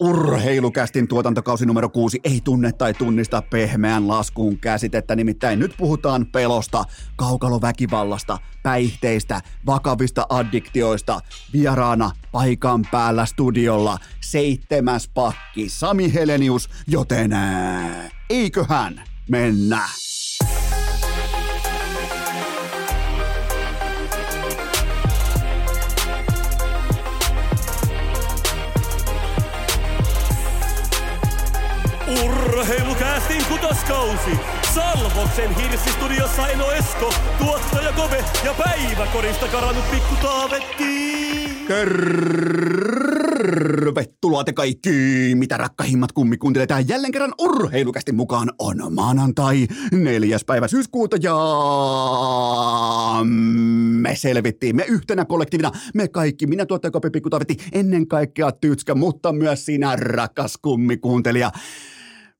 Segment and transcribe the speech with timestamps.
[0.00, 6.84] Urheilukästin tuotantokausi numero kuusi ei tunne tai tunnista pehmeän laskuun käsitettä, nimittäin nyt puhutaan pelosta,
[7.16, 11.20] kaukaloväkivallasta, päihteistä, vakavista addiktioista.
[11.52, 19.88] Vieraana paikan päällä studiolla seitsemäs pakki Sami Helenius, joten ää, eiköhän mennä.
[32.66, 34.30] Urheilukäästin kutoskausi.
[34.74, 40.86] Salvoksen hirsistudiossa Eno Esko, tuottaja Kove ja päiväkorista karannut pikku Taavetti.
[43.86, 44.90] Tervetuloa te kaikki,
[45.34, 46.68] mitä rakkahimmat kummikuuntelijat.
[46.68, 51.36] Tähän jälleen kerran urheilukästi mukaan on maanantai, neljäs päivä syyskuuta ja
[54.00, 57.30] me selvittiin, me yhtenä kollektiivina, me kaikki, minä tuottaja Kopi Pikku
[57.72, 61.50] ennen kaikkea Tytskä, mutta myös sinä rakas kummikuuntelija.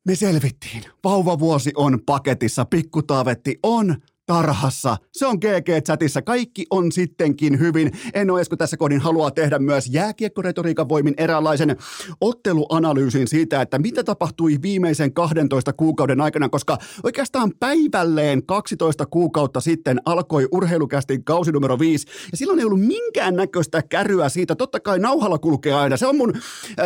[0.06, 0.84] Me selvittiin.
[1.05, 4.96] Vauvavuosi on paketissa, pikkutaavetti on tarhassa.
[5.12, 6.22] Se on GG-chatissa.
[6.22, 7.92] Kaikki on sittenkin hyvin.
[8.14, 11.77] En ole Esko tässä kohdin haluaa tehdä myös jääkiekkoretoriikan voimin eräänlaisen
[12.20, 20.00] otteluanalyysin siitä, että mitä tapahtui viimeisen 12 kuukauden aikana, koska oikeastaan päivälleen 12 kuukautta sitten
[20.05, 24.55] alkoi urheilukästin kausi numero 5, ja silloin ei ollut minkään näköistä käryä siitä.
[24.55, 25.96] Totta kai nauhalla kulkee aina.
[25.96, 26.33] Se on mun,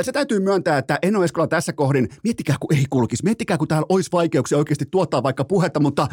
[0.03, 3.87] se täytyy myöntää, että en ole tässä kohdin, miettikää kun ei kulkisi, miettikää kun täällä
[3.89, 6.09] olisi vaikeuksia oikeasti tuottaa vaikka puhetta, mutta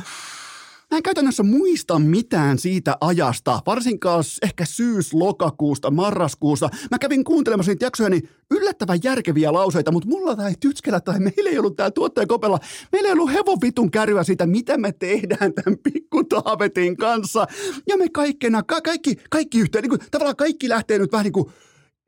[0.91, 6.69] Mä en käytännössä muista mitään siitä ajasta, varsinkaan ehkä syys-lokakuusta, marraskuusta.
[6.91, 11.49] Mä kävin kuuntelemassa niitä jaksoja, niin yllättävän järkeviä lauseita, mutta mulla tai tytskellä tai meillä
[11.49, 12.59] ei ollut täällä tuottajakopella,
[12.91, 17.47] meillä ei ollut hevon vitun kärryä siitä, mitä me tehdään tämän pikku Taavetin kanssa.
[17.87, 21.33] Ja me kaikkena, ka- kaikki, kaikki yhteen, niin kuin, tavallaan kaikki lähtee nyt vähän niin
[21.33, 21.51] kuin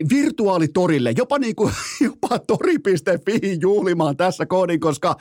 [0.09, 5.15] virtuaalitorille, jopa, niin kuin, jopa tori.fi juhlimaan tässä koodin, koska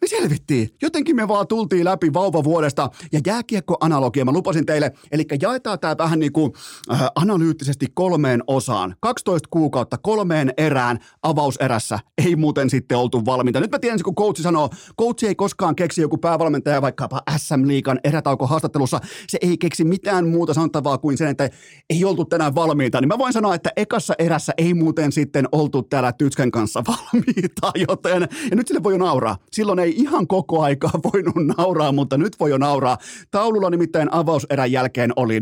[0.00, 0.68] me selvittiin.
[0.82, 4.92] Jotenkin me vaan tultiin läpi vauvavuodesta ja jääkiekkoanalogia mä lupasin teille.
[5.12, 6.52] Eli jaetaan tämä vähän niin kuin
[6.92, 8.96] äh, analyyttisesti kolmeen osaan.
[9.00, 11.98] 12 kuukautta kolmeen erään avauserässä.
[12.26, 13.60] Ei muuten sitten oltu valmiita.
[13.60, 18.00] Nyt mä tiedän, kun coachi sanoo, coachi ei koskaan keksi joku päävalmentaja vaikkapa SM Liikan
[18.04, 19.00] erätauko haastattelussa.
[19.28, 21.50] Se ei keksi mitään muuta sanottavaa kuin sen, että
[21.90, 23.00] ei oltu tänään valmiita.
[23.00, 27.72] Niin mä voin sanoa, että ekassa erässä ei muuten sitten oltu täällä Tytskän kanssa valmiita,
[27.88, 29.36] joten ja nyt sille voi jo nauraa.
[29.52, 32.98] Silloin ei ei ihan koko aikaa voinut nauraa, mutta nyt voi jo nauraa.
[33.30, 35.40] Taululla nimittäin avauserän jälkeen oli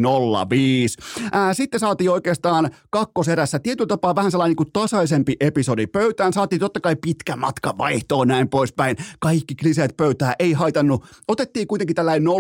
[0.51, 0.97] 05.
[1.33, 6.33] Ää, sitten saatiin oikeastaan kakkoserässä tietyllä tapaa vähän sellainen niin kuin tasaisempi episodi pöytään.
[6.33, 8.97] Saatiin totta kai pitkä matka vaihtoon näin poispäin.
[9.21, 11.05] Kaikki kliseet pöytää ei haitannut.
[11.29, 12.31] Otettiin kuitenkin tällainen 0-0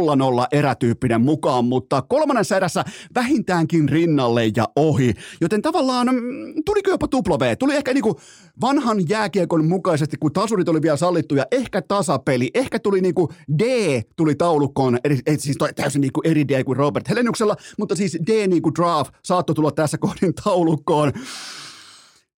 [0.53, 5.15] erätyyppinen mukaan, mutta kolmannessa erässä vähintäänkin rinnalle ja ohi.
[5.41, 7.57] Joten tavallaan mm, tuliko jopa tupla V.
[7.57, 8.15] Tuli ehkä niin kuin
[8.61, 12.50] vanhan jääkiekon mukaisesti, kun tasurit oli vielä sallittu ja ehkä tasapeli.
[12.54, 13.62] Ehkä tuli niinku D
[14.16, 18.47] tuli taulukkoon, eli, eli siis täysin niinku eri D kuin Robert Heleniuksella, mutta siis D
[18.47, 21.12] niinku draft saattoi tulla tässä kohdin taulukkoon.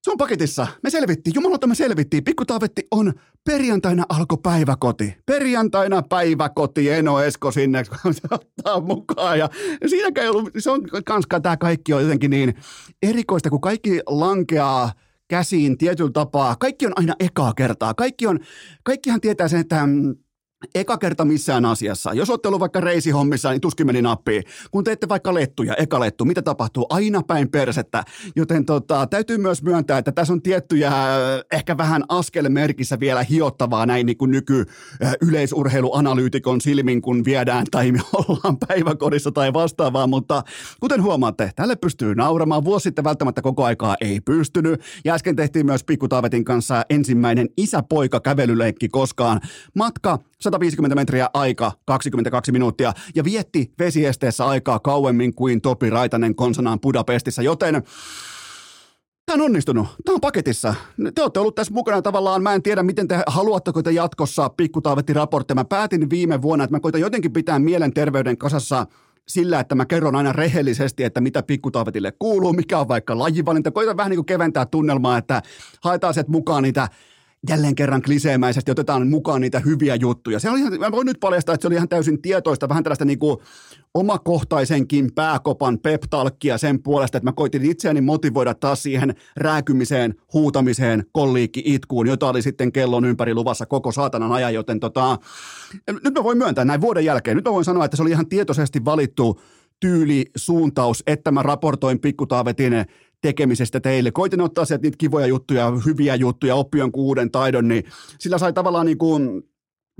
[0.03, 0.67] Se on paketissa.
[0.83, 1.33] Me selvittiin.
[1.35, 2.23] Jumalauta me selvittiin.
[2.23, 3.13] Pikku Taavetti on
[3.45, 5.15] perjantaina alkoi päiväkoti.
[5.25, 6.89] Perjantaina päiväkoti.
[6.89, 7.83] Eno Esko sinne
[8.31, 9.39] ottaa mukaan.
[9.39, 9.49] Ja
[9.87, 12.53] siinäkään ei ollut, se on kanskaan tämä kaikki on jotenkin niin
[13.03, 14.91] erikoista, kun kaikki lankeaa–
[15.29, 16.55] käsiin tietyllä tapaa.
[16.55, 17.93] Kaikki on aina ekaa kertaa.
[17.93, 18.39] Kaikki on,
[18.83, 20.15] kaikkihan tietää sen, että mm,
[20.75, 22.13] eka kerta missään asiassa.
[22.13, 24.43] Jos olette ollut vaikka reisihommissa, niin tuskin meni nappiin.
[24.71, 26.85] Kun teette vaikka lettuja, eka lettu, mitä tapahtuu?
[26.89, 28.03] Aina päin persettä.
[28.35, 30.95] Joten tota, täytyy myös myöntää, että tässä on tiettyjä äh,
[31.51, 34.65] ehkä vähän askelmerkissä vielä hiottavaa näin niin kuin nyky
[35.03, 40.07] äh, yleisurheiluanalyytikon silmin, kun viedään tai me ollaan päiväkodissa tai vastaavaa.
[40.07, 40.43] Mutta
[40.79, 42.65] kuten huomaatte, tälle pystyy nauramaan.
[42.65, 44.81] Vuosi sitten välttämättä koko aikaa ei pystynyt.
[45.05, 46.07] Ja äsken tehtiin myös Pikku
[46.45, 49.41] kanssa ensimmäinen isä-poika kävelyleikki koskaan.
[49.75, 56.79] Matka 150 metriä aika 22 minuuttia ja vietti vesiesteessä aikaa kauemmin kuin Topi Raitanen konsanaan
[56.79, 57.83] Budapestissa, joten
[59.25, 59.87] Tämä on onnistunut.
[60.05, 60.75] Tämä on paketissa.
[61.15, 62.43] Te olette ollut tässä mukana tavallaan.
[62.43, 65.55] Mä en tiedä, miten te haluatteko te jatkossa pikkutaavetti raportteja.
[65.55, 68.85] Mä päätin viime vuonna, että mä koitan jotenkin pitää mielenterveyden kasassa
[69.27, 73.71] sillä, että mä kerron aina rehellisesti, että mitä pikkutaavetille kuuluu, mikä on vaikka lajivalinta.
[73.71, 75.41] Koitan vähän niin kuin keventää tunnelmaa, että
[75.83, 76.87] haetaan sieltä mukaan niitä
[77.49, 80.39] jälleen kerran kliseemäisesti otetaan mukaan niitä hyviä juttuja.
[80.39, 83.05] Se oli ihan, mä voin nyt paljastaa, että se oli ihan täysin tietoista, vähän tällaista
[83.05, 83.37] niin kuin
[83.93, 91.61] omakohtaisenkin pääkopan peptalkkia sen puolesta, että mä koitin itseäni motivoida taas siihen rääkymiseen, huutamiseen, kolliikki
[91.65, 95.17] itkuun, jota oli sitten kellon ympäri luvassa koko saatanan ajan, joten tota,
[96.03, 98.29] nyt mä voin myöntää näin vuoden jälkeen, nyt mä voin sanoa, että se oli ihan
[98.29, 99.41] tietoisesti valittu
[99.79, 102.73] tyyli, suuntaus, että mä raportoin pikkutaavetin
[103.21, 104.11] tekemisestä teille.
[104.11, 107.83] Koitin ottaa sieltä niitä kivoja juttuja, hyviä juttuja, oppi jonkun uuden taidon, niin
[108.19, 109.43] sillä sai tavallaan niin kuin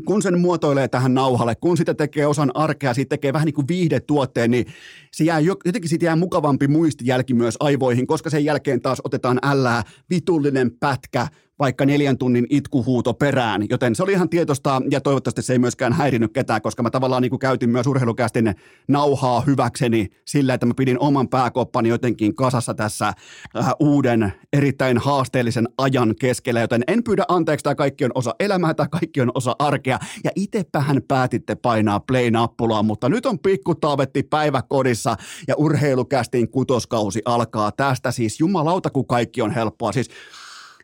[0.06, 3.68] kun sen muotoilee tähän nauhalle, kun sitä tekee osan arkea, siitä tekee vähän niin kuin
[3.68, 4.66] viihdetuotteen, niin
[5.14, 9.84] se jää, jotenkin siitä jää mukavampi muistijälki myös aivoihin, koska sen jälkeen taas otetaan ällää
[10.10, 11.28] vitullinen pätkä
[11.60, 15.94] vaikka neljän tunnin itkuhuuto perään, joten se oli ihan tietosta ja toivottavasti se ei myöskään
[15.94, 18.56] häirinyt ketään, koska mä tavallaan niin kuin käytin myös urheilukästin
[18.88, 25.70] nauhaa hyväkseni sillä, että mä pidin oman pääkoppani jotenkin kasassa tässä äh, uuden erittäin haasteellisen
[25.78, 29.56] ajan keskellä, joten en pyydä anteeksi, tämä kaikki on osa elämää, tämä kaikki on osa
[29.60, 30.00] arkea.
[30.24, 35.18] Ja itsepähän päätitte painaa play-nappulaa, mutta nyt on pikku taavetti päiväkodissa
[35.48, 38.12] ja urheilukästin kutoskausi alkaa tästä.
[38.12, 40.10] Siis jumalauta, kun kaikki on helppoa, siis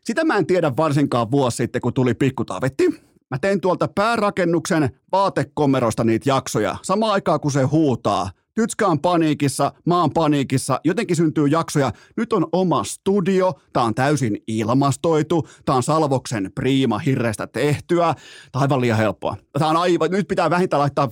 [0.05, 2.89] sitä mä en tiedä varsinkaan vuosi sitten, kun tuli pikkutaavetti.
[3.31, 9.71] Mä tein tuolta päärakennuksen vaatekomerosta niitä jaksoja, samaan aikaan kun se huutaa– Tytskä on paniikissa,
[9.85, 11.91] mä oon paniikissa, jotenkin syntyy jaksoja.
[12.17, 18.13] Nyt on oma studio, tää on täysin ilmastoitu, tää on Salvoksen priima hirrestä tehtyä.
[18.51, 19.37] Tää on aivan liian helppoa.
[19.59, 21.09] Tää on aivan, nyt pitää vähintään laittaa,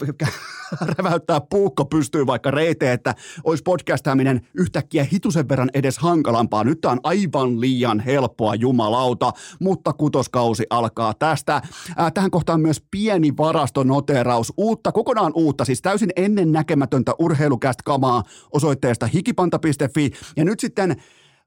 [0.98, 6.64] räväyttää puukko pystyy vaikka reiteen, että olisi podcastaaminen yhtäkkiä hitusen verran edes hankalampaa.
[6.64, 11.62] Nyt tää on aivan liian helppoa, jumalauta, mutta kutoskausi alkaa tästä.
[11.98, 18.24] Ää, tähän kohtaan myös pieni varastonoteraus, uutta, kokonaan uutta, siis täysin ennennäkemätöntä ur- urheilukästä kamaa
[18.52, 20.96] osoitteesta hikipanta.fi ja nyt sitten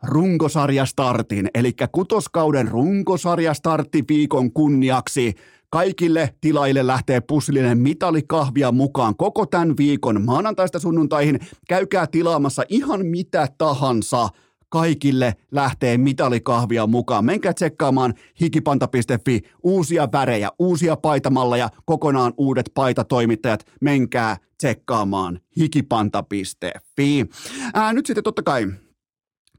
[0.02, 5.34] runkosarja startin, eli kutoskauden runkosarja startti viikon kunniaksi.
[5.70, 11.40] Kaikille tilaille lähtee pussillinen mitalikahvia mukaan koko tämän viikon maanantaista sunnuntaihin.
[11.68, 14.28] Käykää tilaamassa ihan mitä tahansa–
[14.68, 17.24] kaikille lähtee mitalikahvia mukaan.
[17.24, 23.66] Menkää tsekkaamaan hikipanta.fi, uusia värejä, uusia paitamalleja, kokonaan uudet paitatoimittajat.
[23.80, 27.26] Menkää tsekkaamaan hikipanta.fi.
[27.74, 28.66] Ää, nyt sitten totta kai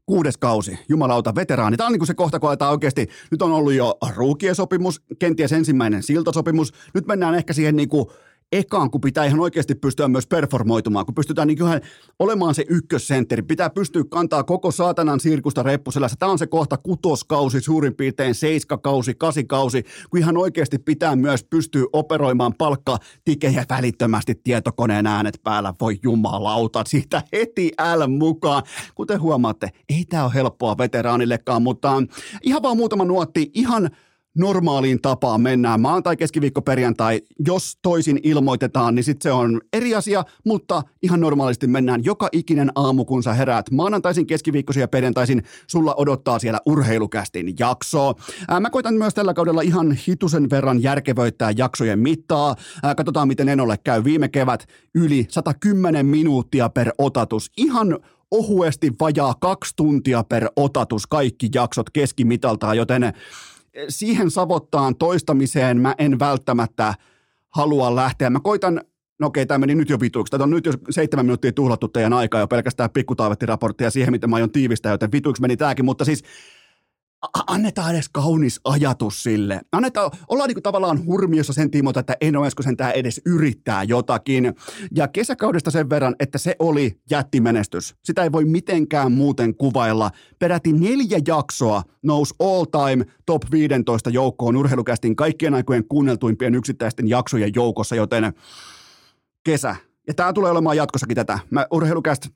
[0.08, 1.76] kuudes kausi, jumalauta, veteraani.
[1.76, 5.52] Tämä on niin kuin se kohta, kun aletaan oikeasti, nyt on ollut jo ruukiesopimus, kenties
[5.52, 6.72] ensimmäinen siltasopimus.
[6.94, 8.08] Nyt mennään ehkä siihen niin kuin
[8.52, 11.58] ekaan, kun pitää ihan oikeasti pystyä myös performoitumaan, kun pystytään niin
[12.18, 16.16] olemaan se ykkössentteri, pitää pystyä kantaa koko saatanan sirkusta reppuselässä.
[16.18, 21.84] Tämä on se kohta kutoskausi, suurin piirtein seiskakausi, kasikausi, kun ihan oikeasti pitää myös pystyä
[21.92, 25.74] operoimaan palkka tikejä välittömästi tietokoneen äänet päällä.
[25.80, 28.62] Voi jumalauta, siitä heti L mukaan.
[28.94, 32.02] Kuten huomaatte, ei tämä ole helppoa veteraanillekaan, mutta
[32.42, 33.90] ihan vaan muutama nuotti, ihan
[34.38, 37.20] normaaliin tapaan mennään maanantai, keskiviikko, perjantai.
[37.46, 42.72] Jos toisin ilmoitetaan, niin sitten se on eri asia, mutta ihan normaalisti mennään joka ikinen
[42.74, 45.42] aamu, kun sä heräät maanantaisin, keskiviikkoisin ja perjantaisin.
[45.66, 48.14] Sulla odottaa siellä urheilukästin jakso.
[48.48, 52.56] Ää, mä koitan myös tällä kaudella ihan hitusen verran järkevöittää jaksojen mittaa.
[52.82, 57.50] Ää, katsotaan, miten Enolle käy viime kevät yli 110 minuuttia per otatus.
[57.56, 57.98] Ihan
[58.30, 63.12] ohuesti vajaa kaksi tuntia per otatus kaikki jaksot keskimitaltaan, joten
[63.88, 66.94] siihen savottaan toistamiseen mä en välttämättä
[67.48, 68.30] halua lähteä.
[68.30, 68.80] Mä koitan
[69.18, 70.30] no okei, tämä meni nyt jo vituiksi.
[70.30, 74.36] Tätä on nyt jo seitsemän minuuttia tuhlattu teidän aikaa jo pelkästään pikkutaavettiraporttia siihen, miten mä
[74.36, 76.24] aion tiivistää, joten vituiksi meni tämäkin, mutta siis
[77.46, 79.60] annetaan edes kaunis ajatus sille.
[79.72, 84.54] Annetaan, ollaan niin tavallaan hurmiossa sen tiimoilta, että en ole sentään edes yrittää jotakin.
[84.94, 87.94] Ja kesäkaudesta sen verran, että se oli jättimenestys.
[88.04, 90.10] Sitä ei voi mitenkään muuten kuvailla.
[90.38, 97.52] Peräti neljä jaksoa nousi all time top 15 joukkoon urheilukästin kaikkien aikojen kuunneltuimpien yksittäisten jaksojen
[97.54, 98.32] joukossa, joten
[99.44, 99.76] kesä.
[100.06, 101.38] Ja tämä tulee olemaan jatkossakin tätä.
[101.50, 102.28] Mä urheilukäst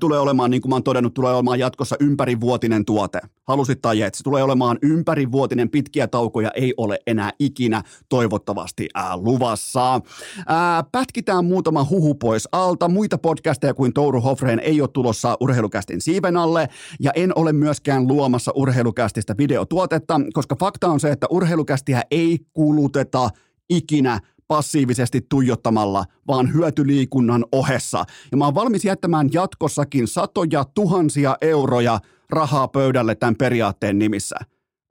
[0.00, 3.20] tulee olemaan, niin kuin mä oon todennut, tulee olemaan jatkossa ympärivuotinen tuote.
[3.44, 9.16] Halusit tai et, se tulee olemaan ympärivuotinen, pitkiä taukoja ei ole enää ikinä toivottavasti ää,
[9.16, 10.00] luvassa.
[10.46, 12.88] Ää, pätkitään muutama huhu pois alta.
[12.88, 16.68] Muita podcasteja kuin Touru Hofreen ei ole tulossa urheilukästin siiven alle,
[17.00, 23.30] ja en ole myöskään luomassa urheilukästistä videotuotetta, koska fakta on se, että urheilukästiä ei kuluteta
[23.70, 28.04] ikinä passiivisesti tuijottamalla, vaan hyötyliikunnan ohessa.
[28.30, 32.00] Ja mä oon valmis jättämään jatkossakin satoja tuhansia euroja
[32.30, 34.36] rahaa pöydälle tämän periaatteen nimissä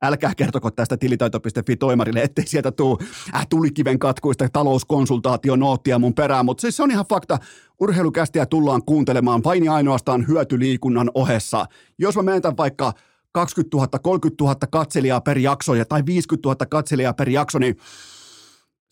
[0.03, 2.97] älkää kertoko tästä tilitaito.fi toimarille, ettei sieltä tule
[3.35, 7.38] äh, tulikiven katkuista talouskonsultaationoottia mun perään, mutta siis se on ihan fakta.
[7.79, 11.65] Urheilukästiä tullaan kuuntelemaan vain ja ainoastaan hyötyliikunnan ohessa.
[12.00, 12.93] Jos mä menetän vaikka
[13.31, 17.75] 20 000, 30 000 katselijaa per jakso tai 50 000 katselijaa per jakso, niin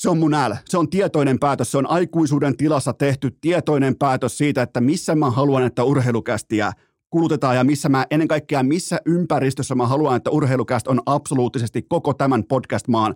[0.04, 0.58] se on mun äällä.
[0.70, 1.72] Se on tietoinen päätös.
[1.72, 6.72] Se on aikuisuuden tilassa tehty tietoinen päätös siitä, että missä mä haluan, että urheilukästiä
[7.10, 12.14] kulutetaan ja missä mä, ennen kaikkea missä ympäristössä mä haluan, että urheilukäst on absoluuttisesti koko
[12.14, 13.16] tämän podcast-maan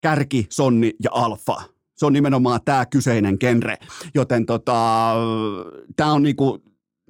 [0.00, 1.62] kärki, sonni ja alfa.
[1.96, 3.76] Se on nimenomaan tämä kyseinen genre.
[4.14, 5.12] Joten tota,
[5.96, 6.58] tämä on niinku,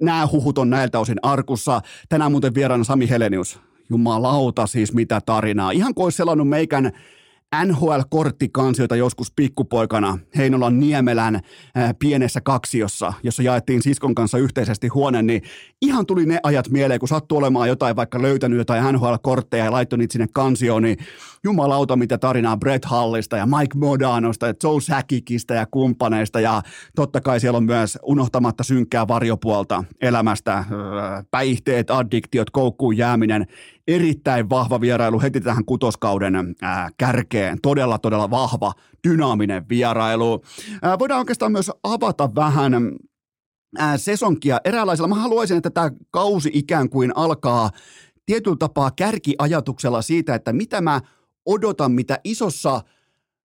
[0.01, 1.81] nämä huhut on näiltä osin arkussa.
[2.09, 3.59] Tänään muuten vieraana Sami Helenius.
[3.89, 5.71] Jumalauta siis mitä tarinaa.
[5.71, 6.91] Ihan kuin olisi selannut meikän
[7.55, 11.39] NHL-korttikansioita joskus pikkupoikana Heinolan Niemelän
[11.75, 15.41] ää, pienessä kaksiossa, jossa jaettiin siskon kanssa yhteisesti huone, niin
[15.81, 19.99] ihan tuli ne ajat mieleen, kun sattui olemaan jotain vaikka löytänyt jotain NHL-kortteja ja laittoi
[19.99, 20.97] niitä sinne kansioon, niin
[21.43, 26.61] jumalauta mitä tarinaa Brett Hallista ja Mike Modanosta ja Joe Säkikistä ja kumppaneista ja
[26.95, 30.65] totta kai siellä on myös unohtamatta synkkää varjopuolta elämästä,
[31.31, 33.47] päihteet, addiktiot, koukkuun jääminen,
[33.87, 37.57] erittäin vahva vierailu heti tähän kutoskauden ää, kärkeen.
[37.61, 38.73] Todella, todella vahva,
[39.07, 40.43] dynaaminen vierailu.
[40.81, 42.73] Ää, voidaan oikeastaan myös avata vähän
[43.77, 45.07] ää, sesonkia eräänlaisella.
[45.07, 47.69] Mä haluaisin, että tämä kausi ikään kuin alkaa
[48.25, 51.01] tietyllä tapaa kärkiajatuksella siitä, että mitä mä
[51.45, 52.81] odotan, mitä isossa–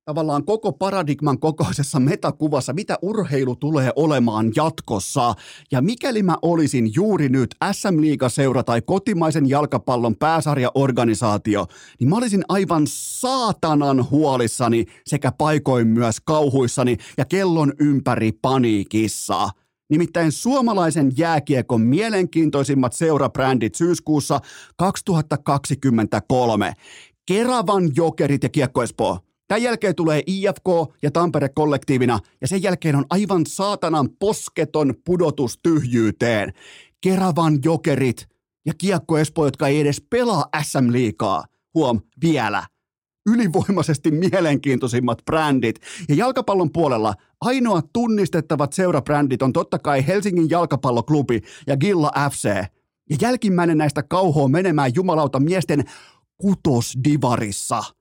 [0.06, 5.34] tavallaan koko paradigman kokoisessa metakuvassa, mitä urheilu tulee olemaan jatkossa.
[5.70, 11.66] Ja mikäli mä olisin juuri nyt SM Liiga-seura tai kotimaisen jalkapallon pääsarjaorganisaatio,
[12.00, 19.48] niin mä olisin aivan saatanan huolissani sekä paikoin myös kauhuissani ja kellon ympäri paniikissa.
[19.90, 24.40] Nimittäin suomalaisen jääkiekon mielenkiintoisimmat seurabrändit syyskuussa
[24.76, 26.72] 2023.
[27.26, 32.96] Keravan jokerit ja Kiekko Espoo Tämän jälkeen tulee IFK ja Tampere kollektiivina ja sen jälkeen
[32.96, 36.52] on aivan saatanan posketon pudotus tyhjyyteen.
[37.00, 38.28] Keravan jokerit
[38.66, 41.44] ja Kiekko Espoo, jotka ei edes pelaa SM-liikaa.
[41.74, 42.62] Huom, vielä.
[43.26, 45.80] Ylivoimaisesti mielenkiintoisimmat brändit.
[46.08, 52.44] Ja jalkapallon puolella ainoat tunnistettavat seurabrändit on totta kai Helsingin jalkapalloklubi ja Gilla FC.
[53.10, 55.84] Ja jälkimmäinen näistä kauhoa menemään jumalauta miesten
[56.38, 57.82] kutosdivarissa–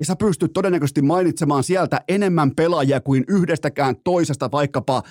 [0.00, 5.02] ja sä pystyt todennäköisesti mainitsemaan sieltä enemmän pelaajia kuin yhdestäkään toisesta vaikkapa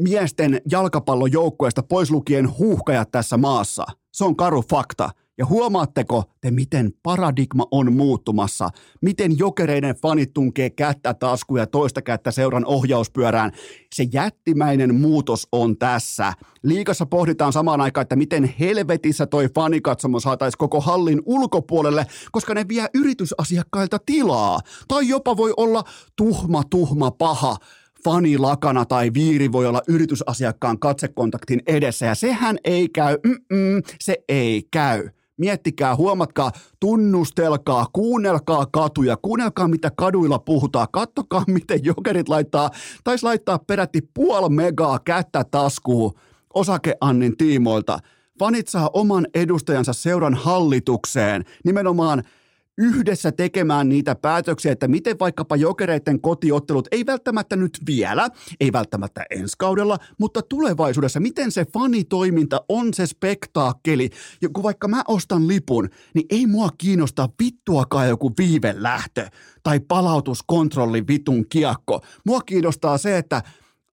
[0.00, 3.84] miesten jalkapallojoukkueesta pois lukien huuhkajat tässä maassa.
[4.12, 5.10] Se on karu fakta.
[5.38, 8.68] Ja huomaatteko te, miten paradigma on muuttumassa?
[9.00, 13.52] Miten jokereiden fanit tunkee kättä taskuja ja toista kättä seuran ohjauspyörään?
[13.94, 16.32] Se jättimäinen muutos on tässä.
[16.62, 22.68] Liikassa pohditaan samaan aikaan, että miten helvetissä toi fanikatsomo saataisiin koko hallin ulkopuolelle, koska ne
[22.68, 24.60] vie yritysasiakkailta tilaa.
[24.88, 25.84] Tai jopa voi olla
[26.16, 27.56] tuhma, tuhma, paha
[28.04, 34.16] fani lakana tai viiri voi olla yritysasiakkaan katsekontaktin edessä ja sehän ei käy, Mm-mm, se
[34.28, 35.08] ei käy.
[35.36, 42.70] Miettikää, huomatkaa, tunnustelkaa, kuunnelkaa katuja, kuunnelkaa mitä kaduilla puhutaan, kattokaa miten jokerit laittaa,
[43.04, 46.12] taisi laittaa peräti puoli megaa kättä taskuun
[46.54, 47.98] osakeannin tiimoilta.
[48.38, 52.22] Fanit saa oman edustajansa seuran hallitukseen, nimenomaan–
[52.78, 58.28] yhdessä tekemään niitä päätöksiä, että miten vaikkapa jokereiden kotiottelut, ei välttämättä nyt vielä,
[58.60, 64.10] ei välttämättä ensi kaudella, mutta tulevaisuudessa, miten se fanitoiminta on se spektaakkeli.
[64.42, 69.26] Ja kun vaikka mä ostan lipun, niin ei mua kiinnosta vittuakaan joku viivelähtö
[69.62, 72.00] tai palautuskontrolli vitun kiekko.
[72.26, 73.42] Mua kiinnostaa se, että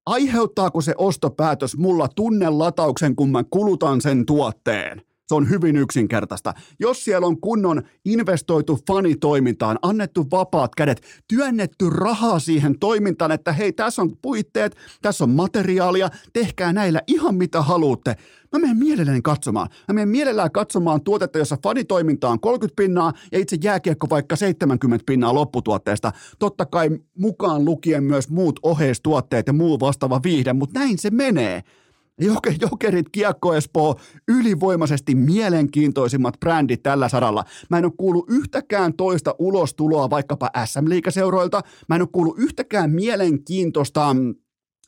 [0.06, 6.54] aiheuttaako se ostopäätös mulla tunnelatauksen, kun mä kulutan sen tuotteen– se on hyvin yksinkertaista.
[6.80, 13.74] Jos siellä on kunnon investoitu fanitoimintaan, annettu vapaat kädet, työnnetty rahaa siihen toimintaan, että hei,
[13.74, 18.16] tässä on puitteet, tässä on materiaalia, tehkää näillä ihan mitä haluatte.
[18.52, 19.70] Mä menen mielelläni katsomaan.
[19.88, 25.04] Mä menen mielellään katsomaan tuotetta, jossa fanitoiminta on 30 pinnaa ja itse jääkiekko vaikka 70
[25.06, 26.12] pinnaa lopputuotteesta.
[26.40, 31.64] Totta kai mukaan lukien myös muut oheistuotteet ja muu vastaava viihde, mutta näin se menee.
[32.62, 33.96] Jokerit, Kiekko Espoo,
[34.28, 37.46] ylivoimaisesti mielenkiintoisimmat brändit tällä saralla.
[37.70, 41.62] Mä en ole kuullut yhtäkään toista ulostuloa vaikkapa SM-liikaseuroilta.
[41.90, 44.16] Mä en ole kuullut yhtäkään mielenkiintoista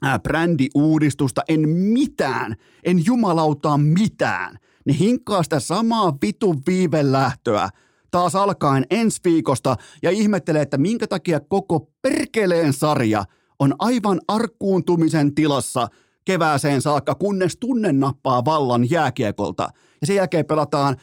[0.05, 4.57] äh, brändiuudistusta, en mitään, en jumalautaa mitään.
[4.85, 7.69] Ne hinkkaa sitä samaa vitun viivelähtöä
[8.11, 13.25] taas alkaen ensi viikosta ja ihmettelee, että minkä takia koko perkeleen sarja
[13.59, 15.87] on aivan arkkuuntumisen tilassa–
[16.25, 19.69] kevääseen saakka, kunnes tunne nappaa vallan jääkiekolta.
[20.01, 20.97] Ja sen jälkeen pelataan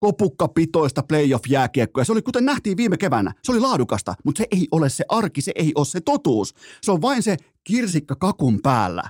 [0.00, 2.04] kopukkapitoista playoff-jääkiekkoa.
[2.04, 5.40] Se oli, kuten nähtiin viime keväänä, se oli laadukasta, mutta se ei ole se arki,
[5.40, 6.54] se ei ole se totuus.
[6.82, 9.02] Se on vain se kirsikka kakun päällä.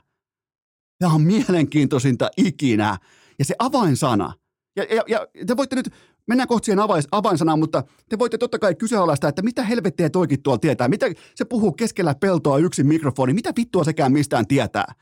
[0.99, 2.99] Tämä on mielenkiintoisinta ikinä.
[3.39, 4.33] Ja se avainsana.
[4.77, 5.91] Ja, ja, ja te voitte nyt,
[6.27, 10.43] mennään kohti siihen avain, avainsanaan, mutta te voitte totta kai kyseenalaistaa, että mitä helvettiä toikin
[10.43, 10.89] tuolla tietää.
[10.89, 14.95] Mitä se puhuu keskellä peltoa yksin mikrofoni, mitä vittua sekään mistään tietää.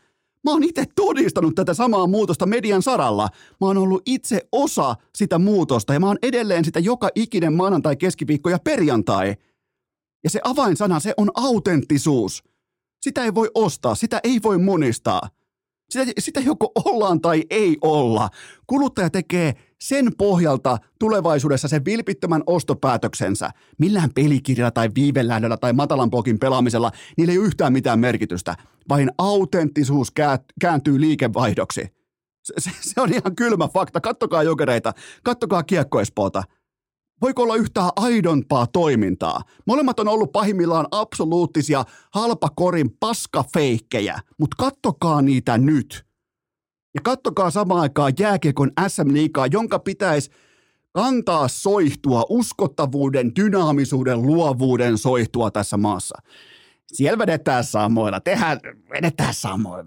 [0.44, 3.28] Mä oon itse todistanut tätä samaa muutosta median saralla.
[3.60, 7.96] Mä oon ollut itse osa sitä muutosta ja mä oon edelleen sitä joka ikinen maanantai,
[7.96, 9.34] keskiviikko ja perjantai.
[10.24, 12.44] Ja se avainsana, se on autenttisuus.
[13.02, 15.28] Sitä ei voi ostaa, sitä ei voi monistaa.
[15.90, 18.28] Sitä, sitä joko ollaan tai ei olla.
[18.66, 23.50] Kuluttaja tekee sen pohjalta tulevaisuudessa sen vilpittömän ostopäätöksensä.
[23.78, 28.56] Millään pelikirjalla tai viivelähdöllä tai matalan blogin pelaamisella niillä ei ole yhtään mitään merkitystä.
[28.88, 30.12] Vain autenttisuus
[30.60, 31.80] kääntyy liikevaihdoksi.
[32.44, 34.00] Se, se, se on ihan kylmä fakta.
[34.00, 34.92] Kattokaa jokereita,
[35.24, 36.42] kattokaa kiekkoespoota.
[37.20, 39.40] Voiko olla yhtään aidompaa toimintaa?
[39.66, 46.06] Molemmat on ollut pahimmillaan absoluuttisia halpakorin paskafeikkejä, mutta kattokaa niitä nyt.
[46.94, 50.30] Ja kattokaa samaan aikaan jääkiekon SM-liikaa, jonka pitäisi
[50.92, 56.18] kantaa soihtua, uskottavuuden, dynaamisuuden, luovuuden soihtua tässä maassa.
[56.92, 58.60] Siellä vedetään samoilla, tehdään,
[58.90, 59.84] vedetään samoilla.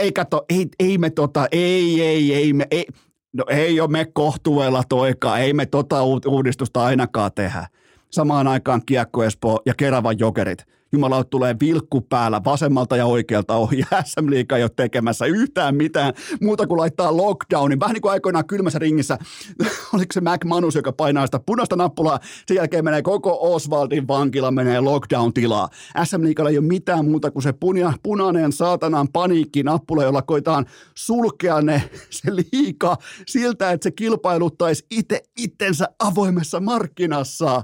[0.00, 2.86] Ei katso, ei, ei me tota, ei, ei, ei me, ei,
[3.32, 7.66] no ei ole me kohtuella toikaan, ei me tota uudistusta ainakaan tehdä.
[8.12, 10.64] Samaan aikaan Kiekko Espoo ja Keravan jokerit–
[10.94, 13.82] Jumala tulee vilkku päällä vasemmalta ja oikealta ohi.
[14.04, 17.80] SM Liiga ei ole tekemässä yhtään mitään muuta kuin laittaa lockdownin.
[17.80, 19.18] Vähän niin kuin aikoinaan kylmässä ringissä,
[19.94, 24.50] oliko se Mac Manus, joka painaa sitä punaista nappulaa, sen jälkeen menee koko Oswaldin vankila,
[24.50, 25.68] menee lockdown-tilaa.
[26.04, 31.60] SM Liigalla ei ole mitään muuta kuin se punia, punainen saatanan paniikkinappula, jolla koitaan sulkea
[31.60, 37.62] ne, se liika siltä, että se kilpailuttaisi itse itsensä avoimessa markkinassa.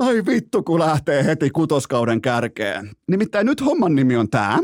[0.00, 2.90] Ai vittu, kun lähtee heti kutoskauden kärkeen.
[3.08, 4.58] Nimittäin nyt homman nimi on tämä.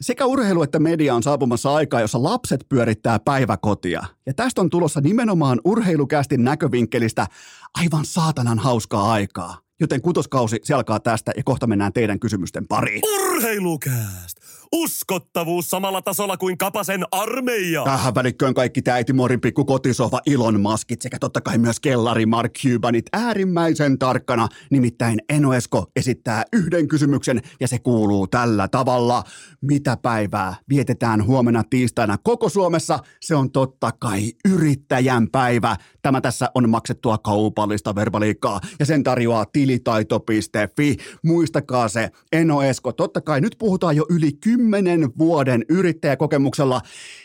[0.00, 4.04] Sekä urheilu että media on saapumassa aikaa, jossa lapset pyörittää päiväkotia.
[4.26, 7.26] Ja tästä on tulossa nimenomaan urheilukästin näkövinkkelistä
[7.74, 9.58] aivan saatanan hauskaa aikaa.
[9.80, 13.02] Joten kutoskausi se alkaa tästä ja kohta mennään teidän kysymysten pariin.
[13.04, 14.43] Urheilukääst!
[14.76, 17.84] Uskottavuus samalla tasolla kuin Kapasen armeija.
[17.84, 23.06] Tähän välikköön kaikki täitimorin pikku kotisohva Ilon Maskit sekä totta kai myös kellari Mark Cubanit
[23.12, 24.48] äärimmäisen tarkkana.
[24.70, 29.24] Nimittäin Enoesko esittää yhden kysymyksen ja se kuuluu tällä tavalla.
[29.60, 32.98] Mitä päivää vietetään huomenna tiistaina koko Suomessa?
[33.20, 35.76] Se on totta kai yrittäjän päivä.
[36.02, 40.96] Tämä tässä on maksettua kaupallista verbaliikkaa ja sen tarjoaa tilitaito.fi.
[41.24, 42.92] Muistakaa se, Enoesko.
[42.92, 46.80] Totta kai nyt puhutaan jo yli 10 kymmenen vuoden yrittäjäkokemuksella.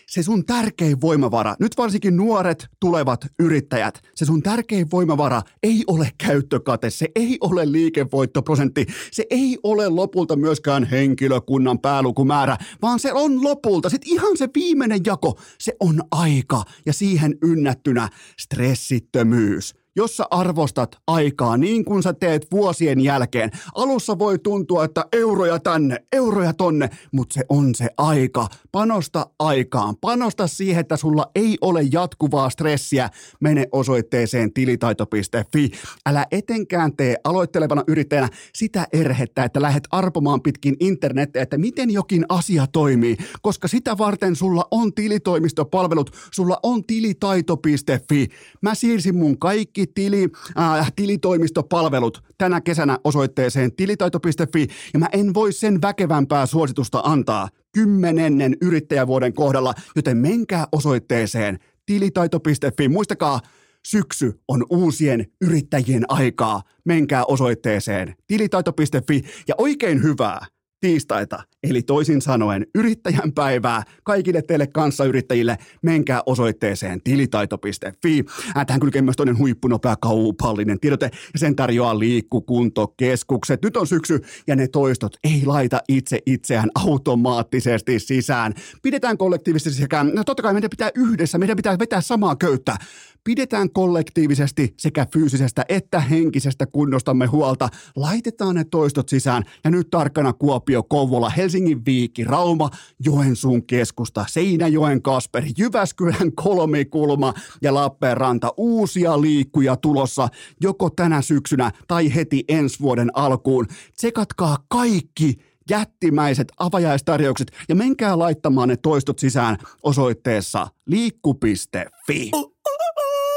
[0.07, 6.11] Se sun tärkein voimavara, nyt varsinkin nuoret tulevat yrittäjät, se sun tärkein voimavara ei ole
[6.17, 13.43] käyttökate, se ei ole liikevoittoprosentti, se ei ole lopulta myöskään henkilökunnan päälukumäärä, vaan se on
[13.43, 20.25] lopulta sit ihan se viimeinen jako, se on aika ja siihen ynnättynä stressittömyys jos sä
[20.31, 23.51] arvostat aikaa niin kuin sä teet vuosien jälkeen.
[23.75, 28.47] Alussa voi tuntua, että euroja tänne, euroja tonne, mutta se on se aika.
[28.71, 29.95] Panosta aikaan.
[30.01, 33.09] Panosta siihen, että sulla ei ole jatkuvaa stressiä.
[33.39, 35.71] Mene osoitteeseen tilitaito.fi.
[36.05, 42.25] Älä etenkään tee aloittelevana yrittäjänä sitä erhettä, että lähdet arpomaan pitkin internettiä, että miten jokin
[42.29, 48.27] asia toimii, koska sitä varten sulla on tilitoimistopalvelut, sulla on tilitaito.fi.
[48.61, 55.53] Mä siirsin mun kaikki tili, äh, tilitoimistopalvelut tänä kesänä osoitteeseen tilitaito.fi ja mä en voi
[55.53, 62.87] sen väkevämpää suositusta antaa kymmenennen yrittäjävuoden kohdalla, joten menkää osoitteeseen tilitaito.fi.
[62.87, 63.39] Muistakaa,
[63.87, 66.61] syksy on uusien yrittäjien aikaa.
[66.85, 70.45] Menkää osoitteeseen tilitaito.fi ja oikein hyvää
[70.79, 75.57] tiistaita, eli toisin sanoen yrittäjän päivää kaikille teille kanssayrittäjille.
[75.81, 78.25] Menkää osoitteeseen tilitaito.fi.
[78.67, 83.63] Tähän kylkee myös toinen huippunopea kaupallinen tiedote ja sen tarjoaa liikkukuntokeskukset.
[83.63, 88.53] Nyt on syksy ja ne toistot ei laita itse itseään automaattisesti sisään.
[88.81, 92.77] Pidetään kollektiivisesti sekä, no totta kai meidän pitää yhdessä, meidän pitää vetää samaa köyttä.
[93.23, 97.69] Pidetään kollektiivisesti sekä fyysisestä että henkisestä kunnostamme huolta.
[97.95, 102.69] Laitetaan ne toistot sisään ja nyt tarkkana Kuopio, Kouvola, Helsingin Viikki, Rauma,
[103.05, 108.53] Joensuun keskusta, Seinäjoen Kasperi, Jyväskylän kolmikulma ja Lappeenranta.
[108.57, 110.27] Uusia liikkuja tulossa
[110.61, 113.67] joko tänä syksynä tai heti ensi vuoden alkuun.
[113.93, 115.35] Tsekatkaa kaikki
[115.69, 122.31] jättimäiset avajaistarjoukset ja menkää laittamaan ne toistot sisään osoitteessa liikku.fi.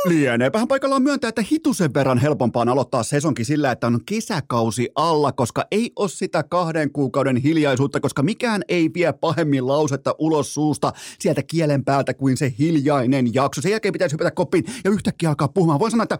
[0.05, 5.65] Lieneepähän paikallaan myöntää, että hitusen verran helpompaa aloittaa sesonkin sillä, että on kesäkausi alla, koska
[5.71, 11.43] ei ole sitä kahden kuukauden hiljaisuutta, koska mikään ei vie pahemmin lausetta ulos suusta sieltä
[11.43, 13.61] kielen päältä kuin se hiljainen jakso.
[13.63, 15.81] Sen jälkeen pitäisi hypätä koppiin ja yhtäkkiä alkaa puhumaan.
[15.81, 16.19] Voin sanoa, että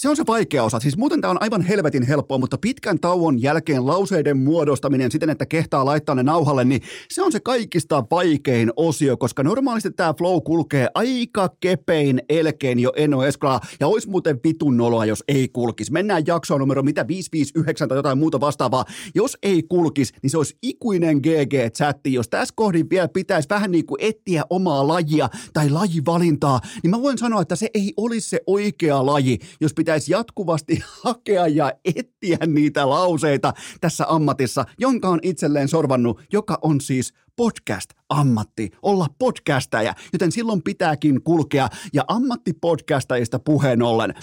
[0.00, 0.80] se on se vaikea osa.
[0.80, 5.46] Siis muuten tämä on aivan helvetin helppoa, mutta pitkän tauon jälkeen lauseiden muodostaminen siten, että
[5.46, 10.42] kehtaa laittaa ne nauhalle, niin se on se kaikista vaikein osio, koska normaalisti tämä flow
[10.42, 15.92] kulkee aika kepein elkein jo Eno Eskalaa, ja olisi muuten vitun noloa, jos ei kulkisi.
[15.92, 18.84] Mennään jaksoon numero mitä 559 tai jotain muuta vastaavaa.
[19.14, 22.12] Jos ei kulkisi, niin se olisi ikuinen GG-chatti.
[22.12, 27.02] Jos tässä kohdin vielä pitäisi vähän niin kuin etsiä omaa lajia tai lajivalintaa, niin mä
[27.02, 32.38] voin sanoa, että se ei olisi se oikea laji, jos pitäisi jatkuvasti hakea ja etsiä
[32.46, 40.32] niitä lauseita tässä ammatissa, jonka on itselleen sorvannut, joka on siis podcast-ammatti, olla podcastaja, joten
[40.32, 41.68] silloin pitääkin kulkea.
[41.92, 44.14] Ja ammattipodcastajista puheen ollen,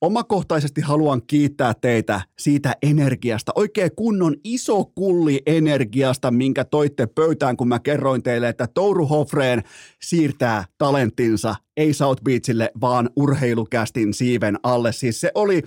[0.00, 7.68] Omakohtaisesti haluan kiittää teitä siitä energiasta, oikein kunnon iso kulli energiasta, minkä toitte pöytään, kun
[7.68, 9.62] mä kerroin teille, että Touru Hofreen
[10.02, 14.92] siirtää talenttinsa ei South Beachille, vaan urheilukästin siiven alle.
[14.92, 15.62] Siis se oli,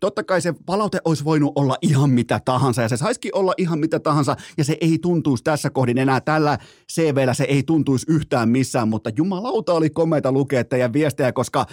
[0.00, 3.78] totta kai se palaute olisi voinut olla ihan mitä tahansa, ja se saisikin olla ihan
[3.78, 6.58] mitä tahansa, ja se ei tuntuisi tässä kohdin enää tällä
[6.92, 11.66] CVllä, se ei tuntuisi yhtään missään, mutta jumalauta oli komeita lukea teidän viestejä, koska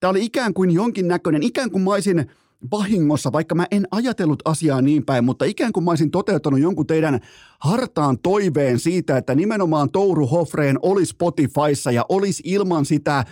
[0.00, 2.30] Tämä oli ikään kuin jonkin näköinen, ikään kuin mä olisin
[2.70, 6.86] vahingossa, vaikka mä en ajatellut asiaa niin päin, mutta ikään kuin mä olisin toteuttanut jonkun
[6.86, 7.20] teidän
[7.58, 13.24] hartaan toiveen siitä, että nimenomaan Touru Hofreen olisi Spotifyssa ja olisi ilman sitä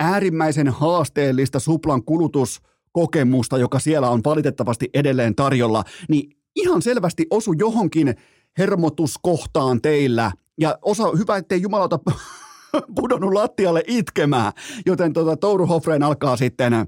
[0.00, 8.14] äärimmäisen haasteellista suplan kulutuskokemusta, joka siellä on valitettavasti edelleen tarjolla, niin ihan selvästi osu johonkin
[8.58, 10.32] hermotuskohtaan teillä.
[10.60, 11.98] Ja osa, hyvä ettei jumalauta
[13.00, 14.52] pudonnut lattialle itkemään.
[14.86, 16.86] Joten tota, Touru Hofreen alkaa sitten äh,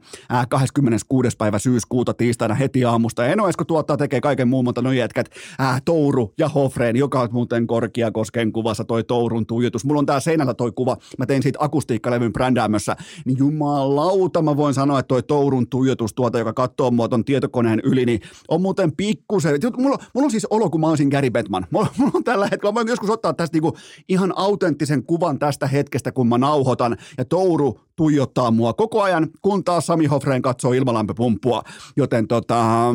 [0.49, 1.37] 26.
[1.38, 3.27] päivä syyskuuta tiistaina heti aamusta.
[3.27, 5.27] Eno Esko tuottaa, tekee kaiken muun, mutta no jätkät,
[5.61, 9.85] äh, Touru ja Hofreen, joka on muuten Korkeakosken kuvassa toi Tourun tuijotus.
[9.85, 14.75] Mulla on tää seinällä toi kuva, mä tein siitä akustiikkalevyn brändäämössä, niin jumalauta mä voin
[14.75, 18.97] sanoa, että toi Tourun tuijotus tuota, joka katsoo mua ton tietokoneen yli, niin on muuten
[18.97, 21.66] pikkusen, mulla, mulla on siis olo, kun mä olisin Gary Bettman.
[21.70, 23.77] Mulla, mulla on tällä hetkellä, mä voin joskus ottaa tästä niinku
[24.09, 29.65] ihan autenttisen kuvan tästä hetkestä, kun mä nauhoitan, ja Touru tuijottaa mua koko ajan, kun
[29.65, 31.63] taas Sami Hofreen katsoo ilmalämpöpumppua.
[31.97, 32.87] Joten tota,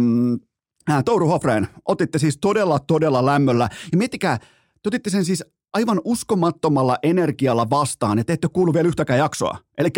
[0.89, 3.69] ää, Touru Hofreen, otitte siis todella, todella lämmöllä.
[3.91, 4.37] Ja miettikää,
[4.83, 9.57] te otitte sen siis aivan uskomattomalla energialla vastaan, että ette kuulu vielä yhtäkään jaksoa.
[9.79, 9.89] Eli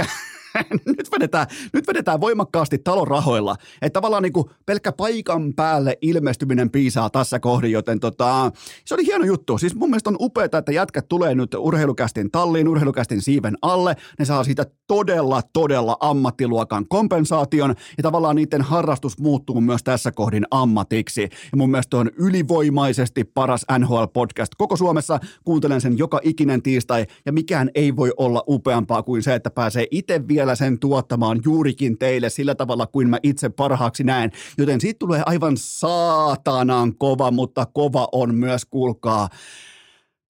[0.98, 3.56] nyt, vedetään, nyt vedetään voimakkaasti talon rahoilla.
[3.82, 8.52] Että tavallaan niin kuin pelkkä paikan päälle ilmestyminen piisaa tässä kohdin, joten tota,
[8.86, 9.58] se oli hieno juttu.
[9.58, 13.96] Siis mun mielestä on upeaa, että jätkät tulee nyt urheilukästin talliin, urheilukästin siiven alle.
[14.20, 20.46] Ne saa siitä todella, todella ammattiluokan kompensaation ja tavallaan niiden harrastus muuttuu myös tässä kohdin
[20.52, 21.22] ammatiksi.
[21.22, 25.20] Ja mun mielestä on ylivoimaisesti paras NHL-podcast koko Suomessa.
[25.44, 29.71] Kuuntelen sen joka ikinen tiistai ja mikään ei voi olla upeampaa kuin se, että pääsee
[29.92, 34.32] itse vielä vielä sen tuottamaan juurikin teille sillä tavalla kuin mä itse parhaaksi näen.
[34.58, 39.30] Joten siitä tulee aivan saatanan kova, mutta kova on myös, kuulkaa,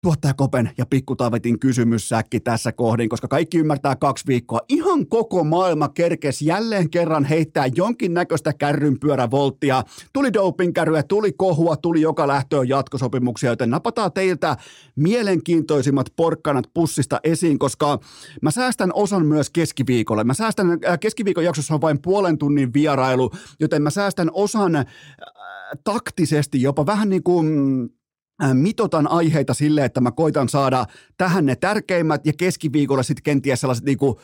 [0.04, 4.60] tuottaja Kopen ja Pikku Taavetin kysymyssäkki tässä kohdin, koska kaikki ymmärtää kaksi viikkoa.
[4.70, 9.84] Ihan koko maailma kerkes jälleen kerran heittää jonkinnäköistä kärrynpyörävolttia.
[10.14, 14.58] Tuli dopingkärryä, tuli kohua, tuli joka lähtöön jatkosopimuksia, joten napataan teiltä
[14.96, 18.00] mielenkiintoisimmat porkkanat pussista esiin, koska
[18.42, 20.24] mä säästän osan myös keskiviikolle.
[20.24, 24.86] Mä säästän, äh, keskiviikon jaksossa on vain puolen tunnin vierailu, joten mä säästän osan äh,
[25.84, 27.48] taktisesti jopa vähän niin kuin
[28.54, 30.86] mitotan aiheita sille, että mä koitan saada
[31.18, 34.20] tähän ne tärkeimmät ja keskiviikolla sitten kenties sellaiset niinku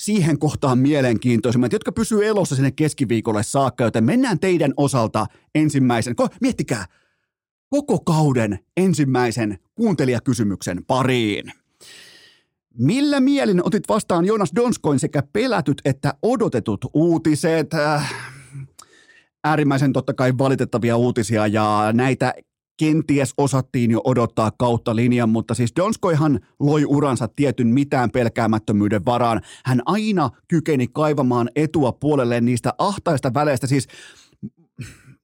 [0.00, 6.28] siihen kohtaan mielenkiintoisimmat, jotka pysyy elossa sinne keskiviikolle saakka, joten mennään teidän osalta ensimmäisen, ko,
[6.40, 6.84] miettikää,
[7.70, 11.52] koko kauden ensimmäisen kuuntelijakysymyksen pariin.
[12.78, 17.74] Millä mielin otit vastaan Jonas Donskoin sekä pelätyt että odotetut uutiset?
[17.74, 18.14] Äh,
[19.44, 22.34] äärimmäisen totta kai valitettavia uutisia ja näitä
[22.80, 29.40] kenties osattiin jo odottaa kautta linjan, mutta siis Donskoihan loi uransa tietyn mitään pelkäämättömyyden varaan.
[29.64, 33.86] Hän aina kykeni kaivamaan etua puolelle niistä ahtaista väleistä, siis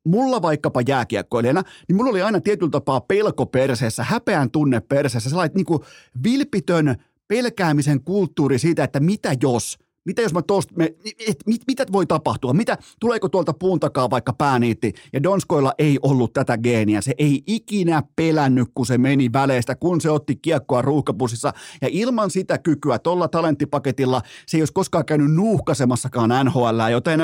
[0.07, 5.55] mulla vaikkapa jääkiekkoilijana, niin mulla oli aina tietyllä tapaa pelko perseessä, häpeän tunne perseessä, sellainen
[5.55, 5.81] niin
[6.25, 6.97] vilpitön
[7.29, 10.95] pelkäämisen kulttuuri siitä, että mitä jos– mitä jos mä tosta, me,
[11.29, 12.53] et, mit, mitä voi tapahtua?
[12.53, 14.93] Mitä, tuleeko tuolta puun takaa vaikka pääniitti?
[15.13, 17.01] Ja Donskoilla ei ollut tätä geeniä.
[17.01, 21.53] Se ei ikinä pelännyt, kun se meni väleistä, kun se otti kiekkoa ruuhkapussissa.
[21.83, 27.21] Ja ilman sitä kykyä, tuolla talenttipaketilla, se ei olisi koskaan käynyt nuuhkasemassakaan NHL, joten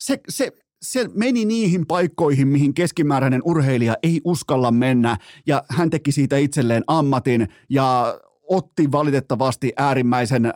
[0.00, 6.12] se, se, se meni niihin paikkoihin, mihin keskimääräinen urheilija ei uskalla mennä, ja hän teki
[6.12, 10.52] siitä itselleen ammatin, ja otti valitettavasti äärimmäisen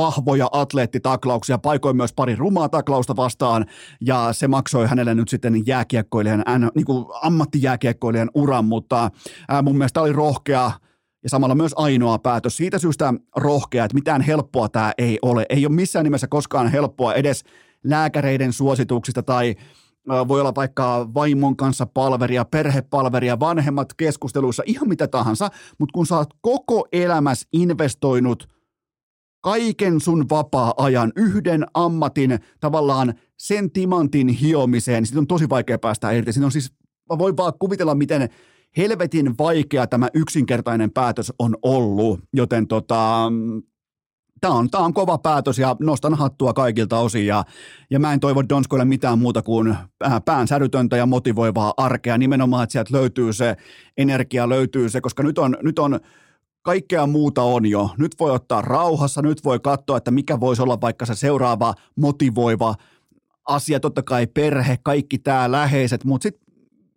[0.00, 3.66] vahvoja atleettitaklauksia, paikoin myös pari rumaa taklausta vastaan,
[4.00, 9.10] ja se maksoi hänelle nyt sitten jääkiekkoilijan, niin kuin ammattijääkiekkoilijan uran, mutta
[9.62, 10.70] mun mielestä oli rohkea
[11.22, 12.56] ja samalla myös ainoa päätös.
[12.56, 15.46] Siitä syystä rohkea, että mitään helppoa tämä ei ole.
[15.48, 17.44] Ei ole missään nimessä koskaan helppoa edes
[17.84, 19.54] lääkäreiden suosituksista tai
[20.28, 26.16] voi olla vaikka vaimon kanssa palveria, perhepalveria, vanhemmat keskusteluissa, ihan mitä tahansa, mutta kun sä
[26.16, 28.48] oot koko elämässä investoinut
[29.40, 36.32] kaiken sun vapaa-ajan yhden ammatin tavallaan sen timantin hiomiseen, siitä on tosi vaikea päästä irti.
[36.32, 36.72] Siinä on siis,
[37.10, 38.28] mä voin vaan kuvitella, miten
[38.76, 43.32] helvetin vaikea tämä yksinkertainen päätös on ollut, joten tota,
[44.40, 47.44] tämä on, tämä on kova päätös ja nostan hattua kaikilta osin ja,
[47.90, 52.18] ja mä en toivo Donskoille mitään muuta kuin äh, päänsärytöntä ja motivoivaa arkea.
[52.18, 53.56] Nimenomaan, että sieltä löytyy se
[53.96, 56.00] energia, löytyy se, koska nyt on, nyt on
[56.62, 57.90] kaikkea muuta on jo.
[57.98, 62.74] Nyt voi ottaa rauhassa, nyt voi katsoa, että mikä voisi olla vaikka se seuraava motivoiva
[63.48, 66.50] asia, totta kai perhe, kaikki tämä läheiset, mutta sitten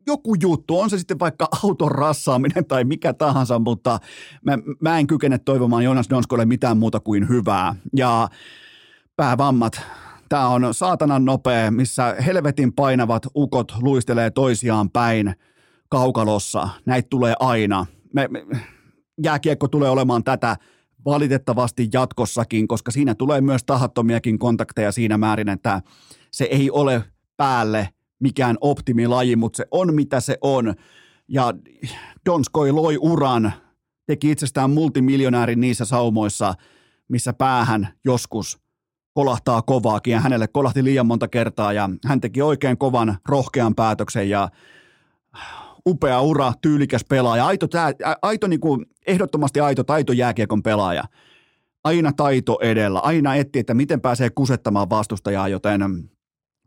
[0.07, 3.99] joku juttu, on se sitten vaikka auton rassaaminen tai mikä tahansa, mutta
[4.45, 7.75] mä, mä en kykene toivomaan Jonas Donskolle mitään muuta kuin hyvää.
[7.95, 8.29] Ja
[9.15, 9.81] päävammat,
[10.29, 15.35] tämä on saatanan nopea, missä helvetin painavat ukot luistelee toisiaan päin
[15.89, 16.69] kaukalossa.
[16.85, 17.85] Näitä tulee aina.
[18.13, 18.45] Me, me,
[19.23, 20.57] jääkiekko tulee olemaan tätä
[21.05, 25.81] valitettavasti jatkossakin, koska siinä tulee myös tahattomiakin kontakteja siinä määrin, että
[26.31, 27.03] se ei ole
[27.37, 27.89] päälle–
[28.23, 30.75] mikään optimilaji, mutta se on mitä se on.
[31.27, 31.53] Ja
[32.25, 33.53] Donskoi loi uran,
[34.05, 36.53] teki itsestään multimiljonäärin niissä saumoissa,
[37.07, 38.59] missä päähän joskus
[39.13, 44.29] kolahtaa kovaakin ja hänelle kolahti liian monta kertaa ja hän teki oikein kovan, rohkean päätöksen
[44.29, 44.49] ja
[45.89, 47.91] upea ura, tyylikäs pelaaja, aito, tää,
[48.21, 51.03] aito niin kuin, ehdottomasti aito taito jääkiekon pelaaja.
[51.83, 56.09] Aina taito edellä, aina etti, että miten pääsee kusettamaan vastustajaa, joten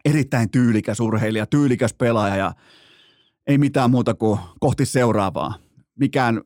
[0.04, 2.52] erittäin tyylikäs urheilija, tyylikäs pelaaja ja
[3.46, 5.54] ei mitään muuta kuin kohti seuraavaa.
[5.98, 6.40] Mikään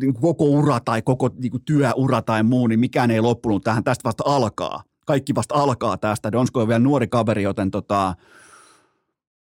[0.00, 3.84] niin koko ura tai koko niin kuin työura tai muu, niin mikään ei loppunut tähän.
[3.84, 4.82] Tästä vasta alkaa.
[5.06, 6.32] Kaikki vasta alkaa tästä.
[6.32, 8.14] Donsko on vielä nuori kaveri, joten tota,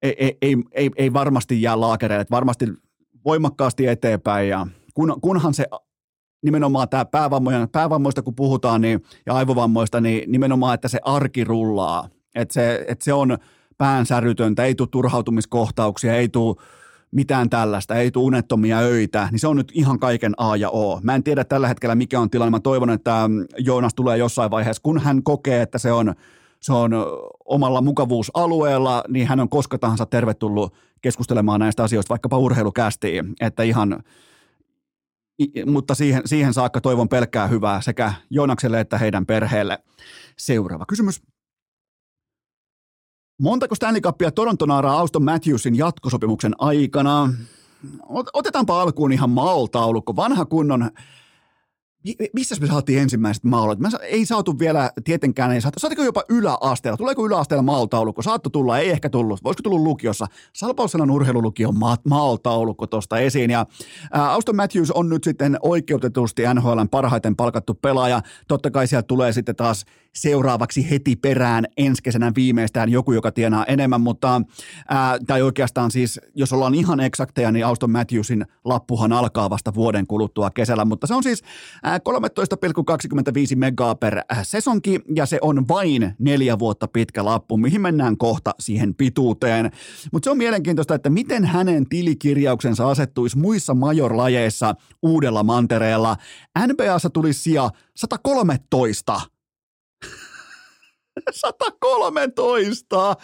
[0.04, 2.26] ei, ei, ei, ei, ei varmasti jää laakereille.
[2.32, 2.66] Varmasti
[3.26, 5.66] voimakkaasti eteenpäin ja kun, kunhan se
[6.44, 7.06] nimenomaan tämä
[7.72, 13.02] päävammoista kun puhutaan niin, ja aivovammoista, niin nimenomaan, että se arki rullaa että se, et
[13.02, 13.38] se on
[13.78, 16.56] päänsärytöntä, ei tule turhautumiskohtauksia, ei tule
[17.12, 21.00] mitään tällaista, ei tule unettomia öitä, niin se on nyt ihan kaiken A ja O.
[21.04, 22.52] Mä en tiedä tällä hetkellä mikä on tilanne.
[22.52, 26.14] Mä toivon, että Joonas tulee jossain vaiheessa, kun hän kokee, että se on,
[26.64, 26.92] se on
[27.46, 34.04] omalla mukavuusalueella, niin hän on koska tahansa tervetullut keskustelemaan näistä asioista, vaikkapa urheilukästiin, että ihan,
[35.66, 39.80] mutta siihen, siihen saakka toivon pelkkää hyvää sekä Joonakselle että heidän perheelle.
[40.38, 41.22] Seuraava kysymys.
[43.42, 47.34] Montako Stanley Cupia Toronto naaraa Auston Matthewsin jatkosopimuksen aikana?
[48.34, 50.16] Otetaanpa alkuun ihan maaltaulukko.
[50.16, 50.92] Vanha kunnon
[52.34, 53.80] missä me saatiin ensimmäiset maalot?
[53.80, 55.80] Mä ei saatu vielä, tietenkään ei saatu.
[55.80, 56.98] Saatiko jopa yläasteella?
[56.98, 58.22] Tuleeko yläasteella maaltaulukko?
[58.22, 59.44] Saatto tulla, ei ehkä tullut.
[59.44, 60.26] Voisiko tullut lukiossa?
[60.54, 63.52] Salpaussanan urheilulukion ma- maaltaulukko tuosta esiin.
[63.52, 63.66] Ja
[64.12, 68.22] ää, Auston Matthews on nyt sitten oikeutetusti NHLn parhaiten palkattu pelaaja.
[68.48, 73.66] Totta kai sieltä tulee sitten taas seuraavaksi heti perään ensi kesänä viimeistään joku, joka tienaa
[73.66, 74.42] enemmän, mutta
[74.90, 80.08] ää, tai oikeastaan siis, jos ollaan ihan eksakteja, niin Auston Matthewsin lappuhan alkaa vasta vuoden
[80.08, 81.44] kuluttua kesällä, mutta se on siis
[81.84, 88.18] ää, 13,25 megaa per sesonki ja se on vain neljä vuotta pitkä lappu, mihin mennään
[88.18, 89.72] kohta siihen pituuteen.
[90.12, 96.16] Mutta se on mielenkiintoista, että miten hänen tilikirjauksensa asettuisi muissa majorlajeissa uudella mantereella.
[96.68, 99.33] NBAssa tuli sija 113
[101.32, 103.16] 113!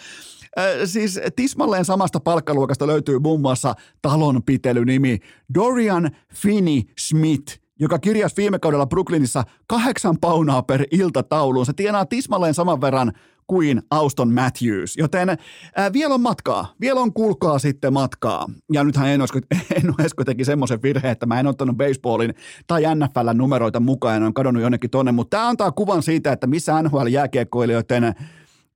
[0.58, 5.18] Äh, siis tismalleen samasta palkkaluokasta löytyy muun muassa talonpitelynimi
[5.54, 11.66] Dorian Finney Smith, joka kirjasi viime kaudella Brooklynissa kahdeksan paunaa per ilta tauluun.
[11.66, 13.12] Se tienaa tismalleen saman verran
[13.50, 14.96] kuin Auston Matthews.
[14.96, 15.28] Joten
[15.76, 16.74] ää, vielä on matkaa.
[16.80, 18.46] Vielä on kulkaa sitten matkaa.
[18.72, 19.38] Ja nythän en usko,
[19.82, 22.34] en usko teki semmoisen virheen, että mä en ottanut baseballin
[22.66, 25.12] tai NFL numeroita mukaan ja on kadonnut jonnekin tonne.
[25.12, 28.14] Mutta tämä antaa kuvan siitä, että missä NHL-jääkiekkoilijoiden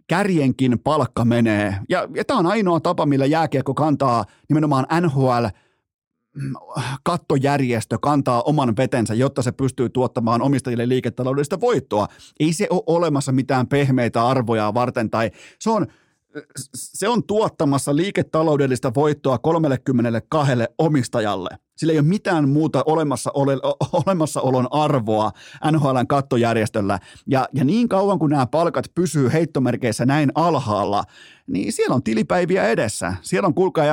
[0.06, 1.76] kärjenkin palkka menee.
[1.88, 5.46] Ja, ja tämä on ainoa tapa, millä jääkiekko kantaa nimenomaan NHL–
[7.02, 12.08] kattojärjestö kantaa oman vetensä, jotta se pystyy tuottamaan omistajille liiketaloudellista voittoa.
[12.40, 15.86] Ei se ole olemassa mitään pehmeitä arvoja varten tai se on
[16.74, 21.50] se on tuottamassa liiketaloudellista voittoa 32 omistajalle.
[21.76, 23.56] Sillä ei ole mitään muuta olemassa ole,
[24.06, 25.32] olemassaolon arvoa
[25.72, 26.98] NHLn kattojärjestöllä.
[27.26, 31.04] Ja, ja niin kauan kuin nämä palkat pysyy heittomerkeissä näin alhaalla,
[31.46, 33.14] niin siellä on tilipäiviä edessä.
[33.22, 33.84] Siellä on kuulkaa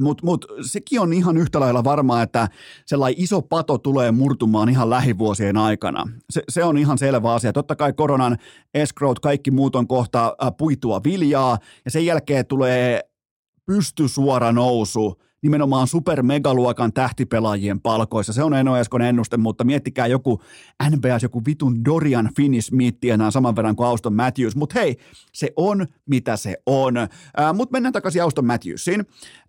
[0.00, 2.48] mutta mut, sekin on ihan yhtä lailla varmaa, että
[2.86, 6.04] sellainen iso pato tulee murtumaan ihan lähivuosien aikana.
[6.30, 7.52] Se, se on ihan selvä asia.
[7.52, 8.36] Totta kai koronan
[8.74, 13.00] escrowt, kaikki muut on kohta puitua viljaa ja sen jälkeen tulee
[13.66, 18.32] pystysuora nousu nimenomaan supermegaluokan tähtipelaajien palkoissa.
[18.32, 20.40] Se on Eno Eskon ennuste, mutta miettikää joku
[20.90, 24.56] NBS, joku vitun Dorian Finney-Smith enää saman verran kuin Auston Matthews.
[24.56, 24.96] Mutta hei,
[25.32, 26.96] se on mitä se on.
[26.96, 27.08] Äh,
[27.54, 29.04] mutta mennään takaisin Auston Matthewsiin.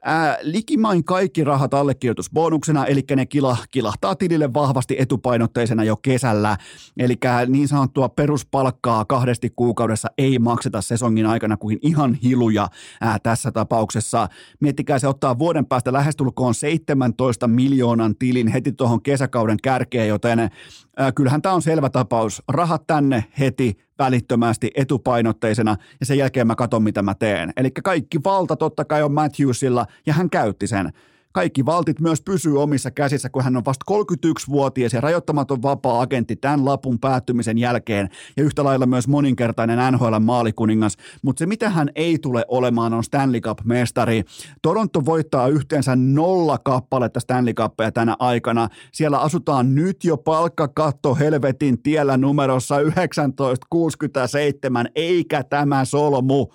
[0.08, 6.58] Äh, likimain kaikki rahat allekirjoitusbonuksena, eli ne kila, kilahtaa tilille vahvasti etupainotteisena jo kesällä.
[6.98, 7.16] Eli
[7.48, 12.68] niin sanottua peruspalkkaa kahdesti kuukaudessa ei makseta sesongin aikana kuin ihan hiluja
[13.04, 14.28] äh, tässä tapauksessa.
[14.60, 20.50] Miettikää, se ottaa vuoden päästä lähestulkoon 17 miljoonan tilin heti tuohon kesäkauden kärkeen, joten äh,
[21.16, 22.44] kyllähän tämä on selvä tapaus.
[22.48, 27.54] Rahat tänne heti välittömästi etupainotteisena ja sen jälkeen mä katson, mitä mä teen.
[27.58, 30.92] Eli kaikki valta totta kai on Matthewsilla ja hän käytti sen
[31.36, 36.66] kaikki valtit myös pysyy omissa käsissä, kun hän on vasta 31-vuotias ja rajoittamaton vapaa-agentti tämän
[36.66, 40.98] lapun päättymisen jälkeen ja yhtä lailla myös moninkertainen NHL-maalikuningas.
[41.22, 44.24] Mutta se, mitä hän ei tule olemaan, on Stanley Cup-mestari.
[44.62, 48.70] Toronto voittaa yhteensä nolla kappaletta Stanley Cupia tänä aikana.
[48.92, 56.48] Siellä asutaan nyt jo palkkakatto helvetin tiellä numerossa 1967, eikä tämä solmu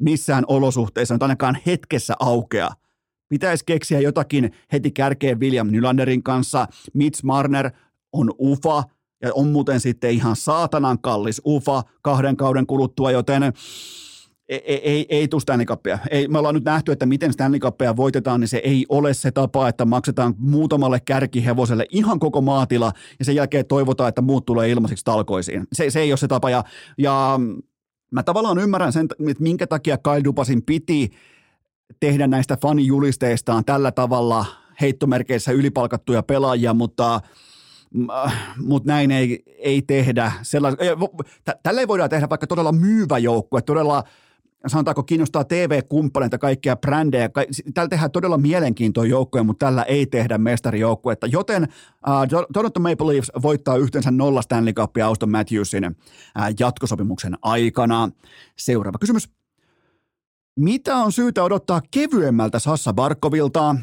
[0.00, 2.68] missään olosuhteissa nyt ainakaan hetkessä aukea.
[3.28, 6.66] Pitäisi keksiä jotakin heti kärkeen William Nylanderin kanssa.
[6.94, 7.70] Mitch Marner
[8.12, 8.82] on ufa
[9.22, 13.42] ja on muuten sitten ihan saatanan kallis ufa kahden kauden kuluttua, joten
[14.48, 15.98] ei, ei, ei, ei tule Stanley Cupia.
[16.10, 19.30] Ei, me ollaan nyt nähty, että miten Stanley Cupia voitetaan, niin se ei ole se
[19.30, 24.70] tapa, että maksetaan muutamalle kärkihevoselle ihan koko maatila ja sen jälkeen toivotaan, että muut tulee
[24.70, 25.66] ilmaiseksi talkoisiin.
[25.72, 26.64] Se, se ei ole se tapa ja,
[26.98, 27.40] ja
[28.10, 31.10] mä tavallaan ymmärrän sen, että minkä takia Kyle Dupasin piti
[32.00, 34.46] tehdä näistä fanijulisteistaan tällä tavalla
[34.80, 37.20] heittomerkeissä ylipalkattuja pelaajia, mutta
[38.66, 40.32] mutta näin ei, ei tehdä.
[40.42, 40.74] Sellais,
[41.62, 44.04] tällä ei voida tehdä vaikka todella myyvä joukkue, todella
[44.66, 47.30] sanotaanko kiinnostaa TV-kumppaneita, kaikkia brändejä.
[47.74, 51.26] Tällä tehdään todella mielenkiintoinen joukkue, mutta tällä ei tehdä mestarijoukkuetta.
[51.26, 55.92] Joten uh, Toronto Maple Leafs voittaa yhteensä nolla Stanley Cupia Auston Matthewsin uh,
[56.60, 58.10] jatkosopimuksen aikana.
[58.56, 59.30] Seuraava kysymys.
[60.58, 63.76] Mitä on syytä odottaa kevyemmältä Sassa Barkovilta?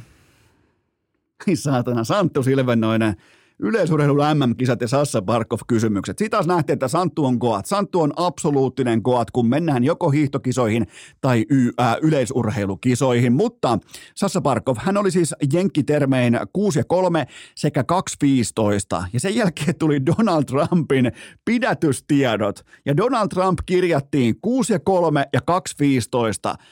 [1.56, 3.16] Saatana, Santtu Silvennoinen
[3.60, 6.18] yleisurheilun MM-kisat ja Sassa Barkov-kysymykset.
[6.18, 7.66] Siitä taas nähtiin, että Santtu on koat.
[7.66, 10.88] Santtu on absoluuttinen koat, kun mennään joko hiihtokisoihin
[11.22, 13.34] tai y- ää, yleisurheilukisoihin.
[13.34, 13.80] Mutta
[14.16, 17.84] Sassa Barkov, hän oli siis jenkkitermein 6 ja 3 sekä
[19.02, 19.06] 2.15.
[19.14, 21.12] Ja sen jälkeen tuli Donald Trumpin
[21.46, 22.66] pidätystiedot.
[22.86, 26.64] Ja Donald Trump kirjattiin 6 ja 3 ja 2.15.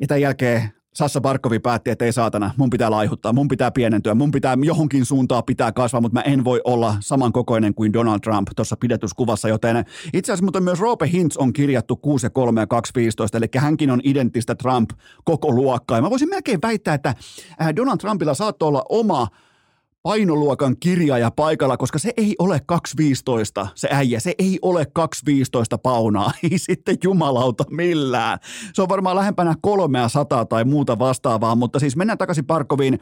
[0.00, 4.14] Ja tämän jälkeen Sassa Barkovi päätti, että ei saatana, mun pitää laihuttaa, mun pitää pienentyä,
[4.14, 8.48] mun pitää johonkin suuntaan pitää kasvaa, mutta mä en voi olla samankokoinen kuin Donald Trump
[8.56, 13.38] tuossa pidetyskuvassa, joten itse asiassa mutta myös Roope Hintz on kirjattu 6 3 ja 215,
[13.38, 14.90] eli hänkin on identtistä Trump
[15.24, 15.98] koko luokkaa.
[15.98, 17.14] Ja mä voisin melkein väittää, että
[17.62, 19.28] äh, Donald Trumpilla saattoi olla oma
[20.06, 22.60] painoluokan kirjaaja paikalla, koska se ei ole
[23.62, 28.38] 2.15, se äijä, se ei ole 2.15 paunaa, ei sitten jumalauta millään.
[28.72, 33.00] Se on varmaan lähempänä 300 tai muuta vastaavaa, mutta siis mennään takaisin Parkoviin.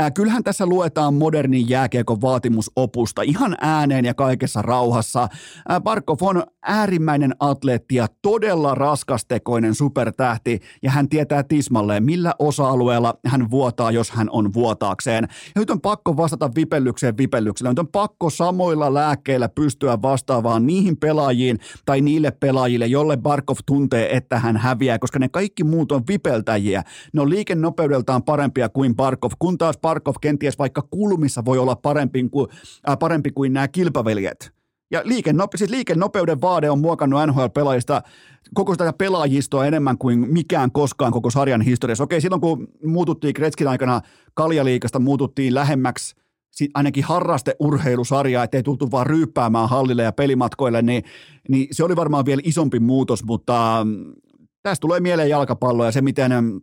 [0.00, 5.22] Äh, kyllähän tässä luetaan modernin jääkiekon vaatimusopusta ihan ääneen ja kaikessa rauhassa.
[5.22, 13.14] Äh, Parkov on äärimmäinen atleetti ja todella raskastekoinen supertähti ja hän tietää tismalleen, millä osa-alueella
[13.26, 15.28] hän vuotaa, jos hän on vuotaakseen.
[15.54, 17.70] Ja nyt on pakko vastata vastata vipellykseen vipellyksellä.
[17.70, 24.16] Nyt on pakko samoilla lääkkeillä pystyä vastaavaan niihin pelaajiin tai niille pelaajille, jolle Barkov tuntee,
[24.16, 26.82] että hän häviää, koska ne kaikki muut on vipeltäjiä.
[27.12, 32.28] Ne on liikennopeudeltaan parempia kuin Barkov, kun taas Barkov kenties vaikka kulmissa voi olla parempi
[32.30, 32.48] kuin,
[32.88, 34.56] äh, parempi kuin nämä kilpaveljet.
[34.90, 38.02] Ja liikennope- siis liikennopeuden vaade on muokannut NHL-pelaajista
[38.54, 42.04] koko sitä pelaajistoa enemmän kuin mikään koskaan koko sarjan historiassa.
[42.04, 44.00] Okei, silloin kun muututtiin Kretskin aikana
[44.34, 46.16] kaljaliikasta, muututtiin lähemmäksi
[46.74, 51.02] ainakin harrasteurheilusarjaa, ettei tultu vaan ryyppäämään hallille ja pelimatkoille, niin,
[51.48, 54.12] niin se oli varmaan vielä isompi muutos, mutta mm,
[54.62, 56.60] tästä tulee mieleen jalkapallo ja se, miten mm,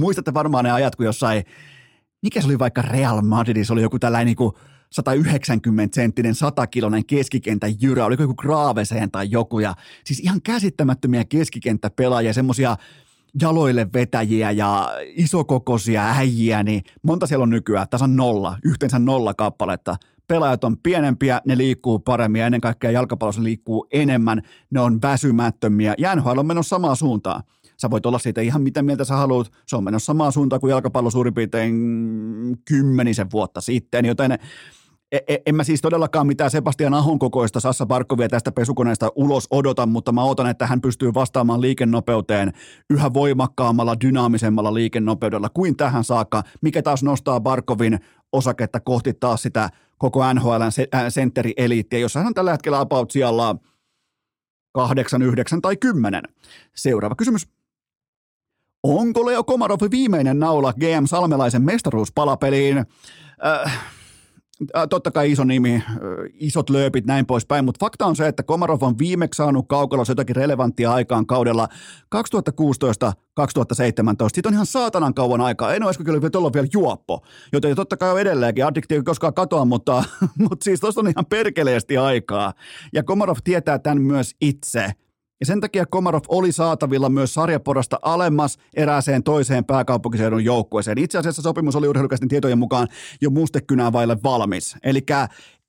[0.00, 1.44] muistatte varmaan ne ajat, kun jossain,
[2.22, 4.52] mikä se oli vaikka Real Madridissa, oli joku tällainen niin kuin
[4.92, 12.32] 190 senttinen 100-kilonen keskikentän jyrä, oliko joku Graaveseen tai joku, ja siis ihan käsittämättömiä keskikenttäpelaajia,
[12.32, 12.76] semmoisia
[13.40, 17.86] jaloille vetäjiä ja isokokoisia äijiä, niin monta siellä on nykyään?
[17.90, 19.96] Tasan nolla, yhteensä nolla kappaletta.
[20.28, 25.94] Pelaajat on pienempiä, ne liikkuu paremmin ja ennen kaikkea jalkapallossa liikkuu enemmän, ne on väsymättömiä.
[25.98, 27.42] Ja on menossa samaan suuntaan.
[27.80, 29.52] Sä voit olla siitä ihan mitä mieltä sä haluat.
[29.66, 31.74] Se on menossa samaan suuntaan kuin jalkapallo suurin piirtein
[32.64, 34.38] kymmenisen vuotta sitten, joten
[35.46, 40.12] en mä siis todellakaan mitään Sebastian Ahon kokoista Sassa Barkovia tästä pesukoneesta ulos odota, mutta
[40.12, 42.52] mä odotan, että hän pystyy vastaamaan liikennopeuteen
[42.90, 47.98] yhä voimakkaammalla, dynaamisemmalla liikennopeudella kuin tähän saakka, mikä taas nostaa Barkovin
[48.32, 50.72] osaketta kohti taas sitä koko NHLn
[51.08, 53.54] sentteri-eliittiä, jossa hän on tällä hetkellä about siellä
[54.72, 56.22] 8, 9 tai 10.
[56.74, 57.48] Seuraava kysymys.
[58.82, 62.78] Onko Leo Komarov viimeinen naula GM Salmelaisen mestaruuspalapeliin?
[62.78, 63.99] Äh,
[64.90, 65.82] totta kai iso nimi,
[66.32, 70.36] isot lööpit, näin poispäin, mutta fakta on se, että Komarov on viimeksi saanut kaukalossa jotakin
[70.36, 71.68] relevanttia aikaan kaudella
[72.16, 72.20] 2016-2017.
[74.32, 75.74] Siitä on ihan saatanan kauan aikaa.
[75.74, 78.66] En ole kyllä olla vielä juoppo, joten totta kai on edelleenkin.
[78.66, 80.04] Addiktio ei koskaan katoa, mutta,
[80.48, 82.52] mutta siis tuosta on ihan perkeleesti aikaa.
[82.92, 84.92] Ja Komarov tietää tämän myös itse.
[85.40, 90.98] Ja sen takia Komarov oli saatavilla myös sarjaporasta alemmas erääseen toiseen pääkaupunkiseudun joukkueeseen.
[90.98, 92.88] Itse asiassa sopimus oli urheilukäisten tietojen mukaan
[93.20, 94.76] jo mustekynää vaille valmis.
[94.82, 95.02] Eli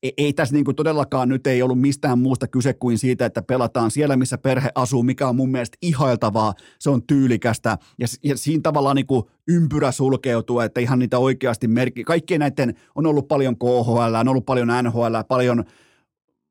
[0.03, 3.91] ei, ei tässä niin todellakaan nyt ei ollut mistään muusta kyse kuin siitä, että pelataan
[3.91, 8.61] siellä, missä perhe asuu, mikä on mun mielestä ihailtavaa, se on tyylikästä ja, ja siinä
[8.63, 9.05] tavallaan niin
[9.47, 14.45] ympyrä sulkeutuu, että ihan niitä oikeasti merkki, kaikkien näiden on ollut paljon KHL, on ollut
[14.45, 15.63] paljon NHL, paljon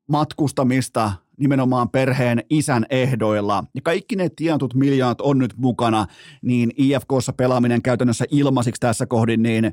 [0.08, 3.64] matkustamista, nimenomaan perheen isän ehdoilla.
[3.74, 6.06] Ja kaikki ne tientut miljoonat on nyt mukana,
[6.42, 9.72] niin IFKssa pelaaminen käytännössä ilmaisiksi tässä kohdin, niin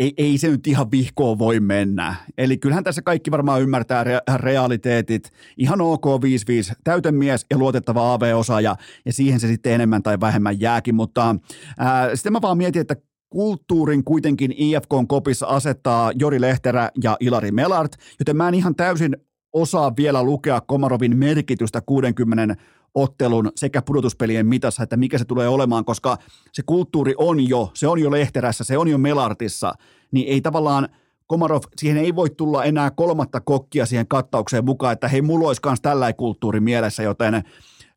[0.00, 2.14] ei, ei se nyt ihan vihkoon voi mennä.
[2.38, 5.32] Eli kyllähän tässä kaikki varmaan ymmärtää re- realiteetit.
[5.56, 8.76] Ihan OK 5-5, täytemies ja luotettava AV-osaaja,
[9.06, 10.94] ja siihen se sitten enemmän tai vähemmän jääkin.
[10.94, 11.36] Mutta
[11.78, 12.96] ää, sitten mä vaan mietin, että
[13.30, 19.16] kulttuurin kuitenkin IFKn kopissa asettaa Jori Lehterä ja Ilari Melart, joten mä en ihan täysin
[19.52, 22.56] osaa vielä lukea Komarovin merkitystä 60
[22.94, 26.18] ottelun sekä pudotuspelien mitassa, että mikä se tulee olemaan, koska
[26.52, 29.72] se kulttuuri on jo, se on jo Lehterässä, se on jo Melartissa,
[30.12, 30.88] niin ei tavallaan
[31.26, 35.60] Komarov, siihen ei voi tulla enää kolmatta kokkia siihen kattaukseen mukaan, että hei, mulla olisi
[35.64, 37.42] myös tällainen kulttuuri mielessä, joten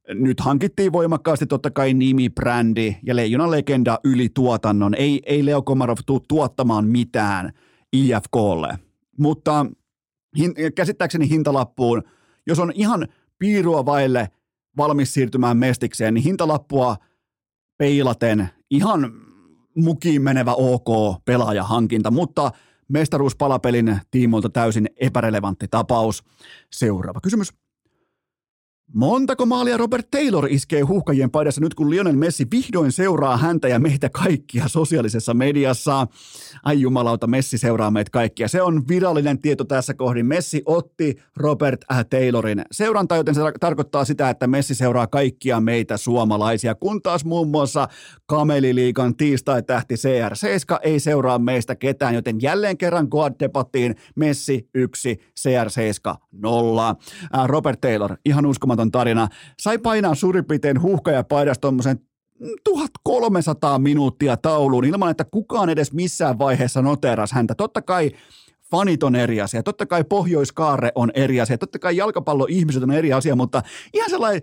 [0.09, 4.95] nyt hankittiin voimakkaasti totta kai nimi, brändi ja leijonan legenda yli tuotannon.
[4.95, 7.53] Ei, ei Leo Komarov tule tuottamaan mitään
[7.93, 8.77] IFKlle,
[9.19, 9.65] mutta
[10.75, 12.03] käsittääkseni hintalappuun,
[12.47, 13.07] jos on ihan
[13.39, 14.29] piirua vaille
[14.77, 16.97] valmis siirtymään mestikseen, niin hintalappua
[17.77, 19.13] peilaten ihan
[19.75, 22.51] mukiin menevä ok pelaajahankinta, mutta
[22.87, 26.23] mestaruuspalapelin tiimoilta täysin epärelevantti tapaus.
[26.71, 27.62] Seuraava kysymys.
[28.95, 33.79] Montako maalia Robert Taylor iskee huuhkajien paidassa nyt, kun Lionel Messi vihdoin seuraa häntä ja
[33.79, 36.07] meitä kaikkia sosiaalisessa mediassa?
[36.63, 38.47] Ai jumalauta, Messi seuraa meitä kaikkia.
[38.47, 40.25] Se on virallinen tieto tässä kohdin.
[40.25, 45.97] Messi otti Robert äh, Taylorin seuranta, joten se tarkoittaa sitä, että Messi seuraa kaikkia meitä
[45.97, 47.87] suomalaisia, kun taas muun muassa
[48.25, 56.95] Kameliliikan tiistai-tähti CR7 ei seuraa meistä ketään, joten jälleen kerran Goad-debattiin Messi 1, CR7 0.
[57.45, 59.27] Robert Taylor, ihan uskomaton uskomaton tarina.
[59.59, 60.77] Sai painaa suurin piirtein
[61.29, 61.99] paidasta tuommoisen
[62.63, 67.55] 1300 minuuttia tauluun ilman, että kukaan edes missään vaiheessa noteras häntä.
[67.55, 68.11] Totta kai
[68.71, 73.13] fanit on eri asia, totta kai pohjoiskaarre on eri asia, totta kai jalkapallo-ihmiset on eri
[73.13, 73.61] asia, mutta
[73.93, 74.41] ihan sellainen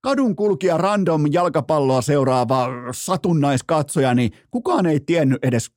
[0.00, 5.70] kadun kulkija random jalkapalloa seuraava satunnaiskatsoja, niin kukaan ei tiennyt edes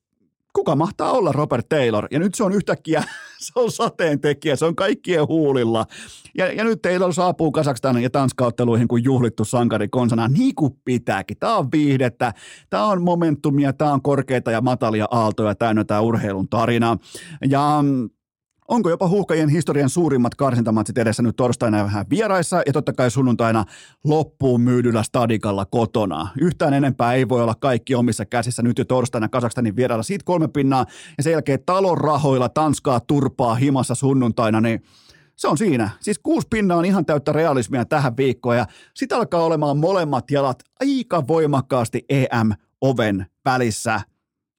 [0.54, 2.08] kuka mahtaa olla Robert Taylor?
[2.12, 3.04] Ja nyt se on yhtäkkiä,
[3.44, 5.86] se on sateentekijä, se on kaikkien huulilla.
[6.38, 11.38] Ja, ja nyt Taylor saapuu Kasakstanin ja Tanskautteluihin kuin juhlittu sankari konsana, niin kuin pitääkin.
[11.40, 12.34] Tämä on viihdettä,
[12.70, 16.98] tämä on momentumia, tämä on korkeita ja matalia aaltoja täynnä tämä urheilun tarina.
[17.50, 18.10] Ja mm,
[18.68, 23.66] Onko jopa huuhkajien historian suurimmat karsintamatsit edessä nyt torstaina vähän vieraissa ja totta kai sunnuntaina
[24.04, 26.28] loppuun myydyllä stadikalla kotona.
[26.42, 30.04] Yhtään enempää ei voi olla kaikki omissa käsissä nyt jo torstaina Kasakstanin vierailla.
[30.04, 30.86] Siitä kolme pinnaa
[31.18, 34.84] ja sen jälkeen talon rahoilla Tanskaa turpaa himassa sunnuntaina, niin
[35.36, 35.90] se on siinä.
[36.00, 40.64] Siis kuusi pinnaa on ihan täyttä realismia tähän viikkoon ja sitten alkaa olemaan molemmat jalat
[40.80, 44.02] aika voimakkaasti EM-oven välissä–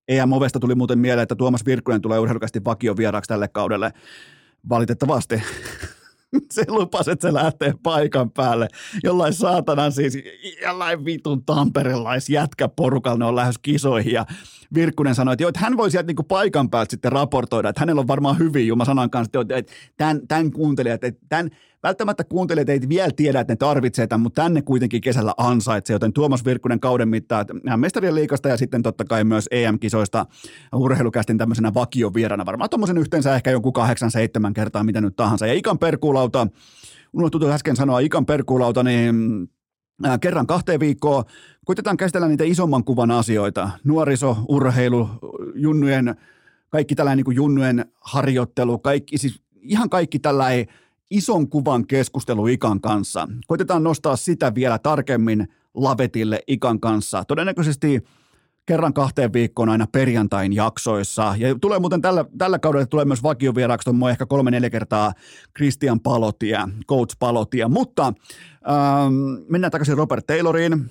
[0.09, 3.93] EM-ovesta tuli muuten mieleen, että Tuomas Virkkunen tulee urheilukästi vakiovieraaksi tälle kaudelle.
[4.69, 5.43] Valitettavasti.
[6.53, 8.69] se lupasi, että se lähtee paikan päälle.
[9.05, 10.19] Jollain saatanan siis,
[10.63, 14.27] jollain vitun tamperelais jätkäporukalla ne on lähes kisoihin ja
[14.75, 18.01] Virkkunen sanoi, että, joo, että hän voi sieltä niin paikan päältä sitten raportoida, että hänellä
[18.01, 21.51] on varmaan hyvin Juma sanan kanssa, että tämän, tämän kuuntelijat, että tämän,
[21.85, 26.13] välttämättä kuuntelijat ei vielä tiedä, että ne tarvitsee tämän, mutta tänne kuitenkin kesällä ansaitsee, joten
[26.13, 30.27] Tuomas Virkkunen kauden mittaan mestarien liikasta ja sitten totta kai myös EM-kisoista
[30.75, 35.47] urheilukästin tämmöisenä vakiovierana, varmaan tuommoisen yhteensä ehkä joku kahdeksan, seitsemän kertaa, mitä nyt tahansa.
[35.47, 36.47] Ja Ikan Perkuulauta,
[37.13, 39.49] unohtui äsken sanoa Ikan Perkuulauta, niin
[40.21, 41.25] kerran kahteen viikkoon.
[41.65, 43.71] Koitetaan käsitellä niitä isomman kuvan asioita.
[43.85, 45.09] Nuoriso, urheilu,
[45.55, 46.15] junnujen,
[46.71, 50.67] kaikki tällainen niin junnujen harjoittelu, kaikki, siis ihan kaikki tällainen
[51.15, 53.29] ison kuvan keskustelu Ikan kanssa.
[53.47, 57.25] Koitetaan nostaa sitä vielä tarkemmin lavetille Ikan kanssa.
[57.25, 58.05] Todennäköisesti
[58.67, 61.35] kerran kahteen viikkoon aina perjantain jaksoissa.
[61.39, 65.13] Ja tulee muuten tällä, tällä kaudella tulee myös vakiovieraaksi tuon ehkä kolme-neljä kertaa
[65.57, 67.69] Christian Palotia, Coach Palotia.
[67.69, 69.15] Mutta ähm,
[69.49, 70.91] mennään takaisin Robert Tayloriin,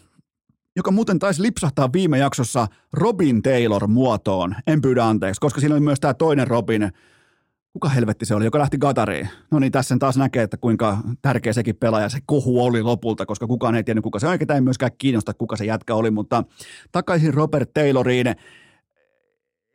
[0.76, 4.56] joka muuten taisi lipsahtaa viime jaksossa Robin Taylor muotoon.
[4.68, 6.92] En pyydä anteeksi, koska siinä oli myös tämä toinen Robin,
[7.74, 9.30] kuka helvetti se oli, joka lähti Qatariin.
[9.52, 13.26] No niin, tässä sen taas näkee, että kuinka tärkeä sekin pelaaja se kohu oli lopulta,
[13.26, 16.12] koska kukaan ei tiennyt, kuka se on, eikä ei myöskään kiinnosta, kuka se jätkä oli,
[16.12, 16.44] mutta
[16.92, 18.36] takaisin Robert Tayloriin.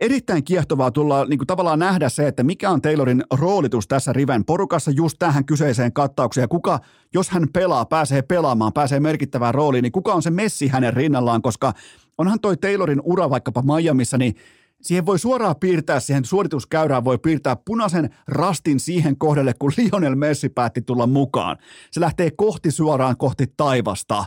[0.00, 4.44] Erittäin kiehtovaa tulla niin kuin tavallaan nähdä se, että mikä on Taylorin roolitus tässä Riven
[4.44, 6.42] porukassa just tähän kyseiseen kattaukseen.
[6.42, 6.80] Ja kuka,
[7.14, 11.42] jos hän pelaa, pääsee pelaamaan, pääsee merkittävään rooliin, niin kuka on se messi hänen rinnallaan,
[11.42, 11.72] koska
[12.18, 14.34] onhan toi Taylorin ura vaikkapa Miamiissa, niin
[14.82, 20.48] siihen voi suoraan piirtää, siihen suorituskäyrään voi piirtää punaisen rastin siihen kohdelle, kun Lionel Messi
[20.48, 21.56] päätti tulla mukaan.
[21.90, 24.24] Se lähtee kohti suoraan kohti taivasta,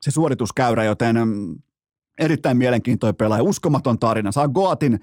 [0.00, 1.54] se suorituskäyrä, joten mm,
[2.18, 5.00] erittäin mielenkiintoinen pelaaja, uskomaton tarina, saa Goatin,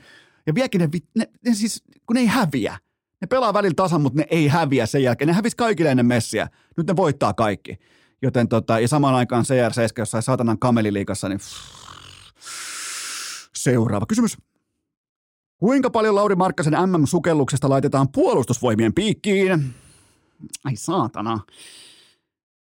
[0.47, 2.77] ja vieläkin ne, ne, ne siis, kun ne ei häviä.
[3.21, 5.27] Ne pelaa välillä tasan, mutta ne ei häviä sen jälkeen.
[5.27, 6.47] Ne hävisi kaikille ennen messiä.
[6.77, 7.77] Nyt ne voittaa kaikki.
[8.21, 11.39] Joten tota, ja samaan aikaan CR7 jossain saatanan kameliliikassa, niin
[13.55, 14.37] seuraava kysymys.
[15.63, 19.73] Kuinka paljon Lauri Markkasen MM-sukelluksesta laitetaan puolustusvoimien piikkiin?
[20.63, 21.39] Ai saatana.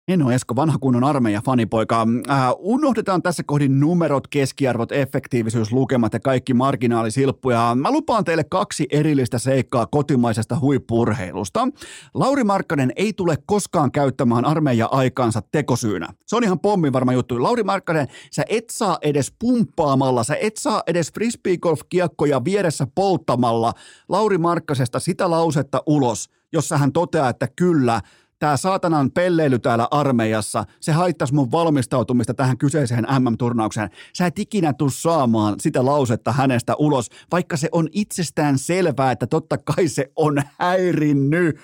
[0.08, 2.08] En ole Esko, vanha kunnon armeija fanipoika.
[2.30, 7.76] Äh, unohdetaan tässä kohdin numerot, keskiarvot, efektiivisyys, lukemat ja kaikki marginaalisilppuja.
[7.76, 11.68] Mä lupaan teille kaksi erillistä seikkaa kotimaisesta huippurheilusta.
[12.14, 16.08] Lauri Markkanen ei tule koskaan käyttämään armeija aikaansa tekosyynä.
[16.28, 17.44] Se on ihan pommin varma juttu.
[17.44, 23.74] Lauri Markkanen, sä et saa edes pumppaamalla, sä et saa edes frisbeegolf-kiekkoja vieressä polttamalla
[24.10, 28.02] Lauri Markkasesta sitä lausetta ulos, jossa hän toteaa, että kyllä–
[28.42, 33.90] tämä saatanan pelleily täällä armeijassa, se haittaisi mun valmistautumista tähän kyseiseen MM-turnaukseen.
[34.14, 39.28] Sä et ikinä tuu saamaan sitä lausetta hänestä ulos, vaikka se on itsestään selvää, että
[39.28, 41.56] totta kai se on häirinnyt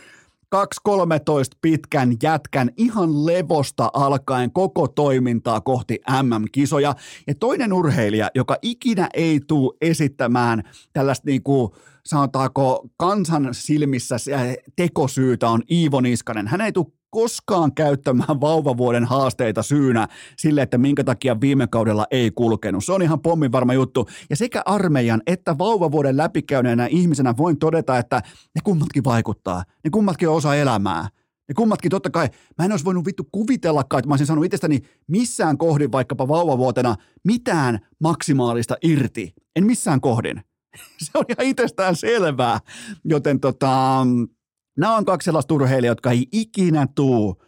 [0.56, 0.92] 2.13
[1.62, 6.96] pitkän jätkän ihan levosta alkaen koko toimintaa kohti MM-kisoja.
[7.28, 10.64] Ja toinen urheilija, joka ikinä ei tule esittämään
[10.94, 11.72] tällaista niin kuin
[12.08, 14.16] sanotaanko kansan silmissä
[14.76, 16.48] tekosyytä on Iivo Niskanen.
[16.48, 22.32] Hän ei tule koskaan käyttämään vauvavuoden haasteita syynä sille, että minkä takia viime kaudella ei
[22.32, 22.86] kulkenut.
[22.86, 24.08] Se on ihan pommin varma juttu.
[24.30, 28.22] Ja sekä armeijan että vauvavuoden läpikäyneenä ihmisenä voin todeta, että
[28.56, 29.64] ne kummatkin vaikuttaa.
[29.84, 31.08] Ne kummatkin on osa elämää.
[31.50, 34.82] Ne kummatkin totta kai, mä en olisi voinut vittu kuvitellakaan, että mä olisin sanonut itsestäni
[35.08, 39.34] missään kohdin vaikkapa vauvavuotena mitään maksimaalista irti.
[39.56, 40.42] En missään kohdin.
[41.04, 42.60] se on ihan itsestään selvää.
[43.06, 44.06] Joten tota,
[44.78, 47.44] nämä on kaksi sellaista urheilijaa, jotka ei ikinä tuu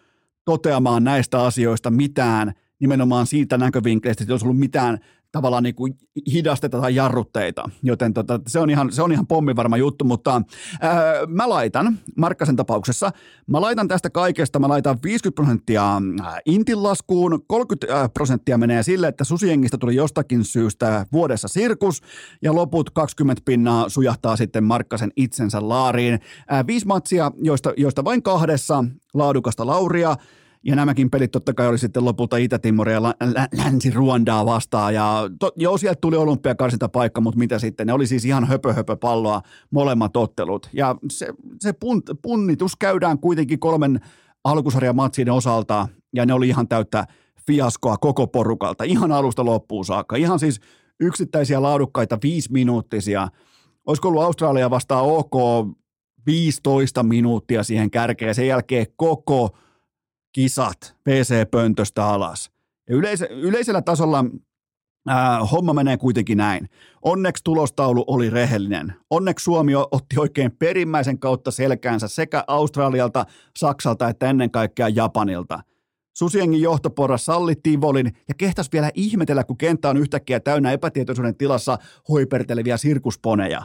[0.45, 4.99] toteamaan näistä asioista mitään nimenomaan siitä näkövinkkelistä, että jos ollut mitään
[5.31, 5.93] tavallaan niin kuin
[6.33, 10.41] hidasteta tai jarrutteita, joten tota, se, on ihan, se on ihan pommivarma juttu, mutta
[10.81, 13.11] ää, mä laitan, Markkasen tapauksessa,
[13.47, 16.01] mä laitan tästä kaikesta, mä laitan 50 prosenttia
[16.45, 22.01] Intin laskuun, 30 prosenttia menee sille, että susiengistä tuli jostakin syystä vuodessa sirkus,
[22.41, 26.19] ja loput 20 pinnaa sujahtaa sitten Markkasen itsensä laariin.
[26.47, 30.15] Ää, viisi matsia, joista, joista vain kahdessa laadukasta Lauria,
[30.63, 33.01] ja nämäkin pelit totta kai oli sitten lopulta Itä-Timoria ja
[33.57, 34.93] Länsi-Ruandaa vastaan.
[34.93, 36.15] Ja to, joo, sieltä tuli
[36.91, 37.87] paikka, mutta mitä sitten?
[37.87, 39.41] Ne oli siis ihan höpö, höpö palloa
[39.71, 40.69] molemmat ottelut.
[40.73, 43.99] Ja se, se punt, punnitus käydään kuitenkin kolmen
[44.43, 47.05] alkusarjan matsien osalta, ja ne oli ihan täyttä
[47.47, 50.15] fiaskoa koko porukalta, ihan alusta loppuun saakka.
[50.15, 50.59] Ihan siis
[50.99, 53.27] yksittäisiä laadukkaita viisi minuuttisia.
[53.85, 55.33] Olisiko ollut Australia vastaan OK
[56.25, 59.49] 15 minuuttia siihen kärkeen, sen jälkeen koko–
[60.39, 62.51] kisat PC-pöntöstä alas.
[62.89, 64.25] Ja yleis- yleisellä tasolla
[65.09, 66.69] Äh, homma menee kuitenkin näin.
[67.01, 68.93] Onneksi tulostaulu oli rehellinen.
[69.09, 73.25] Onneksi Suomi otti oikein perimmäisen kautta selkäänsä sekä Australialta,
[73.57, 75.63] Saksalta että ennen kaikkea Japanilta.
[76.17, 81.77] Susiengin johtoporras salli Tivolin ja kehtas vielä ihmetellä, kun kenttä on yhtäkkiä täynnä epätietoisuuden tilassa
[82.09, 83.61] hoiperteleviä sirkusponeja.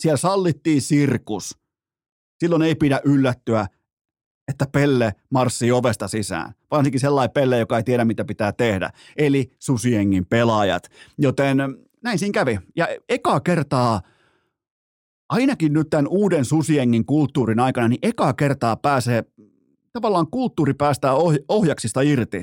[0.00, 1.58] Siellä sallittiin sirkus.
[2.38, 3.66] Silloin ei pidä yllättyä,
[4.48, 6.52] että Pelle marssii ovesta sisään.
[6.70, 8.90] Varsinkin sellainen Pelle, joka ei tiedä, mitä pitää tehdä.
[9.16, 10.82] Eli Susiengin pelaajat.
[11.18, 11.56] Joten
[12.02, 12.58] näin siinä kävi.
[12.76, 14.00] Ja ekaa kertaa,
[15.28, 19.24] ainakin nyt tämän uuden Susiengin kulttuurin aikana, niin ekaa kertaa pääsee,
[19.92, 21.12] tavallaan kulttuuri päästää
[21.48, 22.38] ohjaksista irti.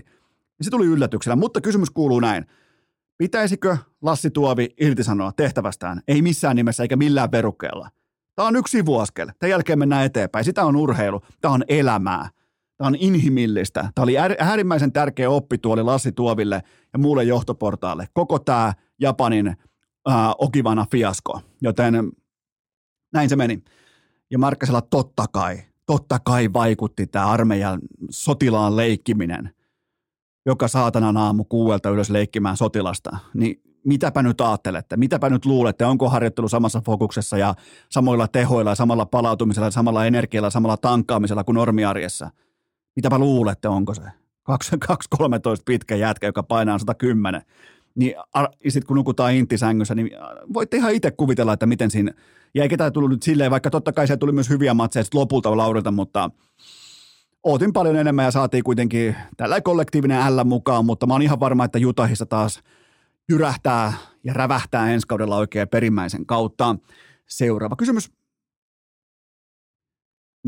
[0.60, 2.45] Ja se tuli yllätyksellä, mutta kysymys kuuluu näin.
[3.18, 6.02] Pitäisikö Lassi Tuovi irtisanoa tehtävästään?
[6.08, 7.89] Ei missään nimessä eikä millään verukkeella.
[8.39, 9.27] Tämä on yksi sivuaskel.
[9.39, 10.45] Tämän jälkeen mennään eteenpäin.
[10.45, 11.21] Sitä on urheilu.
[11.41, 12.29] Tämä on elämää.
[12.77, 13.89] Tämä on inhimillistä.
[13.95, 16.63] Tämä oli äärimmäisen tärkeä oppituoli Lassi Tuoville
[16.93, 18.07] ja muulle johtoportaalle.
[18.13, 19.55] Koko tämä Japanin äh,
[20.37, 21.41] Okivana fiasko.
[21.61, 22.11] Joten
[23.13, 23.63] näin se meni.
[24.31, 27.79] Ja Markkasella totta kai, totta kai vaikutti tämä armeijan
[28.09, 29.53] sotilaan leikkiminen.
[30.45, 33.17] Joka saatana aamu kuuelta ylös leikkimään sotilasta.
[33.33, 37.55] Niin mitäpä nyt ajattelette, mitäpä nyt luulette, onko harjoittelu samassa fokuksessa ja
[37.89, 42.29] samoilla tehoilla ja samalla palautumisella ja samalla energialla ja samalla tankkaamisella kuin normiarjessa.
[42.95, 44.01] Mitäpä luulette, onko se?
[44.01, 44.05] 2-13
[45.65, 47.41] pitkä jätkä, joka painaa 110.
[47.95, 48.13] Niin
[48.67, 50.09] sitten kun nukutaan intisängyssä, niin
[50.53, 52.11] voitte ihan itse kuvitella, että miten siinä,
[52.53, 55.57] ja eikä tämä tullut nyt silleen, vaikka totta kai se tuli myös hyviä matseja lopulta
[55.57, 56.29] Laurilta, mutta
[57.43, 61.65] ootin paljon enemmän ja saatiin kuitenkin tällä kollektiivinen L mukaan, mutta mä oon ihan varma,
[61.65, 62.59] että Jutahissa taas–
[63.30, 66.75] jyrähtää ja rävähtää ensi kaudella oikein perimmäisen kautta.
[67.27, 68.11] Seuraava kysymys.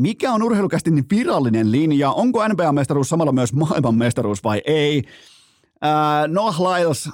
[0.00, 2.10] Mikä on urheilukästin virallinen linja?
[2.10, 5.02] Onko NBA-mestaruus samalla myös maailmanmestaruus vai ei?
[6.28, 7.08] Noah Lyles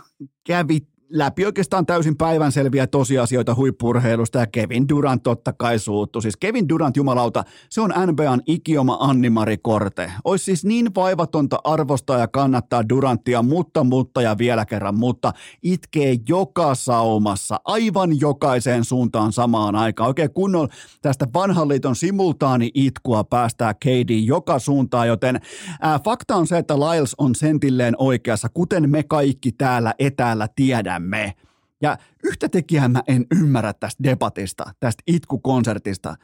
[0.47, 6.21] kävi läpi oikeastaan täysin päivänselviä tosiasioita huippurheilusta ja Kevin Durant totta kai suuttu.
[6.21, 10.13] Siis Kevin Durant, jumalauta, se on NBAn ikioma Anni-Mari Korte.
[10.25, 15.33] Olisi siis niin vaivatonta arvostaa ja kannattaa Duranttia, mutta, mutta ja vielä kerran, mutta
[15.63, 20.09] itkee joka saumassa, aivan jokaiseen suuntaan samaan aikaan.
[20.09, 20.69] Oikein kunnolla
[21.03, 25.41] tästä vanhan liiton simultaani itkua päästää KD joka suuntaan, joten
[25.81, 30.98] ää, fakta on se, että Lyles on sentilleen oikeassa, kuten me kaikki täällä etäällä tiedämme
[30.99, 31.35] tiedämme.
[31.83, 36.15] Ja yhtä tekijää mä en ymmärrä tästä debatista, tästä itkukonsertista.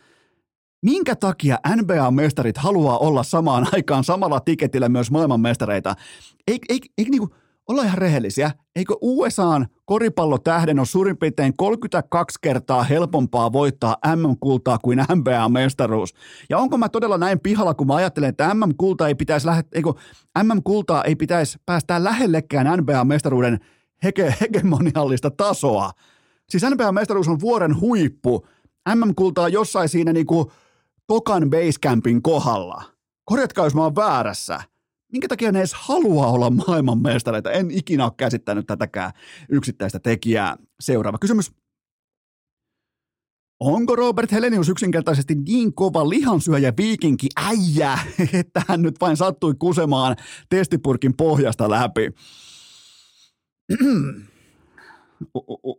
[0.82, 5.94] Minkä takia NBA-mestarit haluaa olla samaan aikaan samalla tiketillä myös maailmanmestareita?
[6.46, 7.28] Eikö, eik, eik, niinku,
[7.68, 8.50] olla ihan rehellisiä.
[8.76, 16.14] Eikö USAn koripallotähden ole suurin piirtein 32 kertaa helpompaa voittaa MM-kultaa kuin NBA-mestaruus?
[16.50, 19.92] Ja onko mä todella näin pihalla, kun mä ajattelen, että MM-kulta ei pitäisi, lähe, eikö,
[20.42, 23.58] MM-kultaa ei pitäisi päästää lähellekään NBA-mestaruuden
[24.04, 25.90] hege, hegemoniallista tasoa.
[26.48, 28.46] Siis NBA-mestaruus on vuoren huippu.
[28.94, 30.52] MM-kultaa jossain siinä niinku
[31.06, 32.84] Tokan basecampin kohdalla.
[33.24, 34.60] Korjatkaa, jos mä oon väärässä.
[35.12, 37.52] Minkä takia ne edes haluaa olla maailmanmestareita?
[37.52, 39.12] En ikinä ole käsittänyt tätäkään
[39.48, 40.56] yksittäistä tekijää.
[40.80, 41.52] Seuraava kysymys.
[43.60, 47.98] Onko Robert Helenius yksinkertaisesti niin kova lihansyöjä viikinki äijä,
[48.40, 50.16] että hän nyt vain sattui kusemaan
[50.48, 52.10] testipurkin pohjasta läpi?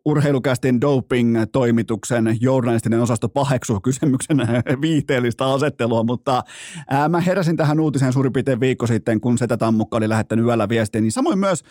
[0.05, 4.37] Urheilukästin doping-toimituksen journalistinen osasto paheksuu kysymyksen
[4.81, 6.43] viihteellistä asettelua, mutta
[6.89, 10.69] ää, mä heräsin tähän uutiseen suurin piirtein viikko sitten, kun Setä Tammukka oli lähettänyt yöllä
[10.69, 11.63] viestiä, niin samoin myös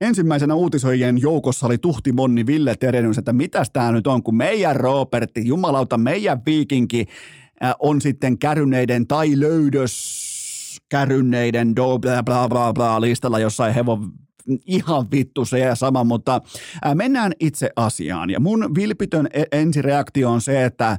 [0.00, 4.76] Ensimmäisenä uutisoijien joukossa oli Tuhti Monni Ville Terenius, että mitäs tämä nyt on, kun meidän
[4.76, 7.06] Robertti, jumalauta, meidän viikinki
[7.78, 10.28] on sitten käryneiden tai löydös
[10.88, 14.12] kärynneiden do bla bla bla bla listalla jossain hevon
[14.66, 16.40] ihan vittu se ja sama, mutta
[16.94, 18.30] mennään itse asiaan.
[18.30, 20.98] Ja mun vilpitön e-, ensireaktio on se, että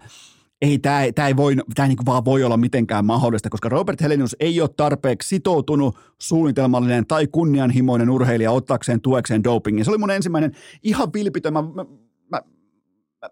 [0.61, 4.01] ei tämä ei, ei, voi, tää ei niinku vaan voi olla mitenkään mahdollista, koska Robert
[4.01, 9.85] Helenius ei ole tarpeeksi sitoutunut, suunnitelmallinen tai kunnianhimoinen urheilija ottaakseen tuekseen dopingin.
[9.85, 10.51] Se oli mun ensimmäinen
[10.83, 11.53] ihan vilpitön.
[11.53, 11.63] Mä,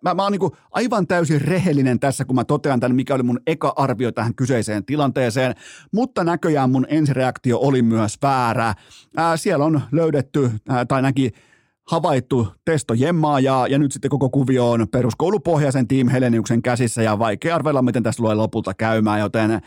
[0.01, 3.39] mä, mä, oon niin aivan täysin rehellinen tässä, kun mä totean tämän, mikä oli mun
[3.47, 5.55] eka arvio tähän kyseiseen tilanteeseen,
[5.93, 8.73] mutta näköjään mun ensireaktio oli myös väärä.
[9.17, 11.31] Ää, siellä on löydetty, ää, tai näki
[11.87, 17.55] havaittu testojemmaa ja, ja nyt sitten koko kuvio on peruskoulupohjaisen Team Heleniuksen käsissä ja vaikea
[17.55, 19.61] arvella, miten tässä tulee lopulta käymään, joten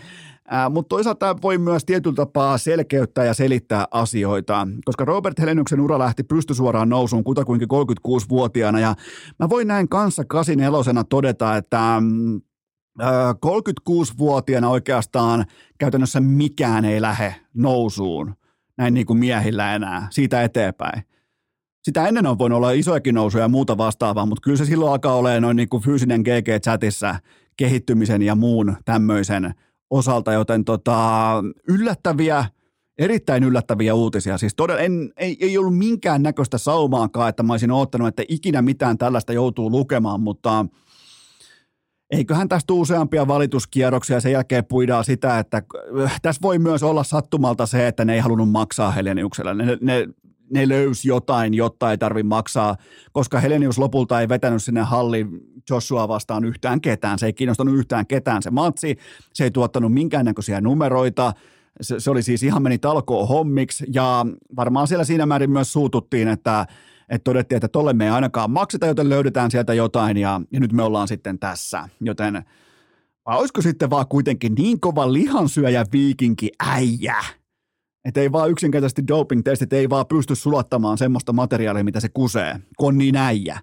[0.70, 6.22] mutta toisaalta voi myös tietyllä tapaa selkeyttää ja selittää asioita, koska Robert Heleniuksen ura lähti
[6.22, 8.94] pystysuoraan nousuun kutakuinkin 36-vuotiaana ja
[9.38, 12.02] mä voin näin kanssa 84 todeta, että
[13.46, 15.44] 36-vuotiaana oikeastaan
[15.78, 18.34] käytännössä mikään ei lähde nousuun
[18.78, 21.02] näin niin kuin miehillä enää siitä eteenpäin.
[21.82, 25.14] sitä ennen on voinut olla isojakin nousuja ja muuta vastaavaa, mutta kyllä se silloin alkaa
[25.14, 27.16] olemaan noin niin kuin fyysinen GG-chatissa
[27.56, 29.54] kehittymisen ja muun tämmöisen
[29.90, 31.32] osalta, joten tota,
[31.68, 32.44] yllättäviä,
[32.98, 34.38] erittäin yllättäviä uutisia.
[34.38, 38.62] Siis todella, en, ei, ei ollut minkään näköistä saumaakaan, että mä olisin odottanut, että ikinä
[38.62, 40.66] mitään tällaista joutuu lukemaan, mutta
[42.10, 45.62] eiköhän tästä useampia valituskierroksia ja sen jälkeen puidaan sitä, että
[46.02, 49.54] äh, tässä voi myös olla sattumalta se, että ne ei halunnut maksaa Heleniuksella.
[49.54, 50.08] Ne, ne
[50.50, 52.76] ne löysi jotain, jotta ei tarvi maksaa,
[53.12, 55.28] koska Helenius lopulta ei vetänyt sinne hallin
[55.70, 57.18] Joshua vastaan yhtään ketään.
[57.18, 58.96] Se ei kiinnostanut yhtään ketään se matsi,
[59.34, 61.32] se ei tuottanut minkäännäköisiä numeroita,
[61.80, 64.26] se, se oli siis ihan meni talkoon hommiksi ja
[64.56, 66.66] varmaan siellä siinä määrin myös suututtiin, että
[67.10, 70.72] että todettiin, että tolle me ei ainakaan makseta, joten löydetään sieltä jotain ja, ja nyt
[70.72, 71.88] me ollaan sitten tässä.
[72.00, 72.44] Joten
[73.26, 77.16] vai olisiko sitten vaan kuitenkin niin kova lihansyöjä viikinki äijä,
[78.04, 82.98] että ei vaan yksinkertaisesti doping-testit ei vaan pysty sulattamaan semmoista materiaalia, mitä se kusee, on
[82.98, 83.60] niin äijä.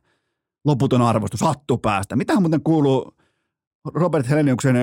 [0.65, 2.15] Loputon arvostus, hattu päästä.
[2.15, 3.17] Mitähän muuten kuuluu
[3.93, 4.75] Robert Heleniuksen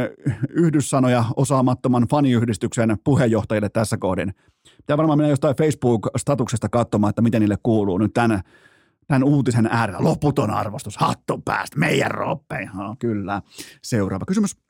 [0.50, 4.34] yhdyssanoja osaamattoman faniyhdistyksen puheenjohtajille tässä kohdin.
[4.76, 8.40] Pitää varmaan mennä jostain Facebook-statuksesta katsomaan, että miten niille kuuluu nyt tämän,
[9.06, 10.04] tämän uutisen äärellä.
[10.04, 12.70] Loputon arvostus, hattu päästä, meidän roppeihin.
[12.98, 13.42] kyllä.
[13.82, 14.63] Seuraava kysymys.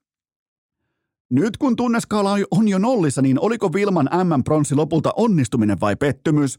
[1.31, 6.59] Nyt kun tunneskaala on jo nollissa, niin oliko Vilman M-pronssi lopulta onnistuminen vai pettymys?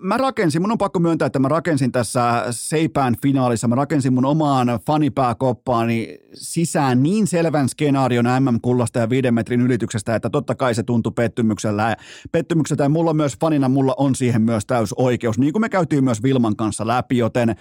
[0.00, 4.24] Mä rakensin, mun on pakko myöntää, että mä rakensin tässä Seipään finaalissa, mä rakensin mun
[4.24, 10.82] omaan fanipääkoppaani sisään niin selvän skenaarion MM-kullasta ja viiden metrin ylityksestä, että totta kai se
[10.82, 11.96] tuntui pettymyksellä.
[12.32, 16.04] Pettymykseltä ja mulla myös fanina, mulla on siihen myös täys oikeus, niin kuin me käytiin
[16.04, 17.56] myös Vilman kanssa läpi, joten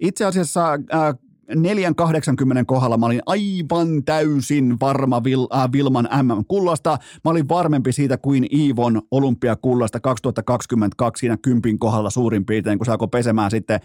[0.00, 1.14] itse asiassa äh,
[1.54, 6.98] 480 kohdalla mä olin aivan täysin varma Vil, äh, Vilman MM-kullasta.
[7.24, 13.08] Mä olin varmempi siitä kuin Iivon olympiakullasta 2022 siinä kympin kohdalla suurin piirtein, kun saako
[13.08, 13.80] pesemään sitten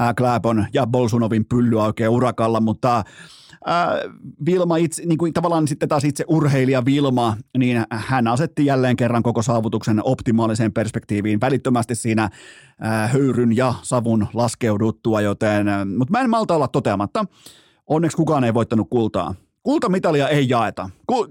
[0.00, 3.04] äh, Kläpon ja Bolsunovin pyllyä oikein urakalla, mutta äh,
[4.46, 9.22] Vilma itse, niin kuin tavallaan sitten taas itse urheilija Vilma, niin hän asetti jälleen kerran
[9.22, 16.20] koko saavutuksen optimaaliseen perspektiiviin välittömästi siinä äh, höyryn ja savun laskeuduttua, joten, äh, mutta mä
[16.20, 17.24] en malta olla toteamatta.
[17.86, 19.34] Onneksi kukaan ei voittanut kultaa.
[19.62, 20.90] Kultamitalia ei jaeta.
[21.06, 21.26] Ku,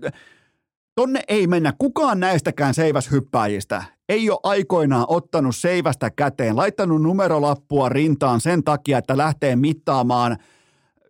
[0.96, 1.74] tonne ei mennä.
[1.78, 9.18] Kukaan näistäkään seiväshyppääjistä ei ole aikoinaan ottanut seivästä käteen, laittanut numerolappua rintaan sen takia, että
[9.18, 10.38] lähtee mittaamaan–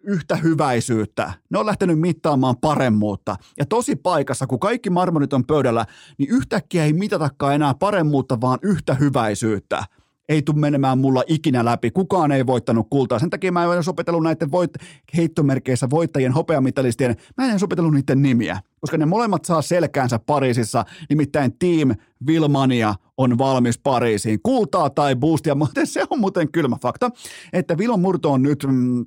[0.03, 1.33] yhtä hyväisyyttä.
[1.49, 3.35] Ne on lähtenyt mittaamaan paremmuutta.
[3.59, 5.85] Ja tosi paikassa, kun kaikki marmorit on pöydällä,
[6.17, 9.83] niin yhtäkkiä ei mitatakaan enää paremmuutta, vaan yhtä hyväisyyttä.
[10.29, 11.91] Ei tule menemään mulla ikinä läpi.
[11.91, 13.19] Kukaan ei voittanut kultaa.
[13.19, 14.85] Sen takia mä en ole opetellut näiden voit-
[15.17, 17.15] heittomerkeissä voittajien hopeamitalistien.
[17.37, 20.85] Mä en opetellut niiden nimiä, koska ne molemmat saa selkäänsä Pariisissa.
[21.09, 21.95] Nimittäin Team
[22.27, 24.39] Vilmania on valmis Pariisiin.
[24.43, 27.09] Kultaa tai boostia, mutta se on muuten kylmä fakta,
[27.53, 29.05] että Vilon murto on nyt mm,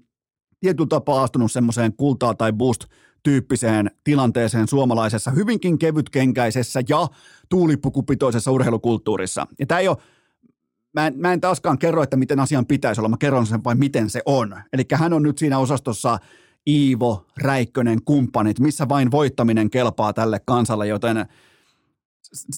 [0.65, 2.85] tietyllä tapaa astunut semmoiseen kultaa tai boost
[3.23, 7.09] tyyppiseen tilanteeseen suomalaisessa hyvinkin kevytkenkäisessä ja
[7.49, 9.47] tuulipukupitoisessa urheilukulttuurissa.
[9.59, 9.97] Ja tämä ei ole
[10.93, 13.79] Mä en, mä en taaskaan kerro, että miten asian pitäisi olla, mä kerron sen vain
[13.79, 14.57] miten se on.
[14.73, 16.19] Eli hän on nyt siinä osastossa
[16.67, 21.27] Iivo, Räikkönen, kumppanit, missä vain voittaminen kelpaa tälle kansalle, joten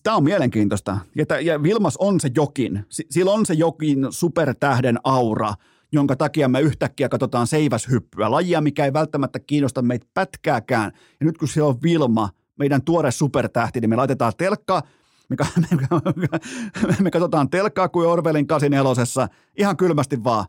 [0.03, 0.99] tämä on mielenkiintoista.
[1.15, 5.55] Ja, ja Vilmas on se jokin, sillä on se jokin supertähden aura–
[5.93, 10.93] jonka takia me yhtäkkiä katsotaan seiväshyppyä, lajia, mikä ei välttämättä kiinnosta meitä pätkääkään.
[11.21, 12.29] Ja nyt kun se on Vilma,
[12.59, 14.83] meidän tuore supertähti, niin me laitetaan telkka,
[15.29, 15.37] me,
[16.87, 19.29] me, me, katsotaan telkkaa kuin Orvelin 84
[19.59, 20.47] ihan kylmästi vaan.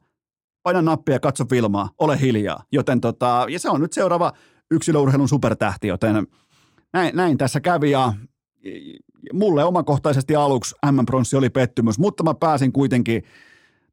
[0.63, 2.63] Paina nappia ja katso Vilmaa, ole hiljaa.
[2.71, 4.33] Joten tota, ja se on nyt seuraava
[4.71, 6.27] yksilöurheilun supertähti, joten
[6.93, 8.13] näin, näin tässä kävi ja
[9.33, 13.23] mulle omakohtaisesti aluksi M-pronssi oli pettymys, mutta mä pääsin kuitenkin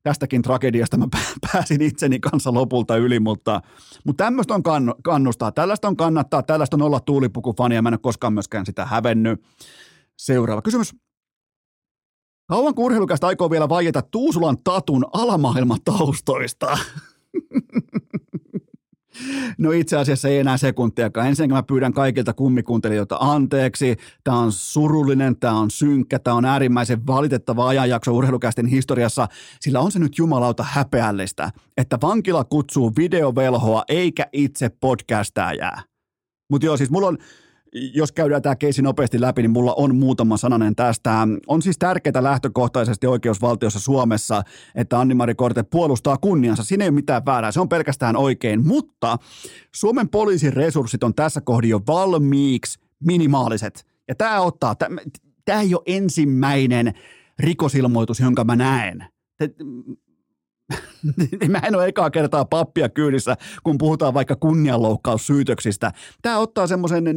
[0.04, 1.06] tästäkin tragediasta mä
[1.52, 3.60] pääsin itseni kanssa lopulta yli, mutta,
[4.04, 7.94] mutta tämmöistä on kann, kannustaa, tällaista on kannattaa, tällaista on olla tuulipukufani ja mä en
[7.94, 9.42] ole koskaan myöskään sitä hävennyt.
[10.18, 10.94] Seuraava kysymys.
[12.48, 16.66] Kauan urheilukästä aikoo vielä vaieta Tuusulan Tatun alamaailmataustoista?
[19.58, 21.28] No itse asiassa ei enää sekuntiakaan.
[21.28, 23.96] Ensinnäkin mä pyydän kaikilta kummikuuntelijoilta anteeksi.
[24.24, 29.28] Tämä on surullinen, tämä on synkkä, tämä on äärimmäisen valitettava ajanjakso urheilukästin historiassa,
[29.60, 35.82] sillä on se nyt jumalauta häpeällistä, että vankila kutsuu videovelhoa eikä itse podcastajaa.
[36.50, 37.18] Mutta joo, siis mulla on,
[37.74, 41.28] jos käydään tämä keisi nopeasti läpi, niin mulla on muutama sananen tästä.
[41.46, 44.42] On siis tärkeää lähtökohtaisesti oikeusvaltiossa Suomessa,
[44.74, 46.64] että Anni-Mari Korte puolustaa kunniansa.
[46.64, 48.66] Siinä ei ole mitään väärää, se on pelkästään oikein.
[48.66, 49.18] Mutta
[49.74, 53.86] Suomen poliisin resurssit on tässä kohdin jo valmiiksi minimaaliset.
[54.08, 54.74] Ja tämä ottaa,
[55.44, 56.92] tämä ei ole ensimmäinen
[57.38, 59.06] rikosilmoitus, jonka mä näen.
[61.40, 65.92] Niin mä en ole ekaa kertaa pappia kyydissä, kun puhutaan vaikka kunnianloukkaussyytöksistä.
[66.22, 67.10] Tämä ottaa semmoisen 40-50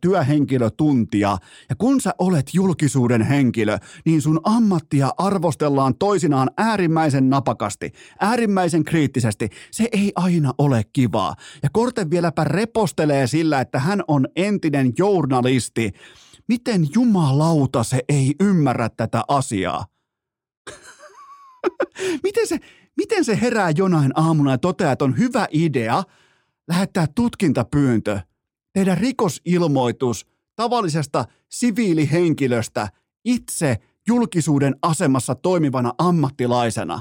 [0.00, 1.38] työhenkilötuntia.
[1.68, 9.48] Ja kun sä olet julkisuuden henkilö, niin sun ammattia arvostellaan toisinaan äärimmäisen napakasti, äärimmäisen kriittisesti.
[9.70, 11.34] Se ei aina ole kivaa.
[11.62, 15.90] Ja Korte vieläpä repostelee sillä, että hän on entinen journalisti.
[16.48, 19.84] Miten jumalauta se ei ymmärrä tätä asiaa?
[22.24, 22.58] miten, se,
[22.96, 26.02] miten se herää jonain aamuna ja toteaa, että on hyvä idea
[26.68, 28.20] lähettää tutkintapyyntö,
[28.72, 32.88] tehdä rikosilmoitus tavallisesta siviilihenkilöstä
[33.24, 37.00] itse julkisuuden asemassa toimivana ammattilaisena.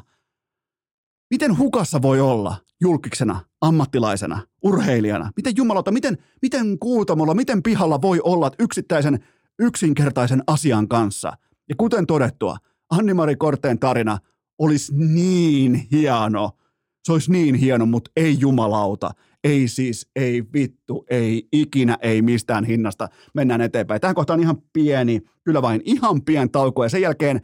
[1.30, 5.32] Miten hukassa voi olla julkiksena, ammattilaisena, urheilijana?
[5.36, 9.20] Miten jumalauta, miten, miten kuutamolla, miten pihalla voi olla yksittäisen
[9.60, 11.34] yksinkertaisen asian kanssa?
[11.70, 12.58] Ja kuten todettua,
[12.90, 14.18] Anni-Mari Korteen tarina
[14.60, 16.52] olisi niin hieno.
[17.04, 19.12] Se olisi niin hieno, mutta ei jumalauta.
[19.44, 23.08] Ei siis, ei vittu, ei ikinä, ei mistään hinnasta.
[23.34, 24.02] Mennään eteenpäin.
[24.02, 27.42] Tähän kohtaan ihan pieni, kyllä vain ihan pien tauko ja sen jälkeen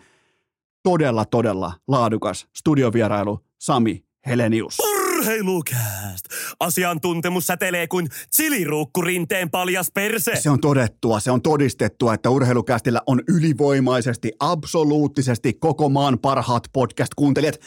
[0.84, 4.78] todella, todella laadukas studiovierailu Sami Helenius.
[5.16, 6.26] Urheilukääst!
[6.60, 10.36] Asiantuntemus säteilee kuin chiliruukku rinteen paljas perse.
[10.36, 17.60] Se on todettua, se on todistettua, että urheilukästillä on ylivoimaisesti, absoluuttisesti koko maan parhaat podcast-kuuntelijat.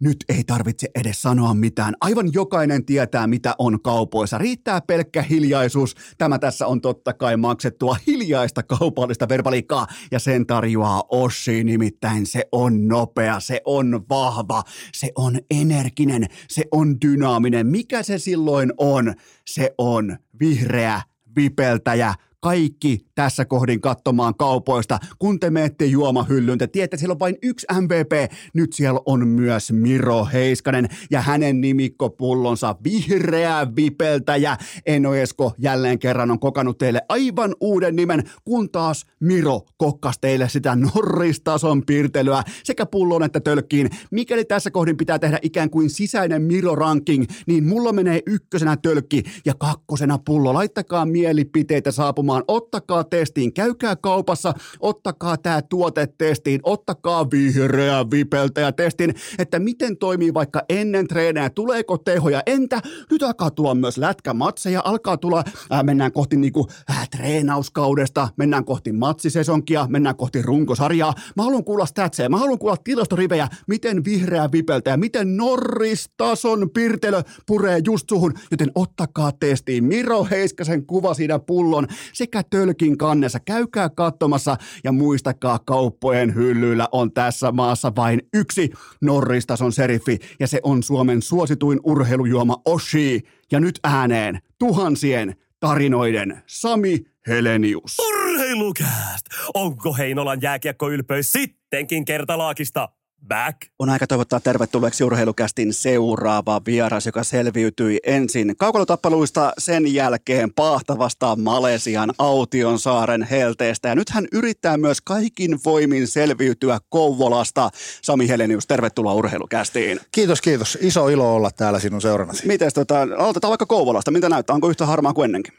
[0.00, 1.94] Nyt ei tarvitse edes sanoa mitään.
[2.00, 4.38] Aivan jokainen tietää, mitä on kaupoissa.
[4.38, 5.94] Riittää pelkkä hiljaisuus.
[6.18, 9.86] Tämä tässä on totta kai maksettua hiljaista kaupallista verbaliikkaa.
[10.10, 16.64] Ja sen tarjoaa Oshi, nimittäin se on nopea, se on vahva, se on energinen, se
[16.72, 17.66] on dynaaminen.
[17.66, 19.14] Mikä se silloin on?
[19.46, 21.02] Se on vihreä,
[21.36, 24.98] vipeltäjä, kaikki tässä kohdin katsomaan kaupoista.
[25.18, 28.32] Kun te menette juomahyllyyn, te tiedätte, siellä on vain yksi MVP.
[28.54, 34.56] Nyt siellä on myös Miro Heiskanen ja hänen nimikkopullonsa vihreä vipeltäjä.
[34.86, 40.48] Eno Esko jälleen kerran on kokannut teille aivan uuden nimen, kun taas Miro kokkas teille
[40.48, 43.90] sitä Norristason piirtelyä sekä pullon että tölkkiin.
[44.10, 49.54] Mikäli tässä kohdin pitää tehdä ikään kuin sisäinen Miro-ranking, niin mulla menee ykkösenä tölkki ja
[49.54, 50.54] kakkosena pullo.
[50.54, 58.72] Laittakaa mielipiteitä saapumaan, ottakaa testiin, käykää kaupassa, ottakaa tämä tuote testiin, ottakaa vihreä vipeltä ja
[58.72, 62.80] testin, että miten toimii vaikka ennen treenejä, tuleeko tehoja, entä?
[63.10, 68.92] Nyt alkaa tulla myös lätkämatseja, alkaa tulla, äh, mennään kohti niinku, äh, treenauskaudesta, mennään kohti
[68.92, 74.90] matsisesonkia, mennään kohti runkosarjaa, mä haluan kuulla statseja, mä haluan kuulla tilastorivejä, miten vihreä vipeltä
[74.90, 79.84] ja miten Norris-tason pirtelö puree just suhun, joten ottakaa testiin.
[79.84, 81.86] Miro Heiskasen kuva siinä pullon
[82.18, 83.40] sekä tölkin kannessa.
[83.40, 90.60] Käykää katsomassa ja muistakaa kauppojen hyllyillä on tässä maassa vain yksi Norristason seriffi ja se
[90.62, 93.22] on Suomen suosituin urheilujuoma Oshi.
[93.52, 97.96] Ja nyt ääneen tuhansien tarinoiden Sami Helenius.
[98.08, 99.26] Urheilukääst!
[99.54, 102.88] Onko Heinolan jääkiekkoylpeys sittenkin kertalaakista?
[103.28, 103.56] Back.
[103.78, 112.12] On aika toivottaa tervetulleeksi urheilukästin seuraava vieras, joka selviytyi ensin kaukolotappeluista, sen jälkeen pahtavasta Malesian
[112.18, 113.88] Autionsaaren helteestä.
[113.88, 117.70] Ja nyt hän yrittää myös kaikin voimin selviytyä Kouvolasta.
[118.02, 120.00] Sami Helenius, tervetuloa urheilukästiin.
[120.12, 120.78] Kiitos, kiitos.
[120.80, 122.46] Iso ilo olla täällä sinun seurannasi.
[122.46, 124.10] Miten tota, aloitetaan vaikka Kouvolasta.
[124.10, 124.54] Mitä näyttää?
[124.54, 125.54] Onko yhtä harmaa kuin ennenkin?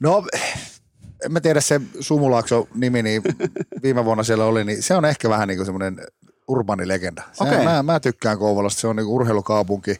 [0.00, 0.24] No,
[1.24, 3.22] en mä tiedä se Sumulaakso nimi, niin
[3.82, 5.96] viime vuonna siellä oli, niin se on ehkä vähän niin kuin semmoinen
[6.50, 7.22] urbani legenda.
[7.40, 7.64] Okei.
[7.64, 9.96] Mä, mä, tykkään Kouvolasta, se on niin urheilukaupunki,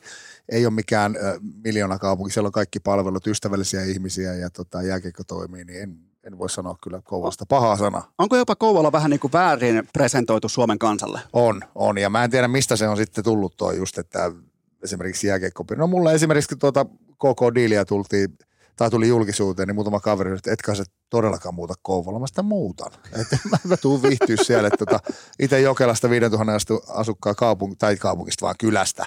[0.48, 1.34] ei ole mikään äh,
[1.64, 6.50] miljoonakaupunki, siellä on kaikki palvelut, ystävällisiä ihmisiä ja tota, jääkiekko toimii, niin en, en voi
[6.50, 8.02] sanoa kyllä Kouvolasta pahaa sana.
[8.18, 11.20] Onko jopa Kouvola vähän niin kuin väärin presentoitu Suomen kansalle?
[11.32, 14.32] On, on, ja mä en tiedä mistä se on sitten tullut tuo just, että
[14.82, 15.64] esimerkiksi jääkiekko.
[15.76, 16.84] No mulla esimerkiksi tuota
[17.14, 18.38] KK Diilia tultiin
[18.80, 22.92] tai tuli julkisuuteen, niin muutama kaveri, että etkä se todellakaan muuta Kouvola, mä sitä muutan.
[23.20, 25.00] Että mä, mä tuun viihtyä siellä, että tota,
[25.38, 26.52] itse Jokelasta 5000
[26.88, 29.06] asukkaan kaupung- tai kaupungista, vaan kylästä.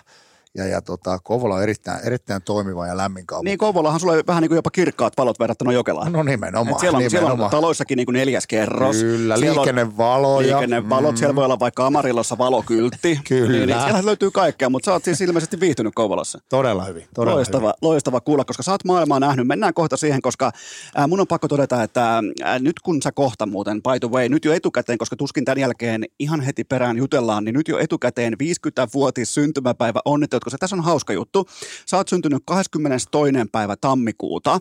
[0.56, 3.50] Ja, ja tota, Kouvola on erittäin, erittäin toimiva ja lämmin kaupunki.
[3.50, 6.12] Niin Kouvolahan sulla on vähän niin kuin jopa kirkkaat valot verrattuna Jokelaan.
[6.12, 6.76] No nimenomaan.
[6.76, 7.52] Et siellä, on, siellä on nimenomaan.
[7.52, 8.96] taloissakin niin kuin neljäs kerros.
[8.96, 10.48] Kyllä, Siellä on liikennevaloja.
[10.48, 11.18] Liikennevalot, mm.
[11.18, 13.20] siellä voi olla vaikka Amarillossa valokyltti.
[13.30, 13.52] Kyllä.
[13.52, 16.40] Niin, niin siellä löytyy kaikkea, mutta sä oot siis ilmeisesti viihtynyt Kouvolassa.
[16.50, 17.04] Todella hyvin.
[17.14, 17.74] Todella loistava, hyvin.
[17.82, 19.48] loistava kuulla, koska sä oot maailmaa nähnyt.
[19.48, 20.52] Mennään kohta siihen, koska
[20.96, 24.30] ää, mun on pakko todeta, että ää, nyt kun sä kohta muuten, by the way,
[24.30, 28.34] nyt jo etukäteen, koska tuskin tämän jälkeen ihan heti perään jutellaan, niin nyt jo etukäteen
[28.34, 31.50] 50-vuotis syntymäpäivä onnittelut koska tässä on hauska juttu.
[31.86, 33.50] Sä oot syntynyt 22.
[33.52, 34.60] päivä tammikuuta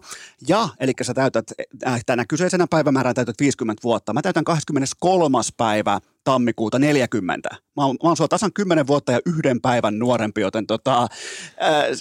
[0.48, 1.44] ja, eli sä täytät,
[1.86, 4.12] äh, tänä kyseisenä päivämääränä täytät 50 vuotta.
[4.12, 5.38] Mä täytän 23.
[5.56, 7.48] päivä tammikuuta 40.
[7.76, 11.08] Mä oon, mä oon sua tasan 10 vuotta ja yhden päivän nuorempi, joten tota, äh,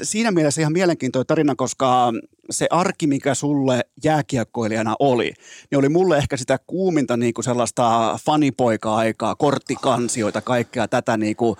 [0.02, 2.12] siinä mielessä ihan mielenkiintoinen tarina, koska
[2.50, 5.34] se arki, mikä sulle jääkiekkoilijana oli,
[5.72, 11.56] niin oli mulle ehkä sitä kuuminta niin kuin sellaista fanipoika-aikaa, korttikansioita, kaikkea tätä niin kuin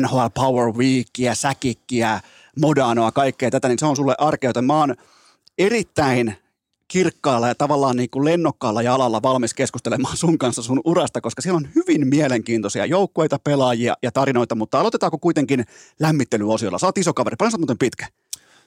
[0.00, 2.20] NHL Power Weekia, säkikkiä,
[2.60, 4.94] Modanoa, kaikkea tätä, niin se on sulle arkea, joten mä oon
[5.58, 6.36] erittäin
[6.88, 11.56] kirkkaalla ja tavallaan niin kuin lennokkaalla jalalla valmis keskustelemaan sun kanssa sun urasta, koska siellä
[11.56, 15.64] on hyvin mielenkiintoisia joukkueita, pelaajia ja tarinoita, mutta aloitetaanko kuitenkin
[16.00, 16.78] lämmittelyosiolla?
[16.78, 18.06] Sä oot iso kaveri, paljon sä muuten pitkä?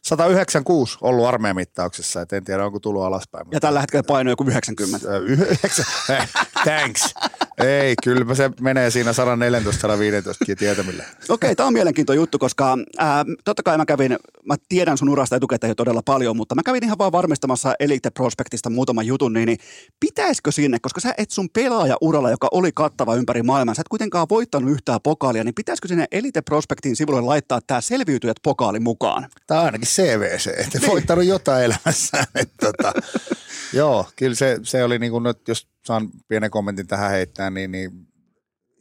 [0.03, 3.47] 196 ollut armeijan mittauksessa, et en tiedä onko tullut alaspäin.
[3.51, 5.07] Ja tällä hetkellä paino joku 90.
[6.63, 7.13] Thanks.
[7.57, 11.03] Ei, kyllä se menee siinä 114-115 tietämille.
[11.03, 15.09] Okei, okay, tämä on mielenkiintoinen juttu, koska ää, totta kai mä kävin, mä tiedän sun
[15.09, 19.33] urasta etukäteen jo todella paljon, mutta mä kävin ihan vaan varmistamassa Elite Prospectista muutaman jutun,
[19.33, 19.57] niin, niin
[19.99, 24.27] pitäisikö sinne, koska sä et sun pelaaja-uralla, joka oli kattava ympäri maailmaa, sä et kuitenkaan
[24.29, 29.27] voittanut yhtään pokaalia, niin pitäisikö sinne Elite Prospectin sivulle laittaa tämä selviytyjät pokaali mukaan?
[29.47, 30.91] Tämä on ainakin CVC, että niin.
[30.91, 32.25] voittanut jotain elämässään.
[32.35, 32.93] Että, tota,
[33.73, 37.71] joo, kyllä se, se oli niin kuin nyt, jos saan pienen kommentin tähän heittää, niin,
[37.71, 38.07] niin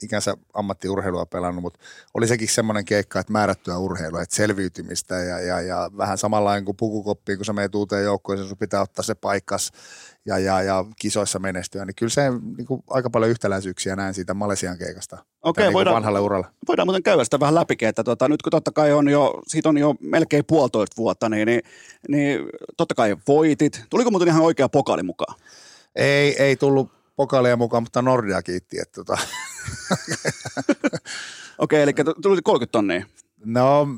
[0.02, 1.80] ikänsä ammattiurheilua pelannut, mutta
[2.14, 6.76] oli sekin semmoinen keikka, että määrättyä urheilua, että selviytymistä ja, ja, ja vähän samanlainen kuin
[6.76, 9.72] pukukoppiin, kun sä menet uuteen joukkoon, sun pitää ottaa se paikkas
[10.26, 14.34] ja, ja, ja kisoissa menestyä, niin kyllä se niin kuin, aika paljon yhtäläisyyksiä näin siitä
[14.34, 16.46] Malesian keikasta Okei, niin voidaan, vanhalle uralle.
[16.68, 19.68] Voidaan muuten käydä sitä vähän läpi, että tota, nyt kun totta kai on jo, siitä
[19.68, 21.62] on jo melkein puolitoista vuotta, niin, niin,
[22.08, 22.40] niin
[22.76, 23.84] totta kai voitit.
[23.90, 25.40] Tuliko muuten ihan oikea pokaali mukaan?
[25.96, 28.78] Ei, ei tullut pokaalia mukaan, mutta Nordia kiitti.
[28.80, 29.18] Että tota.
[31.58, 31.92] Okei, eli
[32.22, 33.06] tuli 30 tonnia.
[33.44, 33.88] No,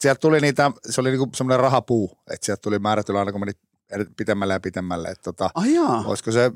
[0.00, 3.52] sieltä tuli niitä, se oli niinku semmoinen rahapuu, että sieltä tuli määrätyllä aina, kun meni
[4.16, 5.08] pitemmälle ja pitemmälle.
[5.08, 6.04] Että tota, Ai jaa.
[6.06, 6.52] olisiko se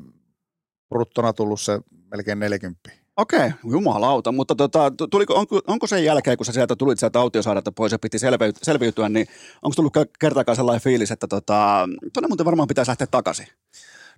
[0.89, 1.79] bruttona tullut se
[2.11, 2.89] melkein 40.
[3.17, 7.71] Okei, jumalauta, mutta tota, tuliko, onko, onko sen jälkeen, kun sä sieltä tulit sieltä autiosaarelta
[7.71, 9.27] pois ja piti selviytyä, selviytyä, niin
[9.61, 13.47] onko tullut kertaakaan sellainen fiilis, että tota, tuonne muuten varmaan pitäisi lähteä takaisin?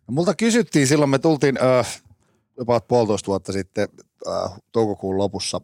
[0.07, 2.01] Multa kysyttiin silloin, me tultiin äh,
[2.57, 3.87] jopa puolitoista vuotta sitten
[4.27, 5.61] äh, toukokuun lopussa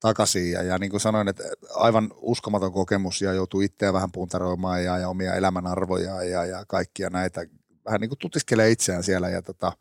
[0.00, 4.84] takaisin ja, ja niin kuin sanoin, että aivan uskomaton kokemus ja joutuu itseä vähän puntaroimaan
[4.84, 7.46] ja, ja omia elämänarvoja ja, ja kaikkia näitä
[7.84, 9.72] vähän niin kuin tutiskelee itseään siellä ja tota,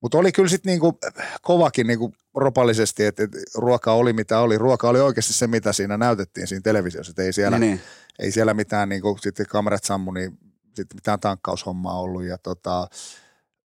[0.00, 0.98] mutta oli kyllä sitten niinku
[1.42, 4.58] kovakin niinku ropallisesti, että et ruoka oli mitä oli.
[4.58, 7.10] Ruoka oli oikeasti se, mitä siinä näytettiin siinä televisiossa.
[7.10, 7.80] Et ei, siellä, niin, niin.
[8.18, 10.38] ei siellä mitään, niinku, sitten kamerat sammu, niin
[10.74, 12.24] sitten mitään tankkaushommaa ollut.
[12.24, 12.88] Ja tota,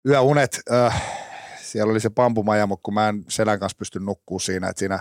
[0.08, 1.02] yöunet, äh,
[1.62, 5.00] siellä oli se pampumaja, mutta kun mä en selän kanssa pysty nukkuu siinä, että siinä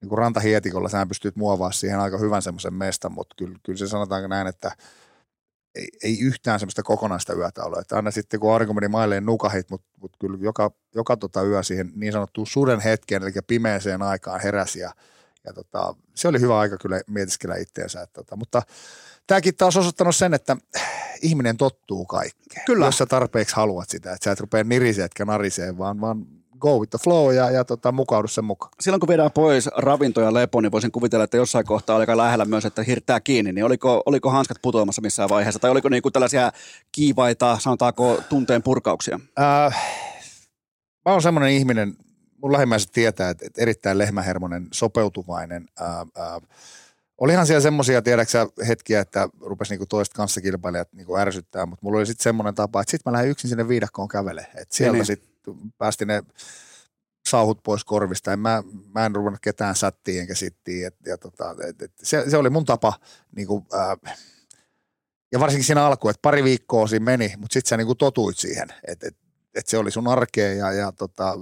[0.00, 3.88] niin kuin rantahietikolla sä pystyt muovaa siihen aika hyvän semmoisen mestan, mutta kyllä, kyllä se
[3.88, 4.72] sanotaan näin, että–
[5.74, 7.78] ei, ei yhtään semmoista kokonaista yötä ole.
[7.78, 11.62] Että aina sitten kun aurinko meni mailleen nukahit, mutta mut kyllä joka, joka tota yö
[11.62, 14.94] siihen niin sanottuun suden hetkeen, eli pimeeseen aikaan heräsi ja,
[15.44, 18.02] ja tota, se oli hyvä aika kyllä mietiskellä itteensä.
[18.02, 18.62] Että tota, mutta
[19.26, 20.56] tämäkin taas osoittanut sen, että
[21.22, 22.66] ihminen tottuu kaikkeen.
[22.66, 22.86] Kyllä.
[22.86, 26.26] Jos sä tarpeeksi haluat sitä, että sä et rupea nirisee etkä narisee, vaan, vaan
[26.58, 28.72] go with the flow ja, ja tota, mukaudu sen mukaan.
[28.80, 32.16] Silloin kun viedään pois ravinto ja lepo, niin voisin kuvitella, että jossain kohtaa oli aika
[32.16, 33.52] lähellä myös, että hirttää kiinni.
[33.52, 35.58] Niin oliko, oliko hanskat putoamassa missään vaiheessa?
[35.58, 36.52] Tai oliko niinku tällaisia
[36.92, 39.20] kiivaita, sanotaanko tunteen purkauksia?
[39.40, 39.76] Äh,
[41.04, 41.96] mä oon semmoinen ihminen,
[42.42, 45.68] mun lähimmäiset tietää, että, että erittäin lehmähermonen, sopeutuvainen.
[45.80, 46.42] Äh, äh,
[47.18, 52.06] Olihan siellä semmoisia, tiedäksä, hetkiä, että rupesi niinku toiset kanssakilpailijat niinku ärsyttää, mutta mulla oli
[52.06, 54.46] sitten semmoinen tapa, että sitten mä lähdin yksin sinne viidakkoon kävele.
[54.54, 55.06] Että sieltä niin.
[55.06, 56.22] sitten päästi ne
[57.28, 58.32] sauhut pois korvista.
[58.32, 58.62] En mä,
[58.94, 60.86] mä en ruvennut ketään sattiin enkä sittiin.
[60.86, 62.92] Et, ja tota, et, et, se, se, oli mun tapa.
[63.36, 63.96] Niin kuin, ää,
[65.32, 68.38] ja varsinkin siinä alkuun, että pari viikkoa siinä meni, mutta sitten sä niin kuin totuit
[68.38, 69.16] siihen, että et,
[69.54, 71.38] et se oli sun arkea ja, ja tota,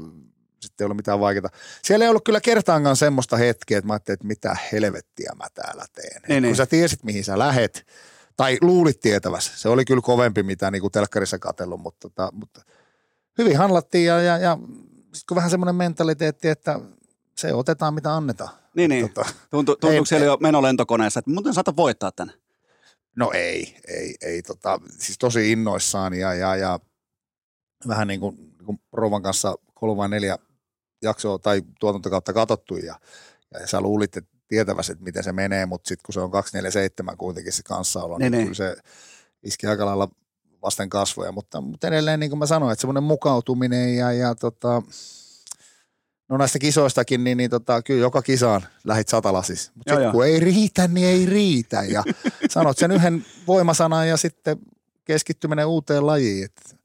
[0.62, 1.50] sitten ei ollut mitään vaikeaa.
[1.82, 5.84] Siellä ei ollut kyllä kertaankaan semmoista hetkeä, että mä ajattelin, että mitä helvettiä mä täällä
[5.92, 6.22] teen.
[6.28, 6.56] Niin, kun niin.
[6.56, 7.86] sä tiesit, mihin sä lähet,
[8.36, 9.52] tai luulit tietävässä.
[9.56, 12.62] Se oli kyllä kovempi, mitä niin kuin telkkarissa katsellut, mutta, tota, mutta
[13.38, 14.58] hyvin handlattiin ja, ja, ja
[15.12, 16.80] sitten vähän semmoinen mentaliteetti, että
[17.36, 18.50] se otetaan mitä annetaan.
[18.76, 19.08] Niin, niin.
[19.12, 22.32] Tota, Tuntu, tuntuuko siellä jo meno lentokoneessa, että muuten saata voittaa tänne?
[23.16, 24.42] No ei, ei, ei.
[24.42, 26.80] Tota, siis tosi innoissaan ja, ja, ja
[27.88, 30.38] vähän niin kuin, niin kuin Rouvan kanssa kolme vai neljä
[31.03, 33.00] jaksoa tai tuotantokautta katsottu ja,
[33.61, 37.16] ja sä luulit, että tietäväsi, että miten se menee, mutta sitten kun se on 247
[37.16, 38.44] kuitenkin se kanssaolo, niin, niin, niin.
[38.44, 38.76] kyllä se
[39.42, 40.09] iski aika lailla
[40.62, 44.82] vasten kasvoja, mutta, mutta edelleen niin kuin mä sanoin, että semmoinen mukautuminen ja, ja tota,
[46.32, 49.72] No näistä kisoistakin, niin, niin tota, kyllä joka kisaan lähit satalasis.
[49.74, 51.82] Mutta sitten kun ei riitä, niin ei riitä.
[51.82, 52.05] Ja
[52.50, 54.59] sanot sen yhden voimasanan ja sitten
[55.05, 56.44] keskittyminen uuteen lajiin.
[56.44, 56.76] Et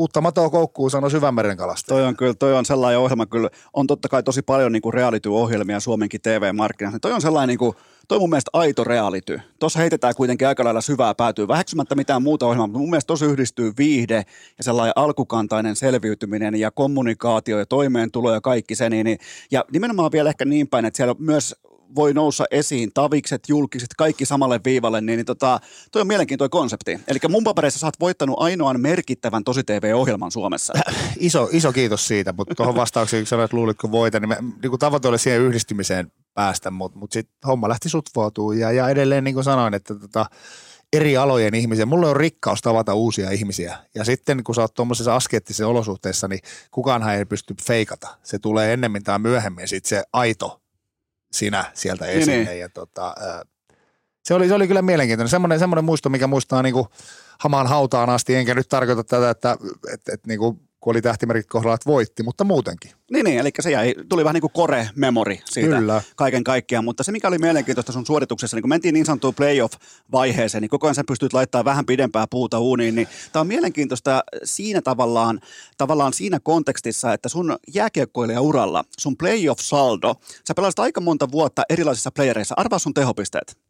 [0.00, 1.88] uutta matoa koukkuu, sanoi syvänmeren kalasta.
[1.88, 5.80] Toi on kyllä, toi on sellainen ohjelma, kyllä on totta kai tosi paljon niin reality-ohjelmia
[5.80, 6.98] Suomenkin TV-markkinassa.
[6.98, 7.76] Toi on sellainen, niin kuin,
[8.08, 9.40] toi on mun mielestä aito reality.
[9.58, 13.26] Tuossa heitetään kuitenkin aika lailla syvää päätyy, väheksymättä mitään muuta ohjelmaa, mutta mun mielestä tuossa
[13.26, 14.24] yhdistyy viihde
[14.58, 18.90] ja sellainen alkukantainen selviytyminen ja kommunikaatio ja toimeentulo ja kaikki se.
[18.90, 19.18] Niin, niin-
[19.50, 21.54] ja nimenomaan vielä ehkä niin päin, että siellä myös
[21.94, 25.60] voi nousta esiin tavikset, julkiset, kaikki samalle viivalle, niin, niin tota,
[25.92, 27.00] toi on mielenkiintoinen konsepti.
[27.08, 30.72] Eli mun papereissa sä oot voittanut ainoan merkittävän tosi TV-ohjelman Suomessa.
[31.18, 35.18] Iso, iso kiitos siitä, mutta tuohon vastaukseen, kun sanoit, luulitko voita, niin, niin tavoite oli
[35.18, 39.74] siihen yhdistymiseen päästä, mutta, mutta sitten homma lähti sutvautumaan ja, ja edelleen niin kuin sanoin,
[39.74, 40.26] että tota,
[40.92, 41.86] eri alojen ihmisiä.
[41.86, 43.78] Mulle on rikkaus tavata uusia ihmisiä.
[43.94, 48.08] Ja sitten kun sä oot tuommoisessa askeettisessa olosuhteessa, niin kukaanhan ei pysty feikata.
[48.22, 50.59] Se tulee ennemmin tai myöhemmin sitten se aito
[51.32, 52.44] sinä sieltä Niin, esille.
[52.44, 52.60] niin.
[52.60, 53.14] Ja tota,
[54.24, 55.28] se, oli, se oli kyllä mielenkiintoinen.
[55.30, 56.86] Semmoinen, semmoinen muisto, mikä muistaa niin kuin
[57.40, 58.34] hamaan hautaan asti.
[58.34, 59.56] Enkä nyt tarkoita tätä, että,
[59.92, 62.90] että, että niin kuin, kun oli tähtimerkit kohdalla, että voitti, mutta muutenkin.
[63.10, 66.02] Niin, niin, eli se jäi, tuli vähän niin kuin core-memori siitä Kyllä.
[66.16, 70.60] kaiken kaikkiaan, mutta se mikä oli mielenkiintoista sun suorituksessa, niin kun mentiin niin sanottuun playoff-vaiheeseen,
[70.60, 74.82] niin koko ajan sä pystyt laittamaan vähän pidempää puuta uuniin, niin tämä on mielenkiintoista siinä
[74.82, 75.40] tavallaan,
[75.76, 80.14] tavallaan siinä kontekstissa, että sun jääkiekkoilijauralla, sun playoff-saldo,
[80.48, 83.69] sä pelasit aika monta vuotta erilaisissa playereissa, arvaa sun tehopisteet.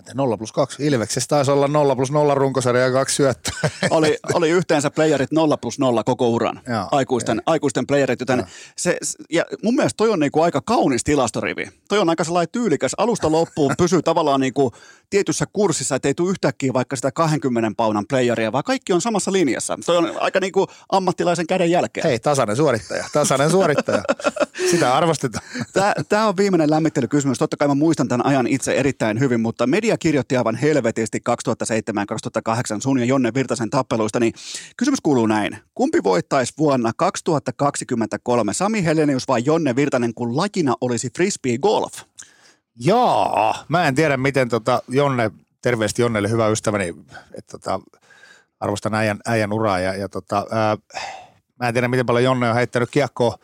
[0.00, 0.86] Mä tein 0 plus 2.
[0.86, 3.70] Ilveksessä taisi olla 0 plus 0 runkosarja ja kaksi syöttöä.
[3.90, 8.48] Oli, oli yhteensä playerit 0 plus 0 koko uran, Joo, aikuisten, aikuisten playerit, joten Joo.
[8.76, 8.98] se-
[9.30, 11.68] ja mun mielestä toi on niinku aika kaunis tilastorivi.
[11.88, 14.72] Toi on aika sellainen tyylikäs, alusta loppuun pysyy tavallaan niinku
[15.10, 19.78] tietyssä kurssissa, ettei tule yhtäkkiä vaikka sitä 20 paunan playeria, vaan kaikki on samassa linjassa.
[19.86, 22.06] Toi on aika niinku ammattilaisen käden jälkeen.
[22.06, 24.02] Hei, tasainen suorittaja, tasainen suorittaja.
[24.70, 25.44] Sitä arvostetaan.
[26.08, 27.38] Tämä on viimeinen lämmittelykysymys.
[27.38, 31.32] Totta kai mä muistan tämän ajan itse erittäin hyvin, mutta media kirjoitti aivan helvetisti 2007-2008
[32.82, 34.32] sun ja Jonne Virtasen tappeluista, niin
[34.76, 35.58] kysymys kuuluu näin.
[35.74, 41.92] Kumpi voittaisi vuonna 2023, Sami Helenius vai Jonne Virtanen, kun lajina olisi frisbee golf?
[42.84, 45.30] Jaa, mä en tiedä miten tota Jonne,
[45.62, 46.88] terveesti Jonnelle hyvä ystäväni,
[47.34, 47.80] että tota,
[48.60, 50.76] arvostan äijän, äijän uraa ja, ja tota, ää,
[51.60, 53.38] mä en tiedä miten paljon Jonne on heittänyt kiekkoa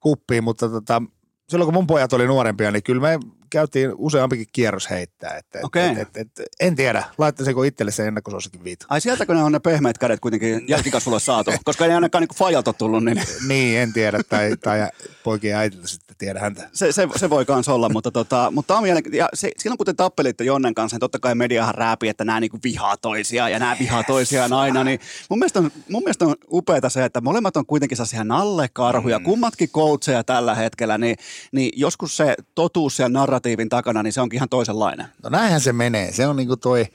[0.00, 1.02] kuppiin, mutta tota,
[1.48, 3.18] silloin kun mun pojat oli nuorempia, niin kyllä me
[3.50, 5.36] käytiin useampikin kierros heittää.
[5.36, 5.88] Että, et- Okei.
[5.88, 6.30] et, et, et,
[6.60, 8.86] en tiedä, laittaisiko itselle se ennakkosuosikin viitu.
[8.88, 12.72] Ai sieltäkö ne on ne pehmeät kädet kuitenkin jälkikasvulle saatu, koska ei ainakaan niin fajalta
[12.72, 14.88] tullut, niin Niin, en tiedä, tai, tai
[15.24, 16.68] poikien äitiltä sitten tiedä häntä.
[16.72, 19.02] se, se, se voi kans olla, mutta, tota, mutta on mielen...
[19.12, 22.40] ja se, silloin kun te tappelitte Jonnen kanssa, niin totta kai mediahan rääpi, että nämä
[22.40, 26.34] niinku vihaa toisiaan ja nämä vihaa toisiaan aina, niin mun mielestä on, mun mielestä on
[26.52, 29.24] upeata se, että molemmat on kuitenkin sellaisia nallekarhuja, mm.
[29.24, 31.16] kummatkin coacheja tällä hetkellä, niin,
[31.52, 35.06] niin joskus se totuus siellä narratiivin takana, niin se onkin ihan toisenlainen.
[35.22, 36.12] No näinhän se menee.
[36.12, 36.86] Se on niinku toi,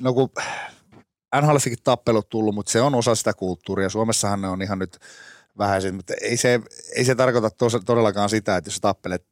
[0.00, 0.30] no kun
[1.40, 3.88] NHLssakin tappelut tullut, mutta se on osa sitä kulttuuria.
[3.88, 4.98] Suomessahan ne on ihan nyt
[5.58, 6.60] vähäiset, mutta ei se,
[6.96, 9.26] ei se tarkoita tos, todellakaan sitä, että jos tappelet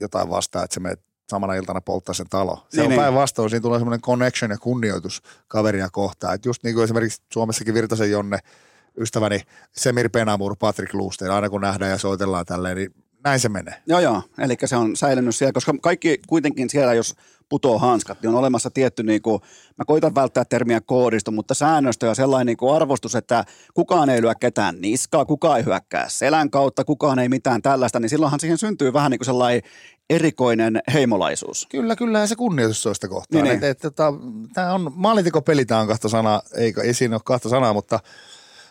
[0.00, 1.00] jotain vastaan, että sä menet
[1.30, 2.66] samana iltana polttaa sen talo.
[2.68, 3.00] Se Niin, on niin.
[3.00, 6.34] päinvastoin, siinä tulee semmoinen connection ja kunnioitus kaveria kohtaan.
[6.34, 8.38] Että just niin kuin esimerkiksi Suomessakin Virtasen Jonne,
[8.98, 9.40] ystäväni
[9.72, 12.94] Semir Penamur, Patrick Luusteen, aina kun nähdään ja soitellaan tälleen, niin
[13.24, 13.74] näin se menee.
[13.86, 14.22] Joo, joo.
[14.38, 17.14] Eli se on säilynyt siellä, koska kaikki kuitenkin siellä, jos
[17.48, 19.42] putoo hanskat, niin on olemassa tietty, niin kuin,
[19.78, 23.44] mä koitan välttää termiä koodisto, mutta säännöstö ja sellainen niin kuin arvostus, että
[23.74, 28.10] kukaan ei lyö ketään niskaa, kukaan ei hyökkää selän kautta, kukaan ei mitään tällaista, niin
[28.10, 29.62] silloinhan siihen syntyy vähän niin kuin sellainen
[30.10, 31.66] erikoinen heimolaisuus.
[31.70, 33.44] Kyllä, kyllä, ja se kunnioitus toista kohtaan.
[33.44, 34.14] Niin, Niin, tota,
[34.54, 38.00] tämä on, maalintekopeli tämä on kahta sanaa, ei, ei siinä ole kahta sanaa, mutta,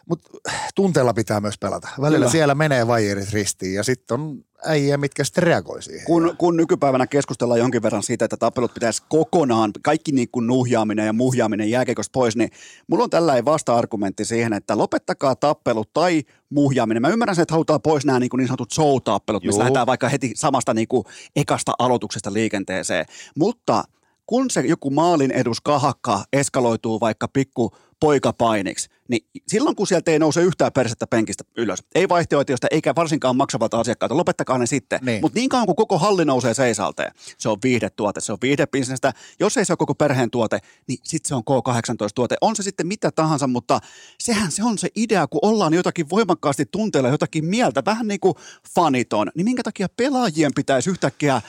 [0.09, 0.29] mutta
[0.75, 1.87] tunteella pitää myös pelata.
[2.01, 2.31] Välillä Kyllä.
[2.31, 6.05] siellä menee vajerit ristiin, ja sitten on äijä, mitkä sitten reagoi siihen.
[6.05, 11.05] Kun, kun nykypäivänä keskustellaan jonkin verran siitä, että tappelut pitäisi kokonaan, kaikki niin kuin nuhjaaminen
[11.05, 12.49] ja muhjaaminen jääkeikosta pois, niin
[12.87, 17.01] mulla on tällainen vasta-argumentti siihen, että lopettakaa tappelut tai muhjaaminen.
[17.01, 20.09] Mä ymmärrän sen, että halutaan pois nämä niin, kuin niin sanotut show-tappelut, missä lähdetään vaikka
[20.09, 21.03] heti samasta niin kuin
[21.35, 23.05] ekasta aloituksesta liikenteeseen.
[23.35, 23.83] Mutta
[24.25, 30.19] kun se joku maalin edus kahakka eskaloituu vaikka pikku poikapainiksi, niin silloin kun sieltä ei
[30.19, 34.99] nouse yhtään persettä penkistä ylös, ei vaihtoehtoista eikä varsinkaan maksavalta asiakkaalta, lopettakaa ne sitten.
[35.01, 35.21] Niin.
[35.21, 39.13] Mutta niin kauan kuin koko halli nousee seisalteen, se on viihdetuote, se on viihdebisnestä.
[39.39, 42.35] Jos ei se ole koko perheen tuote, niin sitten se on K18-tuote.
[42.41, 43.79] On se sitten mitä tahansa, mutta
[44.19, 48.35] sehän se on se idea, kun ollaan jotakin voimakkaasti tunteella, jotakin mieltä, vähän niin kuin
[48.75, 51.41] faniton, niin minkä takia pelaajien pitäisi yhtäkkiä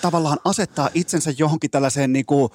[0.00, 2.50] tavallaan asettaa itsensä johonkin tällaiseen niin kuin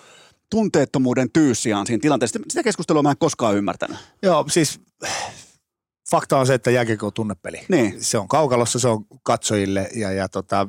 [0.56, 2.40] tunteettomuuden tyyssijaan siinä tilanteessa.
[2.50, 3.98] Sitä keskustelua mä en koskaan ymmärtänyt.
[4.22, 4.82] Joo, siis
[6.12, 7.62] fakta on se, että jääkiekko on tunnepeli.
[7.70, 8.04] Niin.
[8.04, 10.68] Se on kaukalossa, se on katsojille ja, ja tota,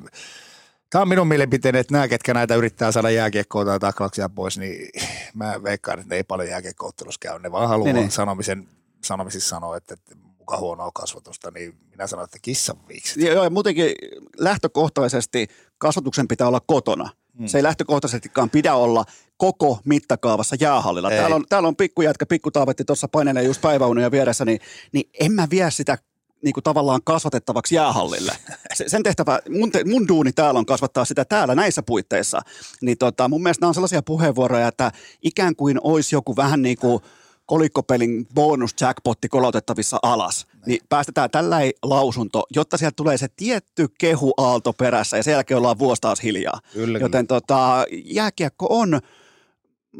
[0.91, 4.89] Tämä on minun mielipiteeni, että nämä, ketkä näitä yrittää saada jääkiekkoa tai taklauksia pois, niin
[5.35, 7.39] mä veikkaan, että ne ei paljon jääkiekkoottelussa käy.
[7.39, 8.11] Ne vaan haluaa Niin, niin.
[8.11, 8.69] sanomisen,
[9.05, 13.17] sanomisissa sanoa, että, että muka huonoa kasvatusta, niin minä sanon, että kissan viikset.
[13.17, 13.95] Joo, ja muutenkin
[14.39, 15.49] lähtökohtaisesti
[15.79, 17.11] kasvatuksen pitää olla kotona.
[17.39, 17.47] Mm.
[17.47, 19.05] Se ei lähtökohtaisestikaan pidä olla
[19.37, 21.11] koko mittakaavassa jäähallilla.
[21.11, 21.19] Ei.
[21.19, 24.61] Täällä on, täällä on pikkujätkä, pikkutaavetti tuossa painelee just päiväunia vieressä, niin,
[24.93, 25.99] niin en mä vie sitä
[26.43, 28.33] niin kuin tavallaan kasvatettavaksi jäähallille.
[28.75, 32.41] Se, sen tehtävä, mun, te, mun duuni täällä on kasvattaa sitä täällä näissä puitteissa.
[32.81, 34.93] Niin tota, mun mielestä nämä on sellaisia puheenvuoroja, että
[35.23, 37.01] ikään kuin olisi joku vähän niin kuin
[37.47, 44.73] kolikkopelin bonus jackpotti kolautettavissa alas, niin päästetään tällä lausunto, jotta sieltä tulee se tietty kehuaalto
[44.73, 46.61] perässä ja sen jälkeen ollaan vuosi taas hiljaa.
[46.73, 49.01] Kyllä, Joten tota, jääkiekko on,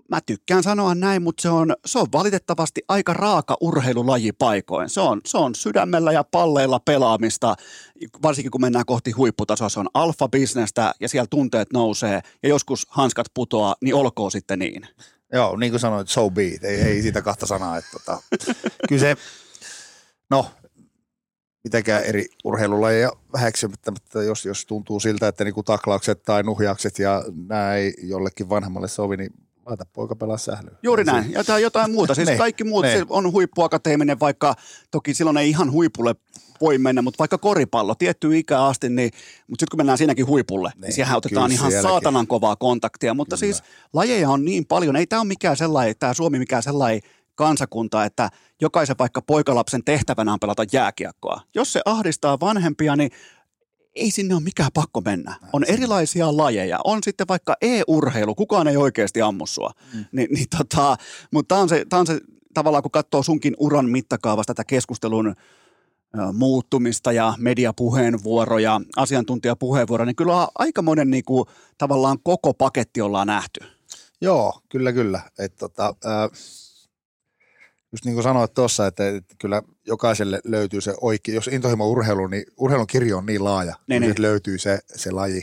[0.09, 4.89] mä tykkään sanoa näin, mutta se on, se on valitettavasti aika raaka urheilulaji paikoin.
[4.91, 7.55] Se on, se on sydämellä ja palleilla pelaamista,
[8.23, 9.69] varsinkin kun mennään kohti huipputasoa.
[9.69, 14.87] Se on alfa-bisnestä ja siellä tunteet nousee ja joskus hanskat putoaa, niin olkoon sitten niin.
[15.33, 16.65] Joo, niin kuin sanoit, so be it.
[16.65, 17.77] Ei, ei siitä kahta sanaa.
[17.77, 18.23] Että, tota,
[18.89, 19.17] kyllä se,
[20.31, 20.47] no,
[21.65, 23.93] mitenkään eri urheilulajeja väheksymättä,
[24.27, 27.25] jos, jos tuntuu siltä, että niinku taklaukset tai nuhjaukset ja
[27.77, 30.77] ei jollekin vanhemmalle sovi, niin laita poika pelaa sählyyn.
[30.83, 31.33] Juuri se- näin.
[31.33, 32.15] Ja tai jotain muuta.
[32.15, 32.99] Siis Niin, kaikki muut niin.
[32.99, 34.55] se on huippuakateeminen, vaikka
[34.91, 36.15] toki silloin ei ihan huipulle
[36.61, 39.11] voi mennä, mutta vaikka koripallo tiettyyn ikään asti, niin,
[39.49, 41.91] mutta sitten kun mennään siinäkin huipulle, niin, Niin, siihen otetaan ihan sielläkin.
[41.91, 43.15] saatanan kovaa kontaktia.
[43.15, 43.53] Mutta Kyllä.
[43.53, 43.63] siis
[43.93, 44.97] lajeja on niin paljon.
[44.97, 47.01] Ei tämä ole mikään sellainen, tämä Suomi mikään sellainen
[47.35, 48.29] kansakunta, että
[48.61, 51.41] jokaisen vaikka poikalapsen tehtävänä on pelata jääkiekkoa.
[51.55, 53.11] Jos se ahdistaa vanhempia, niin
[53.97, 55.35] ei sinne ole mikään pakko mennä.
[55.53, 56.79] On erilaisia lajeja.
[56.85, 59.71] On sitten vaikka e-urheilu, kukaan ei oikeasti ammu sua.
[59.95, 60.05] Mm.
[60.13, 60.97] Ni, niin tota,
[61.31, 62.21] mutta tämä on, se, tää on se
[62.55, 65.35] tavallaan, kun katsoo sunkin uran mittakaavasta tätä keskustelun
[66.33, 71.45] muuttumista ja mediapuheenvuoroja, asiantuntijapuheenvuoroja, niin kyllä aikamoinen niin kuin,
[71.79, 73.61] tavallaan koko paketti ollaan nähty.
[74.21, 75.21] Joo, kyllä, kyllä.
[75.39, 76.29] Et, tota, ää,
[77.97, 82.27] just niin kuin sanoit tuossa, että, että kyllä jokaiselle löytyy se oikein, jos intohimo urheilu,
[82.27, 84.23] niin urheilun kirjo on niin laaja, Niin, niin, niin.
[84.23, 85.43] löytyy se, se laji.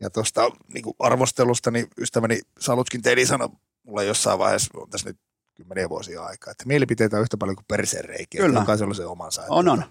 [0.00, 3.48] Ja tuosta niin arvostelusta, niin ystäväni Salutskin Tedi sanoi
[3.82, 5.18] mulle jossain vaiheessa, on tässä nyt
[5.54, 8.40] kymmeniä vuosia aikaa, että mielipiteitä on yhtä paljon kuin perseen reikiä.
[8.40, 8.58] Kyllä.
[8.58, 9.42] Jokaisella on se omansa.
[9.42, 9.84] Että On, on.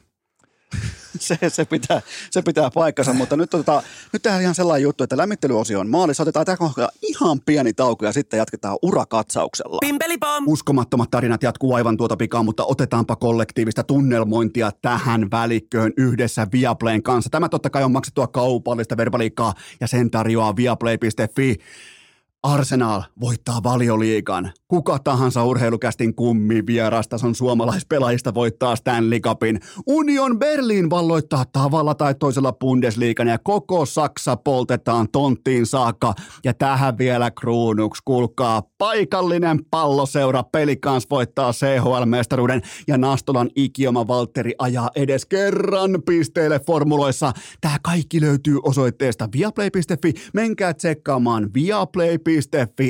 [1.20, 3.84] Se, se, pitää, se pitää paikkansa, mutta nyt, tota,
[4.14, 6.24] nyt tehdään ihan sellainen juttu, että lämmittelyosio on maalissa.
[6.24, 9.78] Otetaan tähän kohdalla ihan pieni tauko ja sitten jatketaan urakatsauksella.
[9.82, 10.44] Pimpelipom!
[10.48, 17.30] Uskomattomat tarinat jatkuu aivan tuota pikaa, mutta otetaanpa kollektiivista tunnelmointia tähän välikköön yhdessä Viaplayn kanssa.
[17.30, 21.58] Tämä totta kai on maksettua kaupallista verbaliikkaa ja sen tarjoaa viaplay.fi.
[22.44, 24.52] Arsenal voittaa valioliikan.
[24.68, 29.60] Kuka tahansa urheilukästin kummi vierastason suomalaispelaajista voittaa Stanley Cupin.
[29.88, 36.14] Union Berlin valloittaa tavalla tai toisella Bundesliigan ja koko Saksa poltetaan tonttiin saakka.
[36.44, 44.90] Ja tähän vielä kruunuksi, kuulkaa, paikallinen palloseura Pelikans voittaa CHL-mestaruuden ja Nastolan ikioma Valtteri ajaa
[44.96, 47.32] edes kerran pisteille formuloissa.
[47.62, 50.14] Tämä kaikki löytyy osoitteesta viaplay.fi.
[50.34, 52.33] Menkää tsekkaamaan viaplay.fi.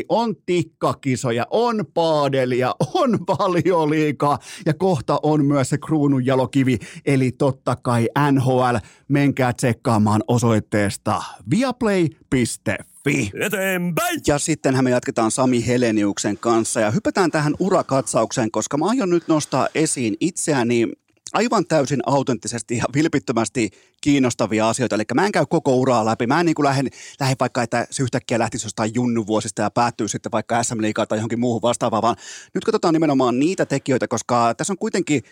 [0.09, 7.75] On tikkakisoja, on paadelia, on valioliikaa ja kohta on myös se kruunun jalokivi, eli totta
[7.75, 8.75] kai NHL.
[9.07, 13.31] Menkää tsekkaamaan osoitteesta viaplay.fi.
[13.41, 14.19] Eteenpäin!
[14.27, 19.27] Ja sittenhän me jatketaan Sami Heleniuksen kanssa ja hypätään tähän urakatsaukseen, koska mä aion nyt
[19.27, 20.87] nostaa esiin itseäni
[21.33, 23.69] aivan täysin autenttisesti ja vilpittömästi
[24.01, 24.95] kiinnostavia asioita.
[24.95, 26.27] Eli mä en käy koko uraa läpi.
[26.27, 26.89] Mä en niin kuin lähde,
[27.19, 31.17] lähde vaikka, että se yhtäkkiä lähtisi jostain junnuvuosista ja päättyy sitten vaikka SM Liigaan tai
[31.17, 32.15] johonkin muuhun vastaavaan, vaan
[32.53, 35.23] nyt katsotaan nimenomaan niitä tekijöitä, koska tässä on kuitenkin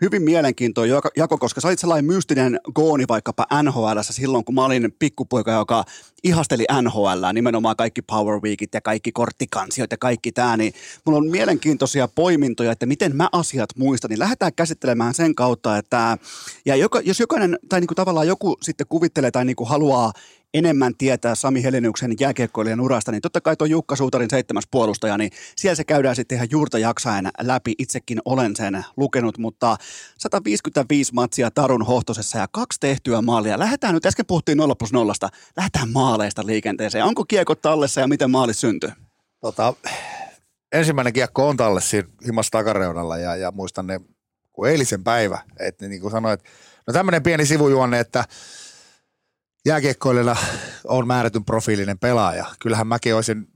[0.00, 4.94] hyvin mielenkiintoinen jako- koska sä olit sellainen mystinen gooni vaikkapa NHL silloin, kun mä olin
[4.98, 5.84] pikkupoika, joka
[6.24, 10.72] ihasteli NHL, nimenomaan kaikki Power Weekit ja kaikki korttikansiot ja kaikki tämä, niin
[11.04, 16.18] mulla on mielenkiintoisia poimintoja, että miten mä asiat muistan, niin lähdetään käsittelemään sen kautta, että
[16.64, 20.12] ja joka, jos jokainen, tai niinku tavallaan joku sitten kuvittelee tai niinku haluaa
[20.54, 25.30] enemmän tietää Sami Heleniuksen jääkiekkoilijan urasta, niin totta kai tuo Jukka Suutarin seitsemäs puolustaja, niin
[25.56, 27.74] siellä se käydään sitten ihan juurta jaksaen läpi.
[27.78, 29.76] Itsekin olen sen lukenut, mutta
[30.18, 33.58] 155 matsia Tarun hohtosessa ja kaksi tehtyä maalia.
[33.58, 35.12] Lähdetään nyt, äsken puhuttiin 0 plus 0,
[35.56, 37.04] lähdetään maaleista liikenteeseen.
[37.04, 38.90] Onko kiekot tallessa ja miten maalit syntyy?
[39.40, 39.74] Tota,
[40.72, 44.00] ensimmäinen kiekko on talle siinä himassa takareunalla ja, ja muistan ne,
[44.52, 46.40] kun eilisen päivä, että niin kuin sanoit,
[46.86, 48.24] no tämmöinen pieni sivujuonne, että
[49.66, 50.36] jääkiekkoilijana
[50.84, 52.46] on määrätyn profiilinen pelaaja.
[52.60, 53.46] Kyllähän mäkin olisin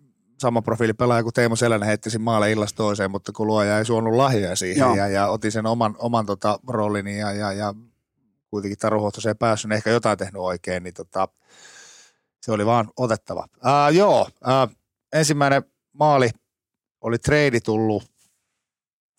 [0.40, 4.14] sama profiilipelaaja kuin Teemu Selänne heitti siinä maalle illasta toiseen, mutta kun luoja ei suonut
[4.14, 7.74] lahjoja siihen ja, ja, otin sen oman, oman tota, roolini ja, ja, ja
[8.50, 11.28] kuitenkin Taru ei päässyt, niin ehkä jotain tehnyt oikein, niin tota,
[12.42, 13.46] se oli vaan otettava.
[13.62, 14.68] Ää, joo, ää,
[15.12, 15.62] ensimmäinen
[15.92, 16.30] maali
[17.00, 18.04] oli trade tullut,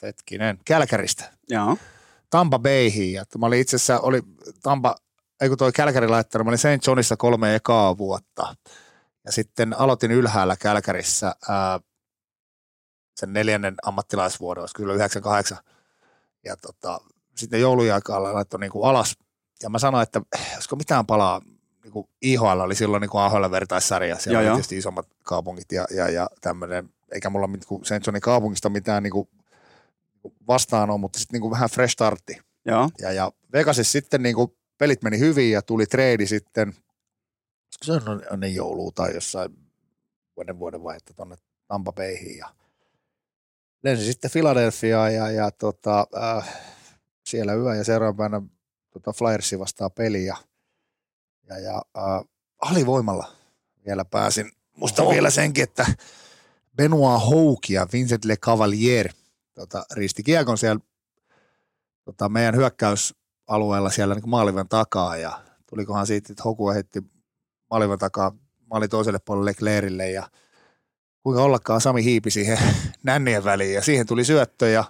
[0.02, 1.32] hetkinen, Kälkäristä.
[1.50, 1.78] Joo.
[2.30, 3.14] Tampa Bayhin.
[3.14, 4.22] Ja mä olin itse asiassa, oli
[4.64, 4.96] Tampa,
[5.42, 6.88] ei kun toi Kälkäri laittanut, mä olin St.
[6.88, 8.56] Johnissa kolme ekaa vuotta.
[9.26, 11.80] Ja sitten aloitin ylhäällä Kälkärissä ää,
[13.16, 15.58] sen neljännen ammattilaisvuoden, olisiko kyllä 98.
[16.46, 17.02] Ja tota,
[17.36, 19.18] sitten joulujaikaan laittoi niin kuin alas.
[19.64, 20.22] Ja mä sanoin, että
[20.54, 21.42] olisiko mitään palaa,
[21.84, 25.88] niin kuin IHL oli silloin niin kuin AHL vertaissarja, siellä oli tietysti isommat kaupungit ja,
[25.96, 28.08] ja, ja tämmöinen, eikä mulla niin St.
[28.08, 29.30] Johnin kaupungista mitään niin kuin
[30.48, 32.38] vastaan on, mutta sitten niin kuin vähän fresh startti.
[32.66, 32.90] Joo.
[33.02, 36.74] Ja, ja Vegasissa sitten niin kuin pelit meni hyvin ja tuli trade sitten,
[37.84, 39.52] se on ennen joulua tai jossain
[40.36, 41.36] vuoden vuoden vaihetta tuonne
[41.68, 42.50] Tampa Bayhin ja
[43.84, 46.56] lensi sitten Philadelphiaan ja, ja tota, äh,
[47.26, 48.42] siellä yö ja seuraavana
[48.90, 50.38] tota Flyersi vastaa peliä
[51.50, 52.26] ja, ja äh,
[52.62, 53.32] alivoimalla
[53.86, 54.52] vielä pääsin.
[54.76, 55.12] Musta Oho.
[55.12, 55.86] vielä senkin, että
[56.76, 59.10] Benoit Houk ja Vincent Le Cavalier
[59.54, 60.80] tota, risti kiekon siellä
[62.06, 62.56] tota, meidän
[63.46, 65.40] hyökkäysalueella siellä niin maaliven takaa ja
[65.70, 67.02] tulikohan siitä, että Hoku heitti
[67.70, 68.32] maaliven takaa
[68.70, 70.30] maali toiselle puolelle Leclerille ja
[71.24, 72.58] kuinka ollakaan Sami hiipi siihen
[73.04, 74.84] nännien väliin ja siihen tuli syöttö ja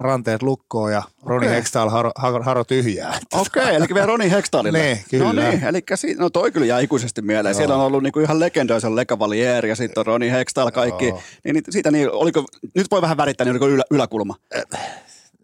[0.00, 1.56] ranteet lukkoon ja Roni okay.
[1.56, 3.10] Hextall haro, haro, haro tyhjää.
[3.32, 4.78] Okei, okay, eli vielä Roni Hextallille.
[4.78, 5.24] niin, kyllä.
[5.24, 7.52] No niin, eli si- no toi kyllä jää ikuisesti mieleen.
[7.52, 7.58] Joo.
[7.58, 11.04] Siellä on ollut niinku ihan legendaisen Lekavalier ja sitten on Roni Hextall kaikki.
[11.44, 12.44] Niin, niin, siitä niin, oliko,
[12.74, 14.34] nyt voi vähän värittää, niin oliko ylä, yläkulma?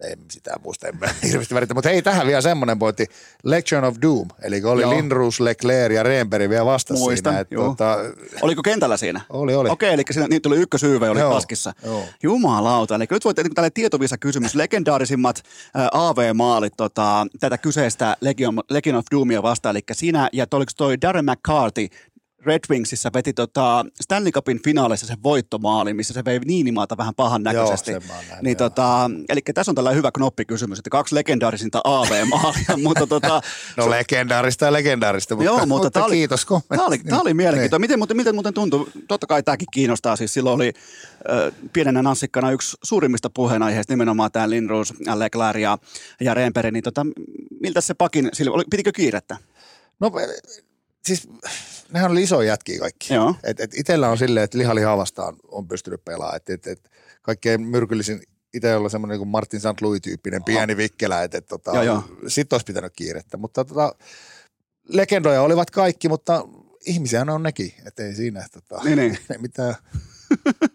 [0.01, 0.95] En sitä muista, en
[1.29, 1.75] hirveästi värittää.
[1.75, 3.07] Mutta hei, tähän vielä semmoinen pointti.
[3.45, 4.91] Legion of Doom, eli oli Joo.
[4.91, 7.41] Lindrus, Leclerc ja Reenberg vielä vastassa Muistan, siinä.
[7.41, 7.97] Että, tuota,
[8.43, 9.21] Oliko kentällä siinä?
[9.31, 9.69] Oli, oli.
[9.69, 11.33] Okei, eli siinä, niin tuli ykkösyyve, oli Joo.
[11.33, 11.73] paskissa.
[11.85, 12.05] Joo.
[12.23, 14.55] Jumalauta, eli nyt voit niin tälle tietovisa kysymys.
[14.55, 15.43] Legendaarisimmat
[15.77, 21.01] äh, AV-maalit tota, tätä kyseistä Legion, Legion of Doomia vastaan, eli sinä ja oliko toi
[21.01, 21.89] Darren McCarthy
[22.47, 27.43] Red Wingsissä veti tota Stanley Cupin finaalissa sen voittomaali, missä se vei Niinimaata vähän pahan
[27.43, 27.91] näköisesti.
[27.91, 33.07] Joo, näin, niin tota, eli tässä on tällä hyvä knoppikysymys, että kaksi legendaarisinta AV-maalia, mutta
[33.07, 33.43] tota...
[33.77, 37.21] no so, legendaarista ja legendaarista, mutta, joo, mutta, mutta tämä oli, kiitos Tämä oli, tämä
[37.21, 37.81] oli mielenkiintoinen.
[37.81, 38.89] Miten, miten, miten muuten tuntuu?
[39.09, 40.17] Totta kai tämäkin kiinnostaa.
[40.17, 40.73] Siis silloin oli
[41.31, 45.79] äh, pienenä nassikkana yksi suurimmista puheenaiheista nimenomaan tämä Lindros, Leclerc ja,
[46.21, 46.71] ja Remperi.
[46.71, 47.07] Niin tota,
[47.61, 49.37] miltä se pakin, oli, pitikö kiirettä?
[50.01, 50.13] No
[51.03, 51.29] siis
[51.93, 53.15] nehän oli iso jätkiä kaikki.
[53.15, 53.35] Joo.
[53.43, 56.37] Et, et itellä on silleen, että lihalihaa vastaan on pystynyt pelaamaan.
[56.37, 56.91] Et, et, et
[57.23, 58.23] kaikkein myrkyllisin
[58.55, 59.81] itse olla semmoinen niin Martin St.
[59.81, 61.73] Louis-tyyppinen pieni vikkelä, että et, tota,
[62.27, 63.37] sitten olisi pitänyt kiirettä.
[63.37, 63.95] Mutta tota,
[64.89, 66.45] legendoja olivat kaikki, mutta
[66.87, 68.47] ihmisiä on nekin, että ei siinä.
[68.53, 69.19] Tota, niin, niin.
[69.39, 69.75] Mitään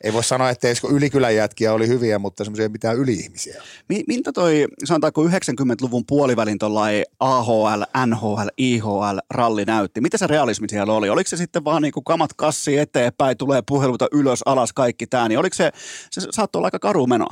[0.03, 3.63] ei voi sanoa, että ylikylän jätkiä oli hyviä, mutta semmoisia mitään yli-ihmisiä.
[4.07, 10.01] Miltä toi, sanotaanko 90-luvun puolivälin tuollain AHL, NHL, IHL ralli näytti?
[10.01, 11.09] Mitä se realismi siellä oli?
[11.09, 15.27] Oliko se sitten vaan niin kuin kamat kassi eteenpäin, tulee puheluita ylös, alas, kaikki tämä,
[15.27, 15.71] niin oliko se,
[16.11, 17.27] se saattoi olla aika karu meno?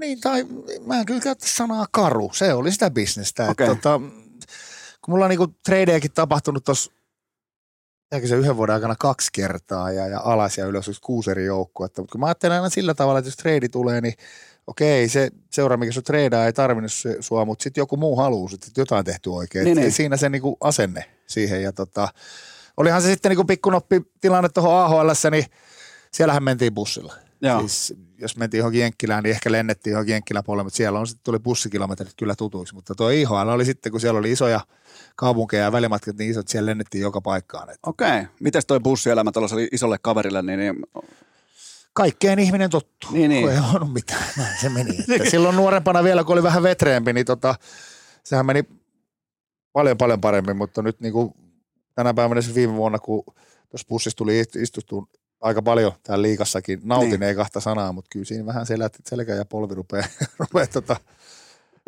[0.00, 0.46] Niin, tai
[0.86, 2.30] mä en kyllä käytä sanaa karu.
[2.32, 3.50] Se oli sitä bisnestä.
[3.50, 3.66] Okay.
[3.66, 4.00] tota,
[5.02, 5.54] kun mulla on niinku
[6.14, 6.92] tapahtunut tuossa
[8.10, 11.44] Tehdäänkö se yhden vuoden aikana kaksi kertaa ja, ja alas ja ylös olisi kuusi eri
[11.44, 12.02] joukkuetta.
[12.02, 14.14] Mutta kun mä ajattelen aina sillä tavalla, että jos trade tulee, niin
[14.66, 18.80] okei, se seura, mikä sun treidaa, ei tarvinnut sua, mutta sitten joku muu haluaa, että
[18.80, 19.64] jotain tehty oikein.
[19.64, 19.92] Niin, niin.
[19.92, 21.62] Siinä se niinku asenne siihen.
[21.62, 22.08] Ja tota,
[22.76, 25.46] olihan se sitten niinku pikkunoppi tilanne tuohon AHL, niin
[26.12, 27.14] siellähän mentiin bussilla.
[27.42, 27.60] Joo.
[27.60, 31.24] Siis, jos mentiin johonkin Jenkkilään, niin ehkä lennettiin johonkin Jenkkilän puolelle, mutta siellä on sitten
[31.24, 32.74] tuli bussikilometrit kyllä tutuiksi.
[32.74, 34.60] Mutta tuo IHL oli sitten, kun siellä oli isoja–
[35.18, 37.68] kaupunkeja ja välimatkat niin isot, siellä lennettiin joka paikkaan.
[37.86, 38.08] Okei.
[38.08, 38.26] Okay.
[38.40, 40.74] Mites toi bussielämä tuollaiselle isolle kaverille, niin, niin
[41.92, 43.10] kaikkeen ihminen tottuu.
[43.12, 43.48] Niin, niin.
[43.48, 44.24] Ei ollut mitään.
[44.36, 44.98] Näin se meni.
[45.16, 47.54] Että silloin nuorempana vielä, kun oli vähän vetreempi, niin tota,
[48.24, 48.64] sehän meni
[49.72, 51.32] paljon paljon paremmin, mutta nyt niin kuin
[51.94, 53.24] tänä päivänä se viime vuonna, kun
[53.68, 55.06] tuossa bussissa tuli istuttua
[55.40, 57.22] aika paljon täällä liikassakin, nautin niin.
[57.22, 60.06] ei kahta sanaa, mutta kyllä siinä vähän selkä, selkä ja polvi rupeaa,
[60.38, 60.96] rupeaa tota,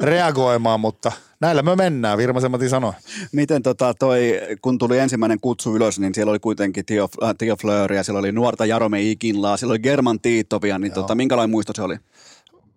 [0.03, 2.93] reagoimaan, mutta näillä me mennään, Virmasen Mati sanoi.
[3.33, 7.57] Miten tota toi, kun tuli ensimmäinen kutsu ylös, niin siellä oli kuitenkin Tio, äh, Tio
[7.57, 11.83] Fleuria, siellä oli nuorta Jarome Ikinlaa, siellä oli German Tiitovia, niin tota, minkälainen muisto se
[11.83, 11.97] oli?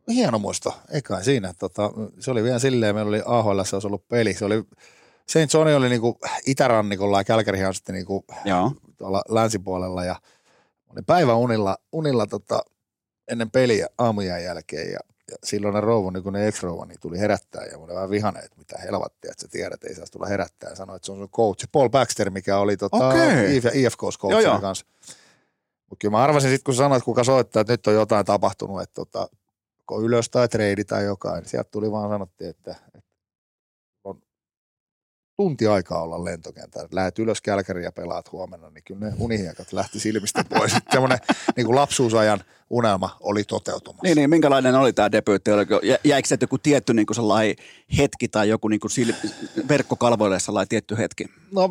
[0.07, 1.53] Hieno muisto, eikä siinä.
[1.59, 4.33] Tota, se oli vielä silleen, meillä oli AHL, se olisi ollut peli.
[4.33, 4.63] Se oli,
[5.29, 8.25] Saint John oli niinku itärannikolla ja Kälkärihän on sitten niinku
[8.97, 10.15] tuolla länsipuolella ja
[10.93, 12.63] oli päivä unilla, unilla tota,
[13.27, 14.99] ennen peliä aamujen jälkeen ja
[15.31, 18.77] ja silloin rouva, niin ne ex-rouva, niin tuli herättää ja mulle vähän vihane, että mitä
[18.77, 20.69] helvattia, että sä tiedät, ei saa tulla herättää.
[20.69, 23.57] Ja sanoi, että se on sun coach, Paul Baxter, mikä oli tota, okay.
[23.57, 24.85] IFK's coach kanssa.
[25.89, 28.93] Mutta kyllä mä arvasin sitten, kun sanoit, kuka soittaa, että nyt on jotain tapahtunut, että
[28.93, 29.27] tota,
[30.01, 32.75] ylös tai treidi tai jotain, niin sieltä tuli vaan sanottiin, että,
[35.37, 36.87] tunti aikaa olla lentokentällä.
[36.91, 40.75] Lähet ylös Kälkäriin ja pelaat huomenna, niin kyllä ne unihiekat lähti silmistä pois.
[40.91, 41.19] Semmoinen
[41.55, 44.03] niin kuin lapsuusajan unelma oli toteutumassa.
[44.03, 45.51] Niin, niin, minkälainen oli tämä debyytti?
[45.51, 47.55] Oliko, jäikö se joku tietty niin kuin sellainen
[47.97, 49.29] hetki tai joku niin kuin sil-
[49.67, 51.25] verkkokalvoille sellainen tietty hetki?
[51.51, 51.69] No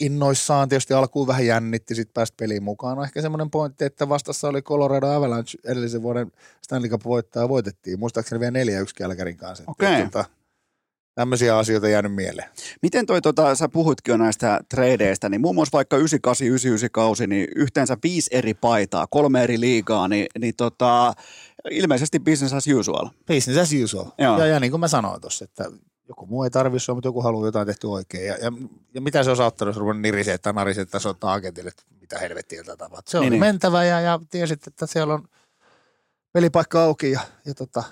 [0.00, 2.96] innoissaan tietysti alkuun vähän jännitti, sitten päästä peliin mukaan.
[2.96, 7.98] No ehkä semmoinen pointti, että vastassa oli Colorado Avalanche edellisen vuoden Stanley Cup voittaa voitettiin.
[7.98, 9.64] Muistaakseni vielä 4-1 Kälkärin kanssa.
[9.66, 9.88] Okei.
[9.88, 10.04] Okay.
[10.04, 10.24] Tota,
[11.18, 12.48] tämmöisiä asioita jäänyt mieleen.
[12.82, 16.00] Miten toi, tota, sä puhuitkin jo näistä tradeista, niin muun muassa vaikka 98-99
[16.92, 21.12] kausi, niin yhteensä viisi eri paitaa, kolme eri liigaa, niin, niin tota,
[21.70, 23.08] ilmeisesti business as usual.
[23.26, 24.06] Business as usual.
[24.18, 24.38] Joo.
[24.38, 25.64] Ja, ja niin kuin mä sanoin tuossa, että
[26.08, 28.26] joku muu ei tarvitse sua, mutta joku haluaa jotain tehty oikein.
[28.26, 28.52] Ja, ja,
[28.94, 32.18] ja mitä se on saattanut, jos ruvennut nirisee, että narisee, että soittaa agentille, että mitä
[32.18, 33.10] helvettiä tätä tapahtuu.
[33.10, 33.40] Se on Niin, niin.
[33.40, 35.28] mentävä ja, ja tiesit, että siellä on
[36.32, 37.82] pelipaikka auki ja, ja tota,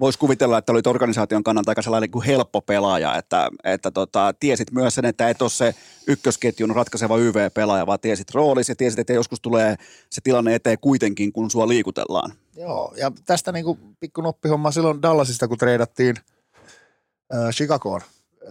[0.00, 4.72] Voisi kuvitella, että olit organisaation kannalta aika sellainen kuin helppo pelaaja, että, että tota, tiesit
[4.72, 5.74] myös sen, että et ole se
[6.06, 9.76] ykkösketjun ratkaiseva YV-pelaaja, vaan tiesit roolis ja tiesit, että joskus tulee
[10.10, 12.32] se tilanne eteen kuitenkin, kun sua liikutellaan.
[12.56, 16.16] Joo, ja tästä niinku pikku noppihomma silloin Dallasista, kun treidattiin
[17.34, 18.00] äh, Chicagoon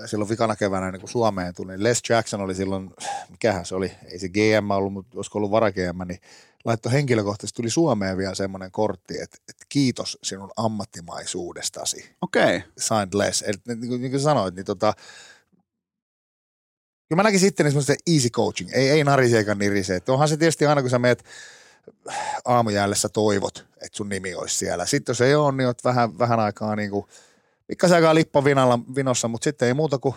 [0.05, 1.71] silloin vikana keväänä, niin kun Suomeen tuli.
[1.71, 2.91] niin Les Jackson oli silloin,
[3.29, 6.19] mikähän se oli, ei se GM ollut, mutta olisiko ollut vara GM, niin
[6.65, 12.15] laittoi henkilökohtaisesti, tuli Suomeen vielä semmoinen kortti, että, että kiitos sinun ammattimaisuudestasi.
[12.21, 12.57] Okei.
[12.57, 12.61] Okay.
[12.77, 13.41] Signed Les.
[13.41, 14.93] Eli niin kuin, niin kuin sanoit, niin tota,
[17.09, 19.95] kyllä mä näkin sitten semmoista easy coaching, ei, ei narise eikä nirise.
[19.95, 21.23] Että onhan se tietysti aina, kun sä meet
[22.45, 24.85] aamujäljessä toivot, että sun nimi olisi siellä.
[24.85, 27.05] Sitten jos ei ole, niin oot vähän, vähän aikaa niin kuin,
[27.67, 30.15] pikkasen aikaa lippa vinalla, vinossa, mutta sitten ei muuta kuin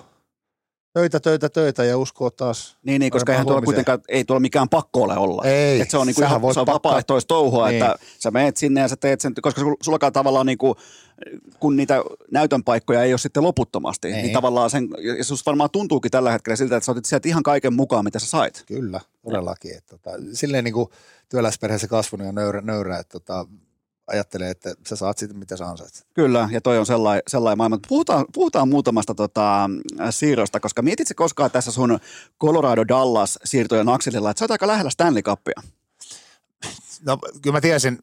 [0.92, 2.76] töitä, töitä, töitä ja uskoo taas.
[2.82, 5.44] Niin, niin koska eihän tuolla kuitenkaan, ei tuolla mikään pakko ole olla.
[5.44, 7.82] Ei, Et se on, niinku sähän ihan, voit se on pakkaa- vapaaehtoista touhua, Niin.
[7.82, 10.76] että sä menet sinne ja sä teet sen, koska sul- sullakaan tavallaan niinku,
[11.60, 14.22] kun niitä näytön paikkoja ei ole sitten loputtomasti, Ei.
[14.22, 14.88] niin tavallaan sen,
[15.18, 18.18] ja susta varmaan tuntuukin tällä hetkellä siltä, että sä otit sieltä ihan kaiken mukaan, mitä
[18.18, 18.64] sä sait.
[18.66, 19.76] Kyllä, todellakin.
[19.76, 20.88] Että, tota, silleen niin kuin
[21.28, 23.46] työläisperheessä kasvanut ja nöyrä, nöyrä että tota,
[24.08, 26.06] ajattelee, että sä saat sitten mitä sä ansaitset.
[26.14, 27.78] Kyllä, ja toi on sellainen, sellainen maailma.
[27.88, 29.70] Puhutaan, puhutaan muutamasta tota,
[30.10, 31.98] siirrosta, koska mietit se koskaan tässä sun
[32.40, 35.62] Colorado Dallas siirtojen akselilla, että sä oot aika lähellä Stanley Cupia.
[37.06, 37.98] No kyllä mä tiesin,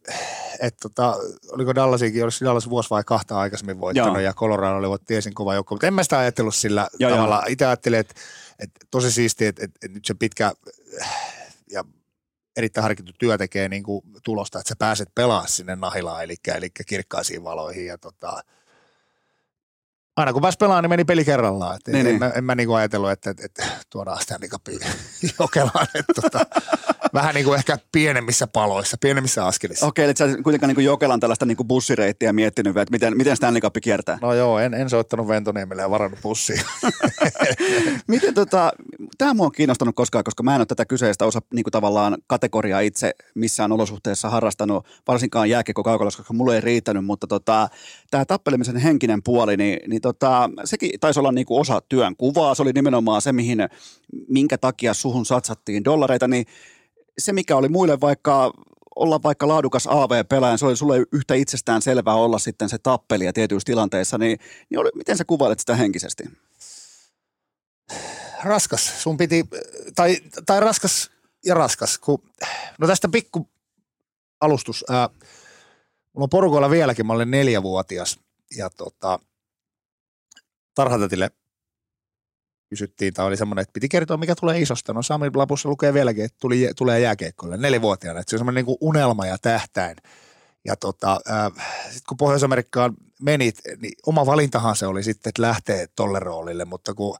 [0.60, 1.15] että tota,
[1.52, 4.19] oliko Dallasikin, oliko Dallas vuosi vai kahta aikaisemmin voittanut Joo.
[4.19, 7.44] ja Colorado oli tiesin kova joukko, mutta en mä sitä ajatellut sillä Joo, tavalla.
[7.48, 8.14] Itse ajattelin, että,
[8.60, 10.53] että tosi siistiä, että, että, että nyt se pitkä
[11.02, 11.10] äh,
[11.72, 11.84] ja
[12.57, 16.69] erittäin harkittu työ tekee niin kuin tulosta, että sä pääset pelaamaan sinne nahilaan, eli, eli
[16.88, 18.44] kirkkaisiin valoihin ja tota,
[20.15, 21.75] aina kun pääsi pelaamaan, niin meni peli kerrallaan.
[21.75, 22.19] Et Niin, en, niin.
[22.19, 24.79] mä, en mä niinku ajatellut, että, että, että tuodaan Stanley Cupia
[25.39, 25.87] Jokelaan.
[25.95, 26.45] Että, tota,
[27.15, 29.85] vähän niin kuin ehkä pienemmissä paloissa, pienemmissä askelissa.
[29.85, 33.61] Okei, eli sä et kuitenkaan niin Jokelan tällaista niin bussireittiä miettinyt, että miten, miten Stanley
[33.61, 34.17] Cup kiertää.
[34.21, 36.63] No joo, en, en soittanut Ventoniemelle ja varannut bussia.
[38.07, 38.71] Miten tota,
[39.17, 42.17] tämä mua on kiinnostanut koskaan, koska mä en ole tätä kyseistä osa niin kuin tavallaan
[42.27, 47.69] kategoriaa itse missään olosuhteessa harrastanut, varsinkaan jääkiekko koska mulle ei riittänyt, mutta tota,
[48.11, 52.56] tämä tappelemisen henkinen puoli, niin, niin tota, sekin taisi olla niin kuin osa työn kuvaa,
[52.56, 53.60] se oli nimenomaan se, mihin,
[54.27, 56.45] minkä takia suhun satsattiin dollareita, niin
[57.18, 58.52] se, mikä oli muille vaikka
[58.95, 63.65] olla vaikka laadukas AV-pelaaja, se oli sulle yhtä itsestään selvää olla sitten se tappelija tietyissä
[63.65, 66.23] tilanteissa, niin, niin oli, miten sä kuvailet sitä henkisesti?
[68.44, 69.03] raskas.
[69.03, 69.45] Sun piti,
[69.95, 71.11] tai, tai raskas
[71.45, 71.98] ja raskas.
[71.98, 72.19] Kun,
[72.80, 73.49] no tästä pikku
[74.41, 74.86] alustus.
[74.90, 75.10] Ää,
[76.14, 78.19] mulla on porukoilla vieläkin, mä olen neljävuotias.
[78.57, 79.19] Ja tota,
[80.76, 81.31] tarhatatille
[82.69, 84.93] kysyttiin, tai oli semmoinen, että piti kertoa, mikä tulee isosta.
[84.93, 88.19] No Sami lapussa lukee vieläkin, että tuli, tulee jääkeikkoille neljävuotiaana.
[88.19, 89.97] Että se on semmoinen niin unelma ja tähtäin.
[90.65, 91.19] Ja tota,
[91.84, 96.93] sitten kun Pohjois-Amerikkaan menit, niin oma valintahan se oli sitten, että lähtee tolle roolille, mutta
[96.93, 97.18] kun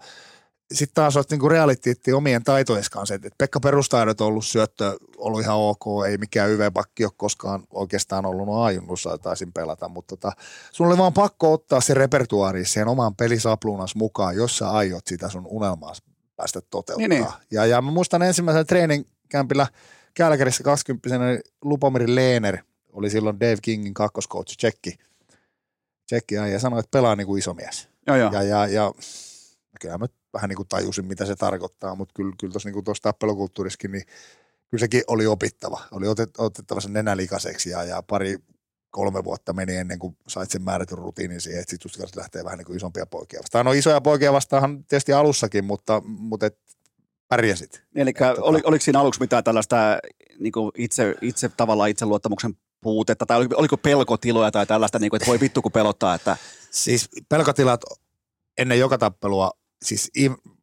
[0.74, 5.42] sitten taas olet niinku realiteetti omien taitojen kanssa, että Pekka perustaidot on ollut syöttö, ollut
[5.42, 10.32] ihan ok, ei mikään YV-pakki ole koskaan oikeastaan ollut, no ajunnussa taisin pelata, mutta tota,
[10.72, 15.30] sun oli vaan pakko ottaa se repertuaari siihen omaan pelisapluunas mukaan, jos sä aiot sitä
[15.30, 15.94] sun unelmaa
[16.36, 17.08] päästä toteuttaa.
[17.08, 17.26] Niin, niin.
[17.52, 19.68] Ja, ja mä muistan ensimmäisen treeninkämpillä
[20.14, 21.20] Kälkärissä 20
[21.62, 22.58] Lupomiri Leener
[22.94, 24.98] oli silloin Dave Kingin kakkoskoutsi, tsekki.
[26.06, 27.90] Tsekki ja sanoi, että pelaa niin kuin iso mies.
[28.08, 28.32] Joo, joo.
[28.32, 28.92] Ja, ja, ja
[29.82, 33.02] kyllä mä vähän niin kuin tajusin, mitä se tarkoittaa, mutta kyllä, kyllä tuossa niin tuossa
[33.02, 34.04] tappelukulttuurissakin, niin
[34.70, 35.82] kyllä sekin oli opittava.
[35.92, 38.38] Oli otet, otettava sen nenälikaseksi ja, ja pari,
[38.90, 42.58] kolme vuotta meni ennen kuin sait sen määrätyn rutiinin siihen, että sitten just lähtee vähän
[42.58, 43.66] niin kuin isompia poikia vastaan.
[43.66, 46.60] No isoja poikia vastaan tietysti alussakin, mutta, mutta et
[47.28, 47.84] pärjäsit.
[47.96, 49.98] Eli tota- oli, oliko siinä aluksi mitään tällaista
[50.40, 55.18] niin kuin itse, itse tavallaan itseluottamuksen puutetta, tai oliko, oliko pelkotiloja tai tällaista, niin kuin,
[55.18, 56.38] että voi vittu kun pelottaa, että
[56.76, 57.82] Siis pelkotilat
[58.58, 59.52] ennen joka tappelua,
[59.86, 60.12] siis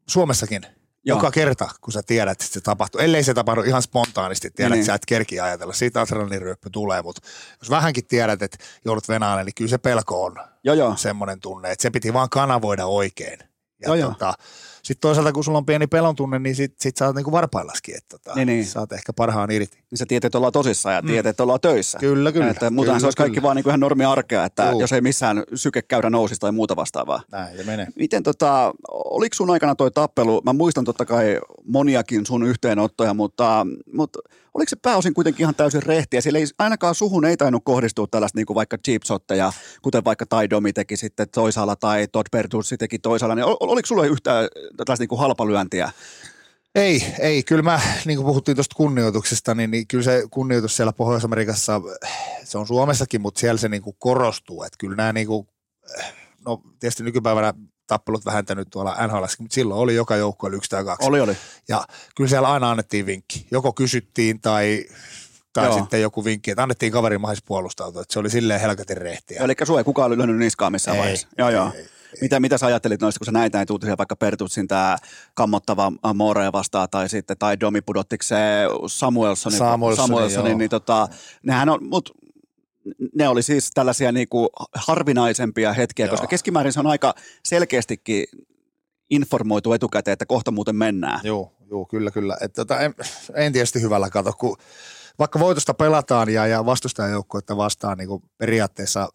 [0.08, 0.62] Suomessakin,
[1.04, 1.18] Joo.
[1.18, 4.76] Joka kerta, kun sä tiedät, että se tapahtuu, ellei se tapahdu ihan spontaanisti, tiedät, Niin.
[4.76, 4.86] niin.
[4.86, 7.20] sä et kerki ajatella, siitä adrenaliiniryöppy tulee, mutta
[7.60, 11.70] jos vähänkin tiedät, että joudut venaalle, niin kyllä se pelko on joo joo, semmoinen tunne,
[11.70, 13.38] että se piti vaan kanavoida oikein.
[13.80, 14.14] Ja Joo, joo.
[14.82, 17.96] Sitten toisaalta, kun sulla on pieni pelon tunne, niin sit, sit sä oot niinku varpaillaskin,
[17.96, 18.66] että tota, Niin, niin.
[18.66, 19.76] saat ehkä parhaan irti.
[19.90, 21.98] niin sä tiedät, että ollaan tosissaan ja tiedät, että ollaan töissä.
[21.98, 22.50] Kyllä, kyllä.
[22.50, 23.42] Että muutenhan se olisi kaikki kyllä.
[23.46, 24.80] vaan niin kuin ihan normi arkea, että Juu.
[24.80, 27.22] jos ei missään sykekäyrä nousisi tai muuta vastaavaa.
[27.32, 27.86] Näin se menee.
[27.96, 33.66] Miten tota, oliko sun aikana toi tappelu, mä muistan totta kai moniakin sun yhteenottoja, mutta,
[33.92, 34.18] mutta
[34.54, 36.20] oliko se pääosin kuitenkin ihan täysin rehtiä?
[36.20, 39.52] Siellä ei, ainakaan suhun ei tainnut kohdistua tällaista niin kuin vaikka cheap shotteja,
[39.82, 43.86] kuten vaikka Tai Domi teki sitten toisaalla tai Todd Bertuzzi teki toisaalla, niin ol- oliko
[43.86, 45.92] sulla yhtään tällaista niin kuin halpalyöntiä?
[46.74, 47.42] Ei, ei.
[47.42, 51.80] Kyllä mä, niin kuin puhuttiin tuosta kunnioituksesta, niin, niin kyllä se kunnioitus siellä Pohjois-Amerikassa,
[52.44, 54.62] se on Suomessakin, mutta siellä se niin kuin korostuu.
[54.62, 55.48] Että kyllä nämä, niin kuin,
[56.46, 57.54] no tietysti nykypäivänä
[57.86, 61.08] tappelut vähentänyt tuolla NHL, mutta silloin oli joka joukkueella yksi tai kaksi.
[61.08, 61.36] Oli, oli.
[61.68, 61.84] Ja
[62.16, 63.46] kyllä siellä aina annettiin vinkki.
[63.50, 64.84] Joko kysyttiin tai,
[65.52, 65.78] tai Joo.
[65.78, 68.02] sitten joku vinkki, että annettiin kaverin mahis puolustautua.
[68.02, 69.42] Että se oli silleen helkatin rehtiä.
[69.42, 71.28] Eli sua ei kukaan lyönyt niskaa missään Ei, vaiheessa.
[71.38, 71.70] Joo, joo.
[71.74, 71.88] ei,
[72.20, 74.96] Mitä, mitä sä ajattelit noista, kun sä näit näitä uutisia, vaikka Pertutsin tämä
[75.34, 78.36] kammottava Morea vastaan, tai sitten, tai Domi pudottiko se
[78.86, 80.58] Samuelsonin, Samuelsonin, Samuelsonin joo.
[80.58, 81.08] niin tota,
[81.42, 82.21] nehän on, mut
[83.14, 86.10] ne oli siis tällaisia niinku harvinaisempia hetkiä, Joo.
[86.10, 87.14] koska keskimäärin se on aika
[87.44, 88.26] selkeästikin
[89.10, 91.20] informoitu etukäteen, että kohta muuten mennään.
[91.24, 92.36] Joo, joo kyllä, kyllä.
[92.40, 92.94] Et tota, en,
[93.34, 94.56] en tietysti hyvällä kato, kun
[95.18, 99.08] vaikka voitosta pelataan ja, ja vastustajajoukkuetta vastaan niin kuin periaatteessa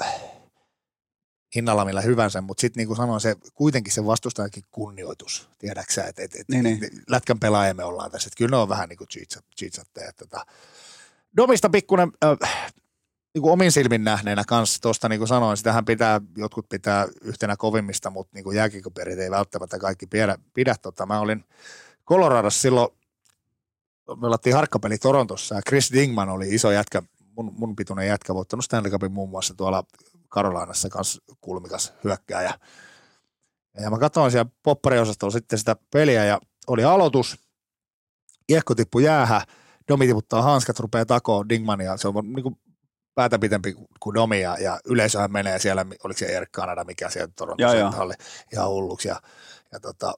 [1.55, 6.23] hinnalla millä hyvänsä, mutta sitten niin kuin sanoin, se, kuitenkin se vastustajakin kunnioitus, tiedäksä, että
[6.23, 6.93] et, et, Niin, niin, niin.
[6.93, 7.03] niin.
[7.09, 9.07] lätkän pelaaja me ollaan tässä, että kyllä ne on vähän niin kuin
[9.57, 10.13] cheatsatteja.
[10.13, 10.45] Tota.
[11.37, 12.73] Domista pikkuinen, äh,
[13.41, 18.09] niin omin silmin nähneenä kanssa, tuosta niin kuin sanoin, sitähän pitää, jotkut pitää yhtenä kovimmista,
[18.09, 20.37] mutta niin kuin jääkiekoperit ei välttämättä kaikki pidä.
[20.53, 21.05] pidä tota.
[21.05, 21.43] Mä olin
[22.07, 22.89] Coloradossa silloin,
[24.09, 27.01] me pelattiin harkkapeli Torontossa ja Chris Dingman oli iso jätkä,
[27.35, 29.83] mun, mun pituinen jätkä, voittanut Stanley Cupin muun muassa tuolla
[30.29, 32.53] Karolainassa kanssa kulmikas hyökkääjä.
[33.79, 37.37] Ja mä katsoin siellä poppariosastolla sitten sitä peliä ja oli aloitus,
[38.47, 39.41] kiekko tippui jäähän,
[39.87, 42.57] Domi tiputtaa hanskat, rupeaa takoon Dingmania, se on niin kuin
[43.17, 47.33] päätä pitempi kuin Domi ja, ja yleisöhän menee siellä, oliko se Air Canada, mikä siellä
[47.35, 48.13] Torontossa oli
[48.53, 49.07] ihan hulluksi.
[49.07, 49.21] Ja,
[49.71, 50.13] ja tota,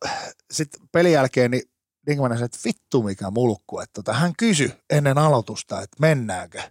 [0.52, 1.64] sitten pelin jälkeen niin
[2.08, 6.62] Dingman sanoi, että vittu mikä mulkku, että tota, hän kysyi ennen aloitusta, että mennäänkö.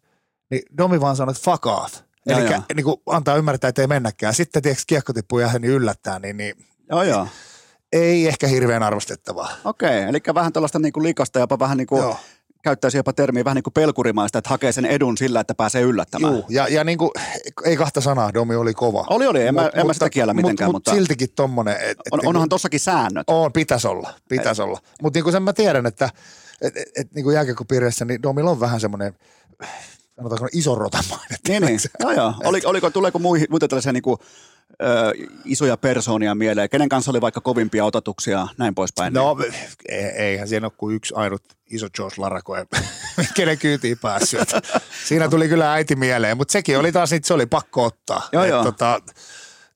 [0.51, 1.95] Niin Domi vaan sanoi, että fuck off.
[2.27, 4.35] Eli niin kuin antaa ymmärtää, että ei mennäkään.
[4.35, 6.55] Sitten tiedätkö, kiekko tippuu jäähän niin yllättää, niin, niin
[6.91, 7.29] Joo, joo.
[7.93, 9.51] ei ehkä hirveän arvostettavaa.
[9.65, 12.17] Okei, eli vähän tällaista niinku likasta, jopa vähän niin kuin, Joo.
[12.63, 16.33] Käyttäisi jopa termiä vähän niin kuin pelkurimaista, että hakee sen edun sillä, että pääsee yllättämään.
[16.33, 17.11] Juu, ja, ja niin kuin,
[17.65, 19.07] ei kahta sanaa, Domi oli kova.
[19.11, 21.75] Oli, oli, en, mä, en mä sitä kiellä mitenkään, mut, mutta, Mut siltikin tommonen.
[21.75, 23.25] Et, et, on, onhan tossakin säännöt.
[23.31, 24.79] On, pitäisi olla, pitäisi olla.
[25.03, 26.11] Mutta niin kuin sen mä tiedän, että
[26.61, 29.15] et, et, et, niin kuin jääkiekkopiirissä, niin Domilla on vähän semmoinen,
[30.17, 31.39] sanotaanko iso rotamainen.
[31.49, 31.81] Niin, niin.
[32.01, 32.35] Joo, joo.
[32.45, 34.19] Oli, oliko, tuleeko muihin, muita tällaisia niin kuin,
[34.83, 35.13] ö,
[35.45, 36.71] isoja persoonia mieleen?
[36.71, 39.13] Kenen kanssa oli vaikka kovimpia otatuksia, näin poispäin?
[39.13, 39.37] No,
[39.89, 42.67] e- eihän siinä ole kuin yksi ainut iso George Larakoe,
[43.37, 44.49] kenen kyytiin päässyt.
[45.05, 48.29] Siinä tuli kyllä äiti mieleen, mutta sekin oli taas, se oli pakko ottaa.
[48.33, 48.65] Joo, Et joo.
[48.65, 49.01] Tota,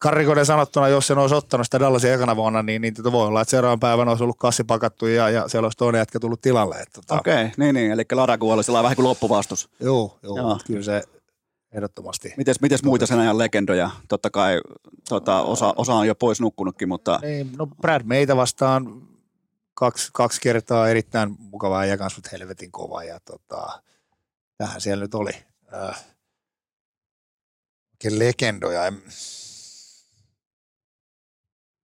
[0.03, 3.41] Karrikoiden sanottuna, jos sen olisi ottanut sitä Dallasin ekana vuonna, niin, niin tota voi olla,
[3.41, 6.77] että seuraavan päivänä olisi ollut kassi pakattu ja, ja siellä olisi toinen jätkä tullut tilalle.
[6.77, 7.93] Et tota, Okei, okay, niin, niin.
[7.93, 9.69] Eli Laragu oli sellainen vähän kuin loppuvastus.
[9.81, 10.37] Joo, Joo.
[10.37, 10.59] joo.
[10.67, 11.03] kyllä se
[11.73, 12.35] ehdottomasti.
[12.37, 13.91] Mites, mites muita sen ajan legendoja?
[14.09, 14.61] Totta kai
[15.09, 19.09] tota, osa, osa on jo pois nukkunutkin, mutta Niin, no Brad meitä vastaan
[19.75, 23.83] kaksi, kaksi kertaa erittäin mukavaa ja kanssa helvetin kova ja tota,
[24.59, 25.33] tähän siellä nyt oli.
[25.75, 26.05] Äh,
[27.93, 28.87] oikein legendoja.
[28.87, 29.03] En-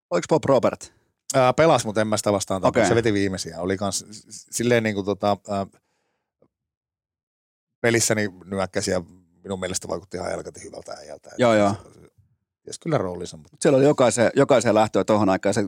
[0.09, 0.93] oliko Bob Robert?
[1.35, 2.87] Äh, pelas, mutta en mä sitä vastaan okay.
[2.87, 3.61] Se veti viimeisiä.
[3.61, 5.81] Oli kans silleen niin kuin tota, äh,
[7.81, 9.03] pelissäni nyökkäsi ja
[9.43, 11.29] minun mielestä vaikutti ihan helkatin hyvältä äijältä.
[11.37, 11.75] Joo, joo.
[12.63, 15.53] Ties kyllä roolinsa, mutta Siellä oli jokaisen, jokaisen lähtöä tuohon aikaan.
[15.53, 15.61] Se,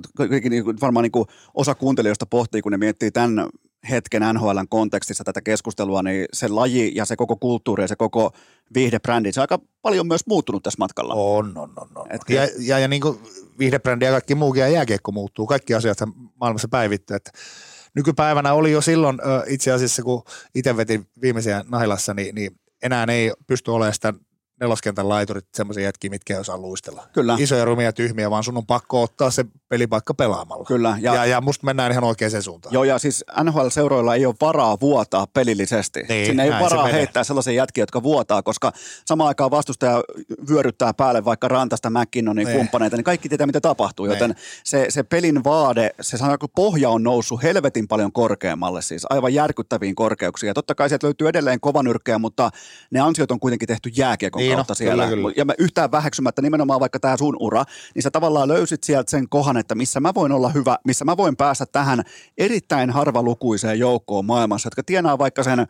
[0.49, 3.49] niin kuin varmaan niin kuin osa kuuntelijoista pohtii, kun ne miettii tämän
[3.89, 8.31] hetken NHLn kontekstissa tätä keskustelua, niin se laji ja se koko kulttuuri ja se koko
[8.73, 11.13] viihdebrändi, se on aika paljon myös muuttunut tässä matkalla.
[11.13, 11.89] On, on, on.
[11.95, 12.11] on.
[12.11, 13.19] Et- ja, ja, ja niin kuin
[13.59, 15.47] viihdebrändi ja kaikki muukin ja jääkiekko muuttuu.
[15.47, 15.97] Kaikki asiat
[16.41, 17.15] maailmassa päivittyy.
[17.15, 17.31] Että
[17.95, 19.17] nykypäivänä oli jo silloin
[19.47, 20.23] itse asiassa, kun
[20.55, 24.13] itse vetin viimeisiä Nahilassa, niin, niin enää ei pysty olemaan sitä
[24.61, 27.07] neloskentän laiturit semmoisia jätkiä, mitkä ei osaa luistella.
[27.13, 27.35] Kyllä.
[27.39, 30.65] Isoja, rumia, tyhmiä, vaan sun on pakko ottaa se pelipaikka pelaamalla.
[30.65, 30.97] Kyllä.
[31.01, 32.73] Ja, Ja, ja, musta mennään ihan oikeaan suuntaan.
[32.73, 36.03] Joo, ja siis NHL-seuroilla ei ole varaa vuotaa pelillisesti.
[36.09, 36.97] Niin, Sinne ei ole se varaa menee.
[36.99, 38.71] heittää sellaisia jätkiä, jotka vuotaa, koska
[39.05, 40.03] samaan aikaan vastustaja
[40.49, 42.57] vyöryttää päälle vaikka Rantasta, McKinnonin Niin.
[42.57, 44.05] kumppaneita, niin kaikki tietää, mitä tapahtuu.
[44.05, 49.33] Joten se, se pelin vaade, se sanotaan, pohja on noussut helvetin paljon korkeammalle, siis aivan
[49.33, 50.47] järkyttäviin korkeuksiin.
[50.47, 52.49] Ja totta kai sieltä löytyy edelleen kovanyrkkejä, mutta
[52.91, 55.07] ne ansiot on kuitenkin tehty jääkiekon Niin kautta kyllä, siellä.
[55.07, 55.33] kyllä.
[55.35, 57.63] Ja mä yhtään väheksymättä nimenomaan vaikka tämä sun ura,
[57.95, 61.17] niin sä tavallaan löysit sieltä sen kohan, että missä mä voin olla hyvä, missä mä
[61.17, 62.03] voin päästä tähän
[62.37, 65.67] erittäin harvalukuiseen joukkoon maailmassa, jotka tienaa vaikka sen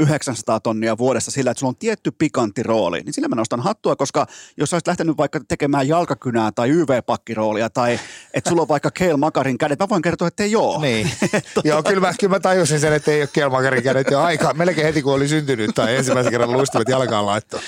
[0.00, 3.96] 900 tonnia vuodessa sillä, että sulla on tietty pikantti rooli, niin sillä mä nostan hattua,
[3.96, 4.26] koska
[4.56, 8.00] jos sä olisit lähtenyt vaikka tekemään jalkakynää tai YV-pakkiroolia tai
[8.34, 10.80] että sulla on vaikka Keil Makarin kädet, mä voin kertoa, että ei oo.
[10.88, 11.10] Niin.
[11.64, 14.54] Joo, kyllä mä, kyllä mä tajusin sen, että ei ole Kelmakarin kädet jo aikaa.
[14.54, 17.62] Melkein heti kun oli syntynyt tai ensimmäisen kerran luistimet jalkaan laittoon.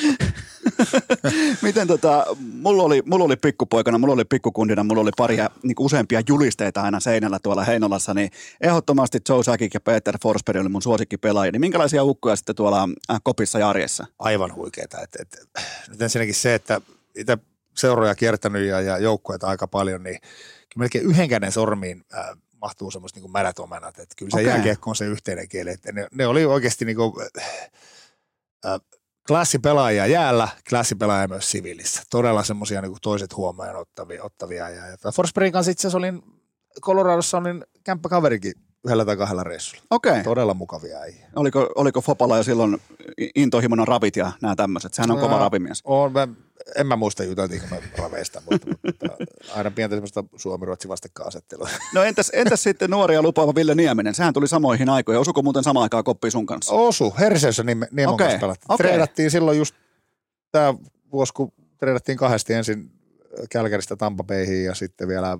[1.63, 6.23] Miten tota, mulla oli, mulla oli pikkupoikana, mulla oli pikkukundina, mulla oli paria niin useampia
[6.29, 8.31] julisteita aina seinällä tuolla Heinolassa, niin
[8.61, 11.53] ehdottomasti Joe Sakic ja Peter Forsberg oli mun suosikkipelaajia.
[11.53, 14.07] Niin minkälaisia ukkoja sitten tuolla äh, kopissa ja arjessa?
[14.19, 14.99] Aivan huikeeta.
[15.03, 15.49] Et, et,
[15.89, 16.81] nyt ensinnäkin se, että
[17.17, 17.39] itse
[17.77, 20.19] seuroja kiertänyt ja, ja joukkueita aika paljon, niin
[20.77, 22.25] melkein yhden käden sormiin äh,
[22.61, 23.99] mahtuu semmoista niin märät omenat.
[23.99, 24.45] Että kyllä se okay.
[24.45, 25.71] jääkiekko on se yhteinen kieli.
[25.71, 27.13] Että ne, ne oli oikeasti niin kuin,
[28.67, 28.81] äh,
[29.31, 32.03] klassipelaajia jäällä, klassipelaajia myös siviilissä.
[32.11, 34.25] Todella semmoisia niin toiset huomioon ottavia.
[34.25, 34.69] ottavia.
[34.69, 36.23] Ja, ja Forsbergin kanssa itse asiassa olin
[36.81, 38.53] Coloradossa olin kämppäkaverikin
[38.85, 39.83] yhdellä tai kahdella reissulla.
[39.91, 40.23] Okei.
[40.23, 41.29] Todella mukavia äijä.
[41.37, 42.79] Oliko, oliko Fopalla jo silloin
[43.35, 44.95] intohimoinen ravit ja nämä tämmöiset?
[44.95, 45.81] Sehän on kova Ää, ravimies.
[45.85, 46.29] On, mä,
[46.77, 49.07] en mä muista juteltiinko me raveista, mutta, mutta
[49.55, 51.69] aina pientä semmoista Suomi-Ruotsi vastakkainasettelua.
[51.95, 54.15] No entäs, entäs sitten nuoria lupaava Ville Nieminen?
[54.15, 55.21] Sehän tuli samoihin aikoihin.
[55.21, 56.73] Osuko muuten samaan aikaan koppiin sun kanssa?
[56.73, 58.73] Osu, Herseössä Niemon okay, kanssa pelattiin.
[58.73, 58.87] Okay.
[58.87, 59.75] Treidattiin silloin just
[60.53, 60.75] tämä
[61.13, 63.00] vuosi, kun treidattiin kahdesti ensin
[63.51, 65.39] Kälkäristä Tampa Bayhin ja sitten vielä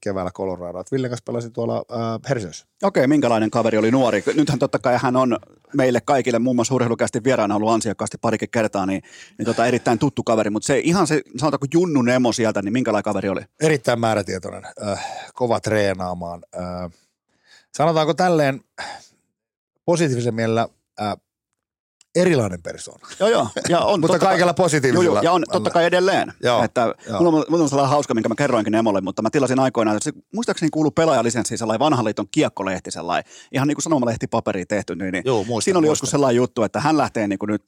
[0.00, 0.82] keväällä Colorado.
[0.92, 2.66] Ville kanssa pelasin tuolla äh, Herseössä.
[2.82, 4.24] Okei, minkälainen kaveri oli nuori?
[4.34, 5.38] Nythän totta kai hän on
[5.76, 9.02] meille kaikille, muun muassa urheilukästi vieraana ollut ansiokkaasti parikin kertaa, niin,
[9.38, 13.04] niin tota, erittäin tuttu kaveri, mutta se ihan se, sanotaanko Junnu Nemo sieltä, niin minkälainen
[13.04, 13.40] kaveri oli?
[13.60, 16.42] Erittäin määrätietoinen, äh, kova treenaamaan.
[16.56, 16.90] Äh,
[17.76, 18.60] sanotaanko tälleen
[19.84, 20.68] positiivisen mielellä
[21.00, 21.16] äh,
[22.14, 23.08] erilainen persoona.
[23.20, 23.48] Joo, joo.
[23.68, 25.04] Ja on, Mutta totta kai- kaikella Joo, positiivisella.
[25.04, 26.32] joo, ja on totta kai edelleen.
[26.42, 27.18] Joo, että joo.
[27.22, 30.04] mulla, on, mulla on sellainen hauska, minkä mä kerroinkin Emolle, mutta mä tilasin aikoinaan, että
[30.10, 35.12] se muistaakseni kuuluu pelaajalisenssiin sellainen vanhan liiton kiekkolehti sellainen, ihan niin kuin sanomalehtipaperia tehty, niin,
[35.12, 35.90] niin Joo, muistan, siinä oli muistan.
[35.92, 37.62] joskus sellainen juttu, että hän lähtee niin kuin nyt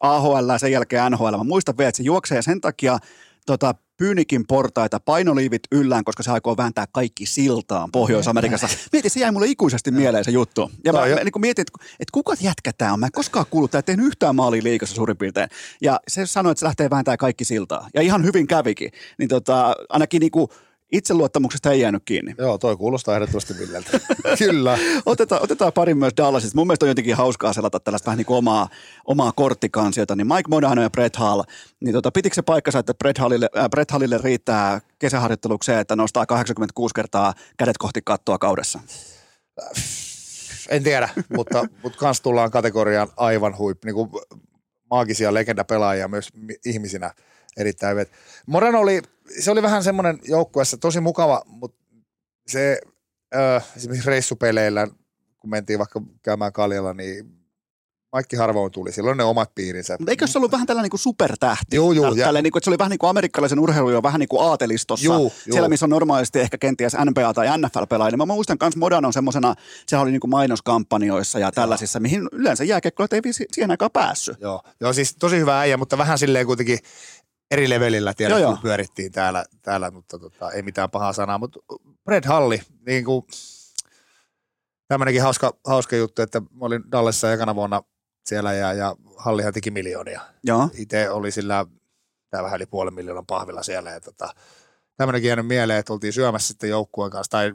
[0.00, 1.36] AHL ja sen jälkeen NHL.
[1.36, 2.98] Mä muistan vielä, että se juoksee sen takia
[3.46, 8.68] tota, Pyynikin portaita, painoliivit yllään, koska se aikoo vääntää kaikki siltaan Pohjois-Amerikassa.
[8.92, 10.70] Mieti, se jäi mulle ikuisesti mieleen se juttu.
[10.84, 13.00] Ja mä, mä niin mietin, että, että kuka jätkä tämä on?
[13.00, 15.48] Mä en koskaan kuullut, että tehnyt yhtään maalia liikassa suurin piirtein.
[15.82, 17.88] Ja se sanoi, että se lähtee vääntämään kaikki siltaa.
[17.94, 18.90] Ja ihan hyvin kävikin.
[19.18, 20.48] Niin tota, ainakin niin kuin
[20.96, 22.34] itseluottamuksesta ei jäänyt kiinni.
[22.38, 24.00] Joo, toi kuulostaa ehdottomasti Villeltä.
[24.38, 24.78] Kyllä.
[25.06, 26.56] Otetaan, otetaan pari myös Dallasista.
[26.56, 28.68] Mun mielestä on jotenkin hauskaa selata tällaista vähän niin kuin omaa,
[29.04, 30.16] omaa korttikansiota.
[30.16, 31.42] Niin Mike Modano ja Brett Hall,
[31.80, 36.26] niin tota, pitikö se paikkansa, että Brett Hallille, äh, Brett Hallille riittää kesäharjoittelukseen, että nostaa
[36.26, 38.80] 86 kertaa kädet kohti kattoa kaudessa?
[40.68, 43.86] En tiedä, mutta, mutta kans tullaan kategoriaan aivan huippu.
[43.86, 44.10] Niin kuin
[44.90, 47.14] maagisia legendapelaajia myös mi- ihmisinä
[47.56, 48.08] erittäin hyvät.
[48.46, 49.02] Morano oli,
[49.40, 51.84] se oli vähän semmoinen joukkueessa tosi mukava, mutta
[52.46, 52.80] se
[53.36, 54.88] äh, esimerkiksi reissupeleillä,
[55.38, 57.44] kun mentiin vaikka käymään kaljalla, niin
[58.14, 58.92] Maikki harvoin tuli.
[58.92, 59.96] Silloin ne omat piirinsä.
[59.98, 61.76] Mutta eikö se ollut vähän tällainen niin kuin supertähti?
[61.76, 64.02] Juu, juu, Tällä, ja- niin kuin, että se oli vähän niin kuin amerikkalaisen urheilun jo
[64.02, 65.04] vähän niin kuin aatelistossa.
[65.04, 65.32] Juu.
[65.50, 68.10] Siellä, missä on normaalisti ehkä kenties NBA tai NFL-pelaajia.
[68.10, 69.54] Niin Mä muistan myös Modanon semmoisena,
[69.86, 74.40] se oli niin kuin mainoskampanjoissa ja tällaisissa, mihin yleensä jääkiekkoilijat ei siihen aikaan päässyt.
[74.40, 76.78] Joo, joo, siis tosi hyvä äijä, mutta vähän silleen kuitenkin
[77.50, 81.38] eri levelillä tiedät, Joo, pyörittiin täällä, täällä mutta tota, ei mitään pahaa sanaa.
[81.38, 81.60] Mutta
[82.04, 83.26] Brad Halli, niin kuin,
[84.88, 87.82] tämmöinenkin hauska, hauska juttu, että mä olin Dallessa ekana vuonna
[88.26, 90.20] siellä ja, ja Hallihan teki miljoonia.
[90.44, 90.70] Joo.
[90.74, 91.66] Itse oli sillä,
[92.30, 94.34] tää vähän yli puolen miljoonan pahvilla siellä ja tota,
[94.96, 97.54] tämmöinenkin jäänyt mieleen, että oltiin syömässä sitten joukkueen kanssa tai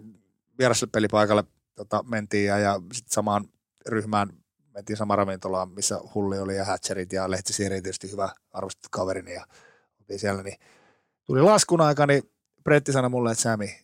[0.60, 1.44] vieraspelipaikalle
[1.76, 3.46] tota, mentiin ja, ja sitten samaan
[3.88, 4.30] ryhmään
[4.74, 9.46] mentiin samaan ravintolaan, missä Hulli oli ja Hatcherit ja Lehtisiiri tietysti hyvä arvostettu kaverini ja
[10.10, 10.58] oltiin siellä, niin
[11.26, 12.24] tuli laskun aika, niin
[12.64, 13.80] Bretti sanoi mulle, että Sami,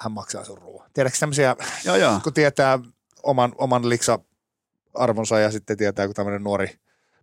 [0.00, 0.90] hän maksaa sun ruoan.
[0.94, 2.20] Tiedätkö tämmöisiä, Joo, joo.
[2.24, 2.78] kun tietää
[3.22, 4.18] oman, oman liksa
[4.94, 6.68] arvonsa ja sitten tietää, kun tämmöinen nuori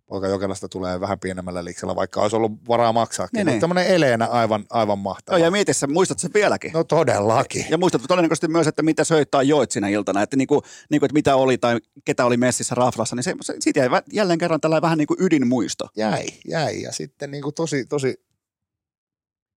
[0.06, 3.36] poika Jokelasta tulee vähän pienemmällä liiksellä, vaikka olisi ollut varaa maksaakin.
[3.36, 3.60] Niin, Mutta niin.
[3.60, 5.38] tämmöinen eleenä aivan, aivan Joo, mahtava.
[5.38, 6.72] ja mieti sä, muistat sen vieläkin.
[6.72, 7.66] No todellakin.
[7.70, 11.14] Ja muistat todennäköisesti myös, että mitä söit tai joit sinä iltana, että, niinku, niinku, että
[11.14, 14.82] mitä oli tai ketä oli messissä raflassa, niin se, se, siitä jäi jälleen kerran tällainen
[14.82, 15.88] vähän niin kuin ydinmuisto.
[15.96, 16.82] Jäi, jäi.
[16.82, 18.27] Ja sitten niin kuin tosi, tosi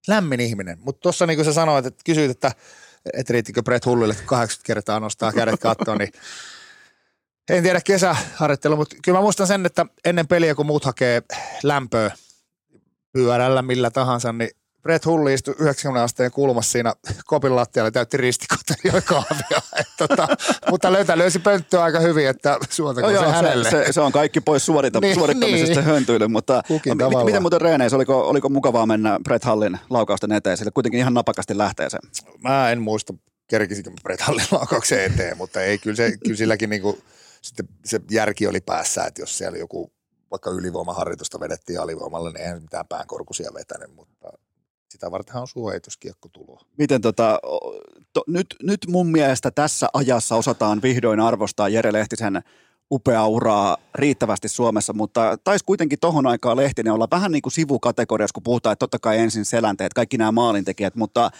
[0.07, 0.78] lämmin ihminen.
[0.82, 2.52] Mutta tuossa niin kuin sä sanoit, että kysyit, että,
[3.14, 6.11] että riittikö Brett Hullille, kun 80 kertaa nostaa kädet kattoon, niin
[7.49, 11.22] en tiedä kesäharjoittelu, mutta kyllä mä muistan sen, että ennen peliä, kun muut hakee
[11.64, 12.11] lämpöä
[13.11, 14.49] pyörällä millä tahansa, niin
[14.83, 16.93] Brett Hulli istui 90 asteen kulmassa siinä
[17.25, 19.61] kopin lattialla ja täytti ristikota jo kahvia.
[19.79, 20.27] Et tota,
[20.69, 23.69] mutta löytä löysi pönttöä aika hyvin, että suotakoon se hänelle.
[23.69, 25.85] se, se, on kaikki pois suorita, Niin, suorittamisesta niin.
[25.85, 27.25] höntyille, mutta mit, tavallaan.
[27.25, 31.57] miten muuten reeneissä, oliko, oliko mukavaa mennä Brett Hallin laukausten eteen, sille kuitenkin ihan napakasti
[31.57, 31.97] lähtee se.
[32.39, 33.13] mä en muista,
[33.47, 36.99] kerkisikö Brett Hallin laukauksen eteen, mutta ei, kyllä, se, kyllä silläkin niinku,
[37.41, 39.91] sitten se järki oli päässä, että jos siellä joku
[40.31, 44.29] vaikka ylivoimaharjoitusta vedettiin alivoimalle, niin eihän mitään päänkorkusia vetänyt, mutta
[44.91, 46.61] sitä vartenhan on suojituskiekko tuloa.
[46.77, 47.39] Miten tota,
[48.13, 52.41] to, nyt, nyt mun mielestä tässä ajassa osataan vihdoin arvostaa Jere Lehtisen
[52.91, 58.34] upea uraa riittävästi Suomessa, mutta taisi kuitenkin tohon aikaan Lehtinen olla vähän niin kuin sivukategoriassa,
[58.34, 61.31] kun puhutaan, että totta kai ensin selänteet, kaikki nämä maalintekijät, mutta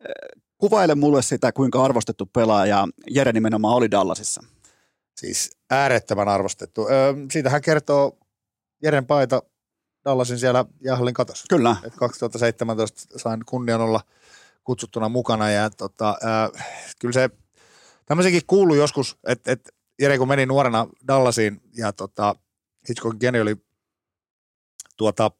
[0.00, 4.42] eh, kuvaile mulle sitä, kuinka arvostettu pelaaja Jere nimenomaan oli Dallasissa.
[5.16, 6.88] Siis äärettömän arvostettu.
[6.88, 8.18] Öö, siitähän kertoo
[8.82, 9.42] Jeren paita
[10.04, 11.44] Dallasin siellä Jahallin katossa.
[11.48, 14.00] Kyllä, Et 2017 sain kunnian olla
[14.64, 16.50] kutsuttuna mukana ja tota, ää,
[16.98, 17.30] kyllä se
[18.06, 22.36] tämmöisenkin kuului joskus, että et Jere kun meni nuorena Dallasiin ja tota,
[22.88, 23.56] Hitchcockin geni oli
[24.96, 25.30] tuota,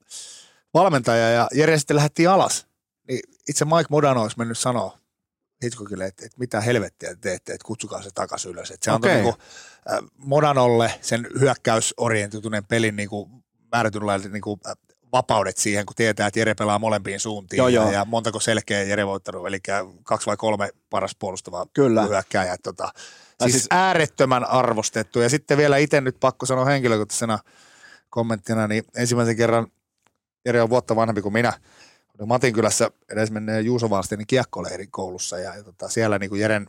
[0.75, 2.67] valmentaja ja Jere sitten lähti alas,
[3.09, 4.99] niin itse Mike Modano olisi mennyt sanoa
[5.65, 8.71] Hitchcockille, että, että mitä helvettiä te teette, että kutsukaa se takaisin ylös.
[8.71, 9.13] Että se Okei.
[9.13, 9.43] antoi niinku,
[9.93, 12.97] äh, Modanolle sen hyökkäysorientoituneen pelin
[13.75, 14.73] niinku, määrätynlailla niinku, äh,
[15.13, 17.93] vapaudet siihen, kun tietää, että Jere pelaa molempiin suuntiin Joo, ja, joo.
[17.93, 19.61] ja montako selkeä Jere voittanut, eli
[20.03, 22.03] kaksi vai kolme paras puolustavaa Kyllä.
[22.03, 22.57] hyökkääjää.
[22.63, 22.93] Tota,
[23.43, 25.21] siis, siis- äärettömän arvostettu.
[25.21, 27.39] Ja sitten vielä itse nyt pakko sanoa henkilökohtaisena
[28.11, 29.67] kommenttina, niin ensimmäisen kerran
[30.47, 31.53] Jere on vuotta vanhempi kuin minä.
[32.19, 36.67] Olin Matinkylässä edes menneen Juuso Wallsteinin kiekkoleirin koulussa ja, ja tota, siellä niin kuin Jeren,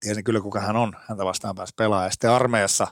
[0.00, 2.06] tiesin kyllä kuka hän on, häntä vastaan pääsi pelaamaan.
[2.06, 2.86] Ja sitten armeijassa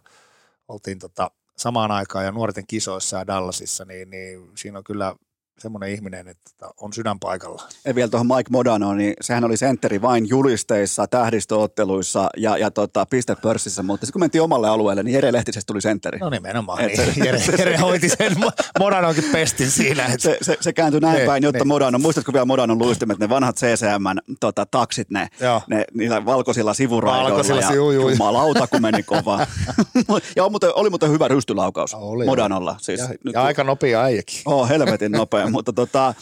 [0.69, 5.15] oltiin tota, samaan aikaan ja nuorten kisoissa ja Dallasissa, niin, niin siinä on kyllä
[5.59, 7.63] semmoinen ihminen, että tota, on sydän paikalla.
[7.85, 13.07] ja vielä tuohon Mike Modano, niin sehän oli sentteri vain julisteissa, tähdistöotteluissa ja, ja tota,
[13.11, 16.19] pistepörssissä, mutta sitten kun mentiin omalle alueelle, niin Jere Lehtisestä tuli sentteri.
[16.19, 18.37] No nimenomaan, Et niin se- Jere, Jere hoiti sen
[18.79, 20.05] Modanonkin pestin siinä.
[20.05, 21.69] Että se, se, se kääntyi näin Ne, päin, jotta ne.
[21.69, 25.63] Modano, muistatko vielä Modanon luistimet, ne vanhat CCM tota, taksit, ne, Joo.
[25.67, 28.09] ne niillä valkoisilla sivuraidoilla Valkoisilla ja sivu- juu.
[28.09, 29.47] jumalauta, kun meni kovaa.
[30.37, 32.77] ja on muuten, oli muuten hyvä rystylaukaus Oli, Modanolla.
[32.81, 34.43] Siis, ja, nyt, ja aika nopea äijäkin.
[34.45, 36.15] Oh, helvetin nopea, mutta tota,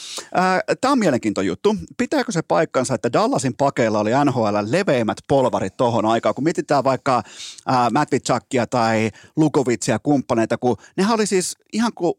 [0.81, 1.77] tämä on mielenkiintoinen juttu.
[1.99, 7.23] Pitääkö se paikkansa, että Dallasin pakeilla oli NHL leveimmät polvarit tohon aikaan, kun mietitään vaikka
[7.67, 12.15] ää, Matvichakia tai Lukovitsia kumppaneita, kun nehän oli siis ihan kuin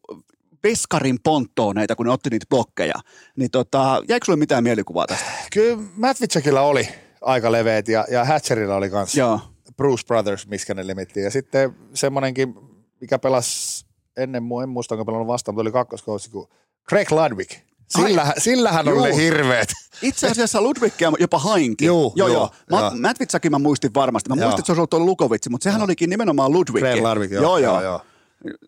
[0.64, 2.96] veskarin ponttooneita, kun ne otti niitä blokkeja.
[3.36, 5.32] Niin tota, jäikö sulle mitään mielikuvaa tästä?
[5.54, 6.88] Kyllä Matvichakilla oli
[7.22, 9.40] aika leveät ja, ja Hatcherilla oli kanssa Joo.
[9.78, 11.22] Bruce Brothers, miskä ne limitti.
[11.22, 12.56] Ja sitten semmonenkin,
[13.02, 13.86] mikä pelasi
[14.18, 16.48] ennen mua, en muista onko pelannut vastaan, mutta oli kakkoskoutsi, kuin
[16.90, 17.52] Craig Ludwig.
[17.88, 19.06] Sillähän, sillähän oli Juu.
[19.06, 19.70] ne hirveet.
[20.02, 21.86] Itse asiassa Ludwigia jopa hainkin.
[21.86, 22.50] Juu, joo, joo, joo.
[22.72, 22.92] Mä, joo.
[23.02, 24.30] Matvitsakin mä muistin varmasti.
[24.30, 24.44] Mä Joo.
[24.46, 26.84] muistin, että se olisi ollut Lukovitsi, mutta sehän olikin nimenomaan Ludwig.
[26.84, 27.44] Craig Ludwig, joo.
[27.44, 27.82] joo, joo.
[27.82, 28.02] joo.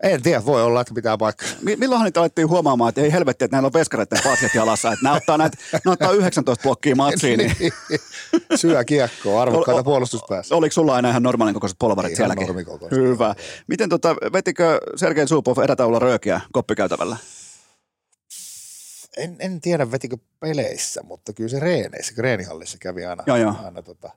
[0.02, 1.48] En tiedä, voi olla, että pitää paikkaa.
[1.62, 5.02] Mi- Milloinhan niitä alettiin huomaamaan, että ei helvetti, että näillä on veskareiden patjat jalassa, että
[5.04, 7.56] nämä ottaa, näitä, ne ottaa 19 blokkia matsiin, niin
[8.56, 10.54] Syö kiekkoa, arvokkaita puolustuspäässä.
[10.54, 12.46] oliko sulla aina ihan normaalin kokoiset polvarit Ihan sielläkin?
[12.46, 12.98] normikokoiset.
[12.98, 13.34] Hyvä.
[13.66, 17.16] Miten tota, vetikö Sergei Zubov erätaululla röökiä koppikäytävällä?
[19.18, 23.54] En, en tiedä, vetikö peleissä, mutta kyllä se reeneissä, reenihallissa kävi aina, Joo, joo.
[23.64, 24.10] aina tota,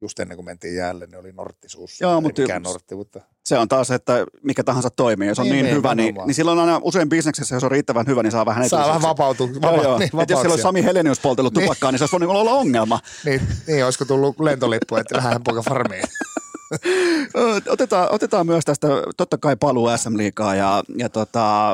[0.00, 2.04] just ennen kuin mentiin jäälle, niin oli nortti suussa.
[2.04, 5.28] Joo, mutta- mikään nortti, mutta Se on taas, että mikä tahansa toimii.
[5.28, 7.70] Jos on niin, Niin, niin niin, hyvä, niin, niin silloin aina usein bisneksessä, jos on
[7.70, 9.08] riittävän hyvä, niin saa vähän saa vähän etuisuuksia.
[9.08, 9.48] vapautua.
[9.70, 9.98] Vapa- joo.
[9.98, 10.62] Niin, jos siellä olisi.
[10.62, 11.62] Sami Helenius poltellut Niin.
[11.64, 13.00] tupakkaa, niin se olisi voinut olla ongelma.
[13.24, 16.04] niin, niin, olisiko tullut lentolippu, että lähdetään poika farmiin.
[17.72, 21.72] Otetaan, otetaan myös tästä totta kai paluu SM-liigaa ja, ja tota,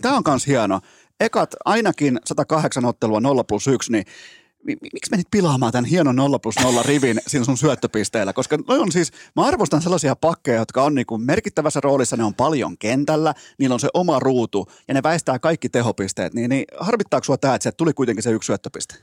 [0.00, 0.80] tämä on myös hieno.
[1.22, 4.04] Ekat ainakin 108 ottelua 0 plus 1, niin
[4.64, 8.32] mi- mi- miksi menit pilaamaan tämän hienon 0 plus 0 rivin siinä sun syöttöpisteellä?
[8.32, 12.34] Koska noi on siis, mä arvostan sellaisia pakkeja, jotka on niinku merkittävässä roolissa, ne on
[12.34, 16.34] paljon kentällä, niillä on se oma ruutu ja ne väistää kaikki tehopisteet.
[16.34, 18.94] Niin, niin harmittaako sua tämä, että sieltä tuli kuitenkin se yksi syöttöpiste?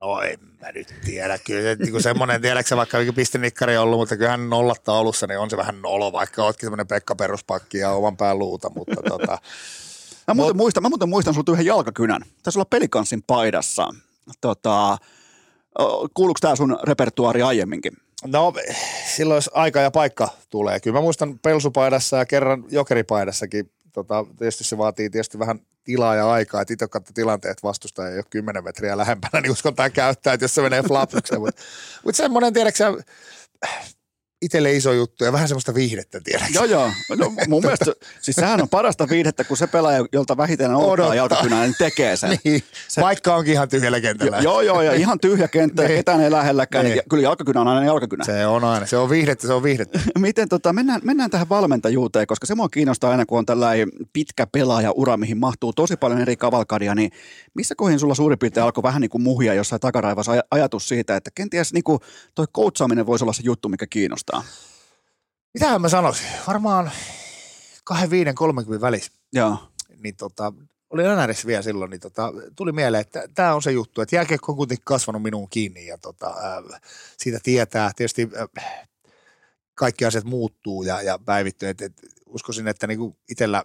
[0.00, 1.38] No en mä nyt tiedä.
[1.38, 5.50] Kyllä se niin semmoinen, tiedätkö vaikka pistenikkari on ollut, mutta kyllähän nollatta alussa, niin on
[5.50, 9.38] se vähän nolo, vaikka ootkin semmoinen Pekka peruspakki ja oman pään luuta, mutta tota,
[10.30, 12.22] Mä muuten, muistan, mä muuten muistan sulta yhden jalkakynän.
[12.42, 13.94] Taisi olla pelikanssin paidassa.
[14.40, 14.98] Tota,
[16.14, 17.92] kuuluuko tämä sun repertuaari aiemminkin?
[18.26, 18.52] No
[19.16, 20.80] silloin jos aika ja paikka tulee.
[20.80, 23.70] Kyllä mä muistan pelsupaidassa ja kerran jokeripaidassakin.
[23.92, 28.16] Tota, tietysti se vaatii tietysti vähän tilaa ja aikaa, että itse katso tilanteet vastusta ei
[28.16, 31.40] ole 10 metriä lähempänä, niin uskaltaa käyttää, että jos se menee flapsukseen.
[31.40, 31.62] Mutta
[32.04, 33.02] mut semmoinen, tiedätkö
[34.42, 36.52] itselle iso juttu ja vähän semmoista viihdettä, tiedätkö?
[36.54, 36.92] Joo, joo.
[37.16, 41.62] No, mun mielestä, siis sehän on parasta viihdettä, kun se pelaaja, jolta vähiten odottaa jalkakynää,
[41.62, 42.38] niin tekee sen.
[42.44, 42.62] Niin.
[42.88, 44.36] Se, Vaikka onkin ihan tyhjällä kentällä.
[44.36, 45.96] Jo, joo, joo, ja ihan tyhjä kenttä, niin.
[45.96, 46.94] ketään ei lähelläkään, niin.
[46.94, 48.24] niin kyllä jalkakynä on aina jalkakynä.
[48.24, 50.00] Se on aina, se on viihdettä, se on viihdettä.
[50.18, 54.46] Miten tota, mennään, mennään tähän valmentajuuteen, koska se mua kiinnostaa aina, kun on tällainen pitkä
[54.46, 57.10] pelaaja-ura, mihin mahtuu tosi paljon eri kavalkadia, niin
[57.54, 61.30] missä kohin sulla suurin piirtein alkoi vähän niin kuin muhia jossain takaraivassa ajatus siitä, että
[61.34, 61.98] kenties niin kuin
[62.34, 64.29] toi coachaaminen voisi olla se juttu, mikä kiinnostaa?
[65.54, 66.26] Mitähän mä sanoisin?
[66.46, 66.90] Varmaan
[67.84, 69.12] 25 30 välissä.
[69.32, 69.56] Joo.
[70.02, 70.52] Niin tota,
[70.90, 74.52] oli NRS vielä silloin, niin tota, tuli mieleen, että tämä on se juttu, että jääkiekko
[74.52, 76.80] on kuitenkin kasvanut minuun kiinni ja tota, äh,
[77.16, 77.90] siitä tietää.
[77.96, 78.28] Tietysti
[78.58, 78.88] äh,
[79.74, 81.68] kaikki asiat muuttuu ja, ja päivittyy.
[81.68, 81.92] Et, et,
[82.26, 83.64] uskoisin, että niinku itsellä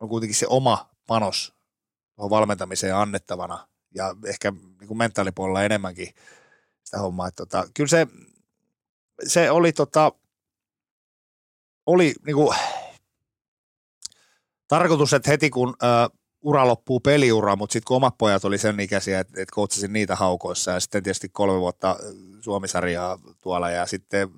[0.00, 1.54] on kuitenkin se oma panos
[2.16, 6.14] tuohon valmentamiseen annettavana ja ehkä niinku mentaalipuolella enemmänkin
[6.84, 7.28] sitä hommaa.
[7.28, 8.06] Et, tota, kyllä se,
[9.26, 10.12] se oli tota,
[11.86, 12.56] oli niin kuin,
[14.68, 18.80] tarkoitus, että heti kun ö, ura loppuu peliura, mutta sitten kun omat pojat oli sen
[18.80, 21.96] ikäisiä, että et koutsasin niitä haukoissa ja sitten tietysti kolme vuotta
[22.40, 24.30] Suomisarjaa tuolla ja sitten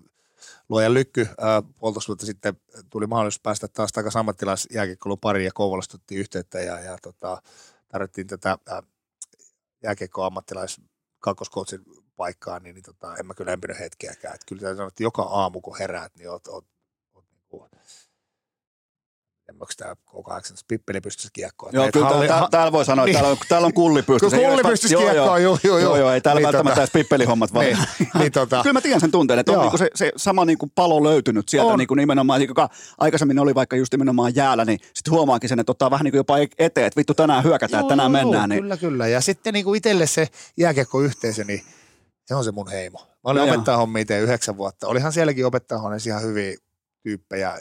[0.68, 1.34] luojan lykky ö,
[1.78, 2.56] puolitoista vuotta sitten
[2.90, 7.42] tuli mahdollisuus päästä taas takaisin ammattilaisjääkiekkoilun pariin ja Kouvolasta yhteyttä ja, ja tota,
[7.88, 8.82] tarvittiin tätä ö,
[9.82, 10.80] jääkiekko ammattilais
[11.18, 11.80] kakkoskoutsin
[12.16, 14.34] paikkaa, niin, niin tota, en mä kyllä empinyt hetkeäkään.
[14.34, 16.64] Että kyllä sanoa, että joka aamu kun heräät, niin oot, oot
[19.60, 21.72] onko tämä K8 pippeli pystyisi kiekkoon.
[21.74, 23.14] Joo, kyllä halli, täällä, täällä voi sanoa, että niin.
[23.14, 24.36] täällä on, täällä on kulli pystyssä.
[24.36, 25.96] Kulli pystyisi kiekkoon, joo, joo, joo.
[25.96, 27.66] Joo, ei täällä niin, välttämättä tota, edes pippelihommat vaan.
[27.66, 27.78] Niin,
[28.18, 31.04] niin, tota, kyllä mä tiedän sen tunteen, että on niinku se, se, sama niinku palo
[31.04, 31.78] löytynyt sieltä on.
[31.78, 32.68] niinku nimenomaan, joka
[32.98, 36.36] aikaisemmin oli vaikka just nimenomaan jäällä, niin sitten huomaakin sen, että ottaa vähän niinku jopa
[36.58, 38.48] eteen, että vittu tänään hyökätään, joo, tänään joo, mennään.
[38.48, 38.62] Niin.
[38.62, 39.08] Kyllä, kyllä.
[39.08, 41.62] Ja sitten niinku itselle se jääkiekkoyhteisö, niin
[42.26, 42.98] se on se mun heimo.
[42.98, 44.86] Mä olin no, opettajahommia itse yhdeksän vuotta.
[44.86, 46.56] Olihan sielläkin opettajahommissa ihan hyviä
[47.02, 47.58] tyyppejä,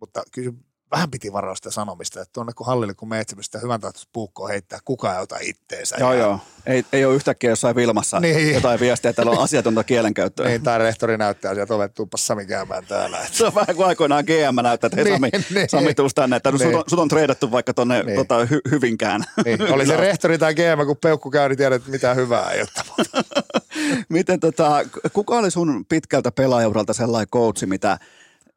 [0.00, 0.52] mutta kyllä
[0.90, 4.48] vähän piti varoa sitä sanomista, että tuonne kun hallille kun meet sitä hyvän tahtoista puukkoa
[4.48, 5.96] heittää, kukaan ei ota itteensä.
[5.98, 6.18] Joo, ja...
[6.20, 6.38] joo.
[6.66, 8.54] Ei, ei ole yhtäkkiä jossain Vilmassa niin.
[8.54, 10.48] jotain viestiä, että täällä on asiatonta kielenkäyttöä.
[10.48, 13.18] Niin, tai rehtori näyttää sieltä ovet, tuuppas Sami käymään täällä.
[13.18, 13.38] Että...
[13.38, 15.68] Se on vähän kuin aikoinaan GM näyttää, että hei Sami, niin, niin.
[15.68, 16.60] Sami tuus tänne, että niin.
[16.60, 18.16] sut, on, sut on treidattu vaikka tuonne niin.
[18.16, 19.24] tota, hy, Hyvinkään.
[19.44, 19.72] Niin.
[19.72, 23.04] Oli se rehtori tai GM, kun peukku käy, niin tiedät, että mitään hyvää ei ole
[24.08, 24.80] Miten tota,
[25.12, 27.98] kuka oli sun pitkältä pelaajauralta sellainen coachi, mitä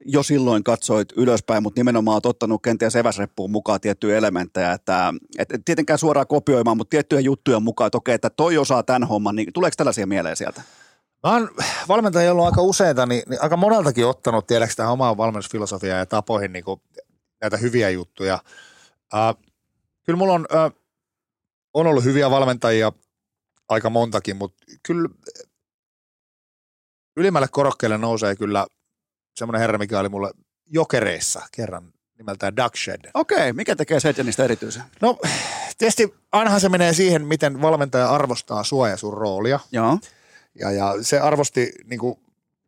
[0.05, 5.49] jo silloin katsoit ylöspäin, mutta nimenomaan olet ottanut kenties eväsreppuun mukaan tiettyjä elementtejä, että et
[5.65, 9.53] tietenkään suoraan kopioimaan, mutta tiettyjä juttuja mukaan, että okei, että toi osaa tämän homman, niin
[9.53, 10.61] tuleeko tällaisia mieleen sieltä?
[11.23, 11.49] Mä oon
[11.87, 16.53] valmentaja ollut aika useita, niin, niin aika moneltakin ottanut, tiedäks tähän omaan valmennusfilosofiaan ja tapoihin
[16.53, 16.81] niin kuin,
[17.41, 18.39] näitä hyviä juttuja.
[19.13, 19.35] Äh,
[20.03, 20.71] kyllä mulla on, äh,
[21.73, 22.91] on ollut hyviä valmentajia
[23.69, 25.09] aika montakin, mutta kyllä
[27.17, 28.67] ylimmälle korokkeelle nousee kyllä
[29.37, 30.31] semmoinen herra, mikä oli mulle
[30.65, 33.09] jokereissa kerran nimeltään Duck Shed.
[33.13, 34.83] Okei, mikä tekee Sedjanista erityisen?
[35.01, 35.17] No
[35.77, 39.59] tietysti ainahan se menee siihen, miten valmentaja arvostaa sua ja sun roolia.
[39.71, 39.99] Joo.
[40.59, 42.19] Ja, ja se arvosti niin kuin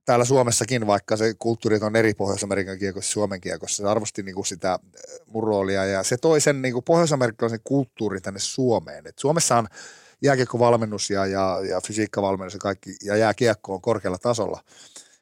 [0.06, 4.46] täällä Suomessakin, vaikka se kulttuuri on eri Pohjois-Amerikan kiekossa Suomen kiekossa, se arvosti niin kuin
[4.46, 4.80] sitä äh,
[5.28, 9.08] mun roolia ja se toi sen niin kuin pohjois-amerikkalaisen kulttuurin tänne Suomeen.
[9.08, 9.68] Et Suomessa on
[10.22, 14.64] jääkiekkovalmennus ja, ja, ja fysiikkavalmennus ja kaikki, ja jääkiekko on korkealla tasolla.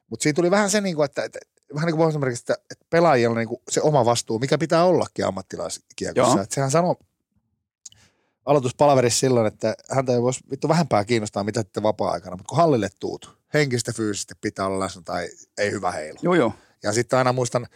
[0.09, 1.39] Mutta siinä tuli vähän se, niin kuin, että, että
[1.75, 5.25] vähän niin kuin että, että pelaajilla on niin kuin se oma vastuu, mikä pitää ollakin
[5.25, 6.41] ammattilaiskiekossa.
[6.41, 6.95] Että sehän sanoi
[8.45, 12.89] aloituspalaverissa silloin, että häntä ei voisi vittu vähempää kiinnostaa, mitä te vapaa-aikana, mutta kun hallille
[12.99, 16.19] tuut, henkistä fyysisesti pitää olla läsnä tai ei hyvä heilu.
[16.21, 16.53] Joo, joo.
[16.83, 17.67] Ja sitten aina muistan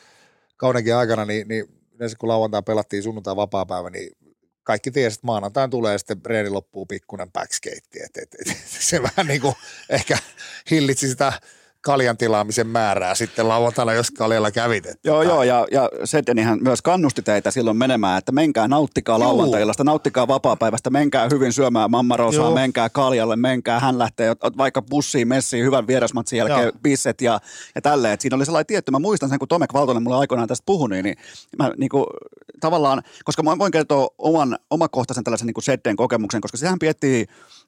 [0.57, 4.17] kaudenkin aikana, niin, niin yleensä kun lauantai pelattiin sunnuntai vapaa-päivä, niin
[4.63, 7.99] kaikki tiesi, että maanantain tulee sitten reeni loppuu pikkuinen backskate.
[8.05, 9.55] Et, et, et, se vähän niin kuin
[9.89, 10.17] ehkä
[10.71, 11.33] hillitsi sitä
[11.81, 14.83] kaljan tilaamisen määrää sitten lauantaina, jos kaljalla kävit.
[15.03, 20.27] Joo, joo, ja, ja Sedenihän myös kannusti teitä silloin menemään, että menkää, nauttikaa lauantailasta, nauttikaa
[20.27, 22.53] vapaa-päivästä, menkää hyvin syömään mammarosaa, joo.
[22.53, 26.71] menkää kaljalle, menkää, hän lähtee vaikka bussiin, messiin, hyvän vierasmatsin jälkeen, joo.
[26.83, 27.39] bisset ja,
[27.75, 28.13] ja tälleen.
[28.13, 30.89] Et siinä oli sellainen tietty, mä muistan sen, kun Tomek Valtonen mulle aikoinaan tästä puhui,
[30.89, 31.17] niin, niin
[31.57, 32.05] mä niin kuin,
[32.61, 37.25] tavallaan, koska mä voin kertoa oman, omakohtaisen tällaisen niin Sedden kokemuksen, koska sehän piettii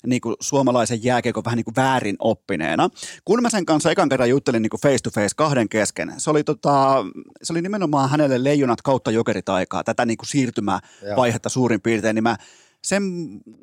[0.08, 2.90] niin kuin suomalaisen jääkiekon vähän niin kuin väärin oppineena.
[3.26, 6.44] Kun mä sen kanssa ekan kerran juttelin niin face to face kahden kesken, se oli,
[6.44, 7.06] tota,
[7.44, 12.24] se oli nimenomaan hänelle leijonat kautta jokerit aikaa, tätä niin kuin siirtymävaihetta suurin piirtein, niin
[12.24, 12.38] mä
[12.84, 13.04] sen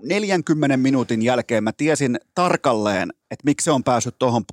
[0.03, 4.45] 40 minuutin jälkeen mä tiesin tarkalleen, että miksi se on päässyt tuohon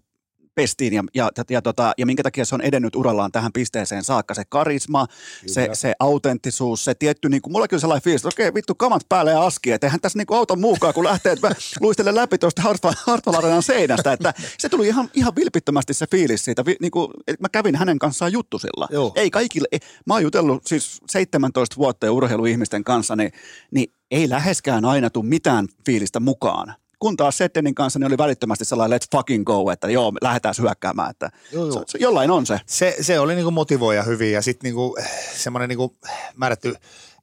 [0.57, 4.33] pestiin ja, ja, ja, tota, ja minkä takia se on edennyt urallaan tähän pisteeseen saakka.
[4.33, 5.07] Se karisma,
[5.47, 9.01] se, se autenttisuus, se tietty, niin kuin, mulla kyllä sellainen fiilis, että okei vittu kamat
[9.09, 11.35] päälle ja aski, että eihän tässä niin kuin auta muukaan, kun lähtee,
[11.81, 12.61] luistelen läpi tuosta
[13.05, 17.49] Hartwall seinästä, että se tuli ihan, ihan vilpittömästi se fiilis siitä, niin kuin, että mä
[17.49, 18.87] kävin hänen kanssaan juttusilla.
[18.91, 19.11] Joo.
[19.15, 23.31] Ei kaikille, ei, mä oon jutellut siis 17 vuotta urheiluihmisten kanssa, niin,
[23.71, 28.65] niin ei läheskään aina tule mitään fiilistä mukaan kun taas Settenin kanssa niin oli välittömästi
[28.65, 31.79] sellainen let's fucking go, että joo, lähdetään hyökkäämään, että joo, joo.
[31.79, 32.59] Se, se, jollain on se.
[32.65, 34.97] Se, se oli niinku motivoija hyvin ja sitten niinku,
[35.35, 35.97] semmoinen niinku
[36.35, 36.75] määrätty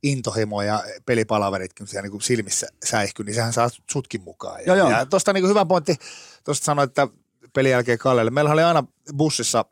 [0.03, 4.61] intohimo ja pelipalaveritkin siellä niinku silmissä säihky, niin sehän saa sutkin mukaan.
[4.61, 4.91] Ja, joo, joo.
[4.91, 5.97] ja tuosta niinku hyvä pointti,
[6.45, 7.09] tuosta sanoit, että
[7.53, 8.31] pelin jälkeen Kallelle.
[8.31, 8.85] Meillä oli aina
[9.17, 9.65] bussissa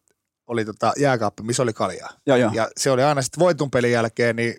[0.46, 2.10] oli tota jääkaappi, missä oli kaljaa.
[2.26, 2.50] Joo, joo.
[2.54, 4.54] Ja se oli aina sitten voitun pelin jälkeen, niin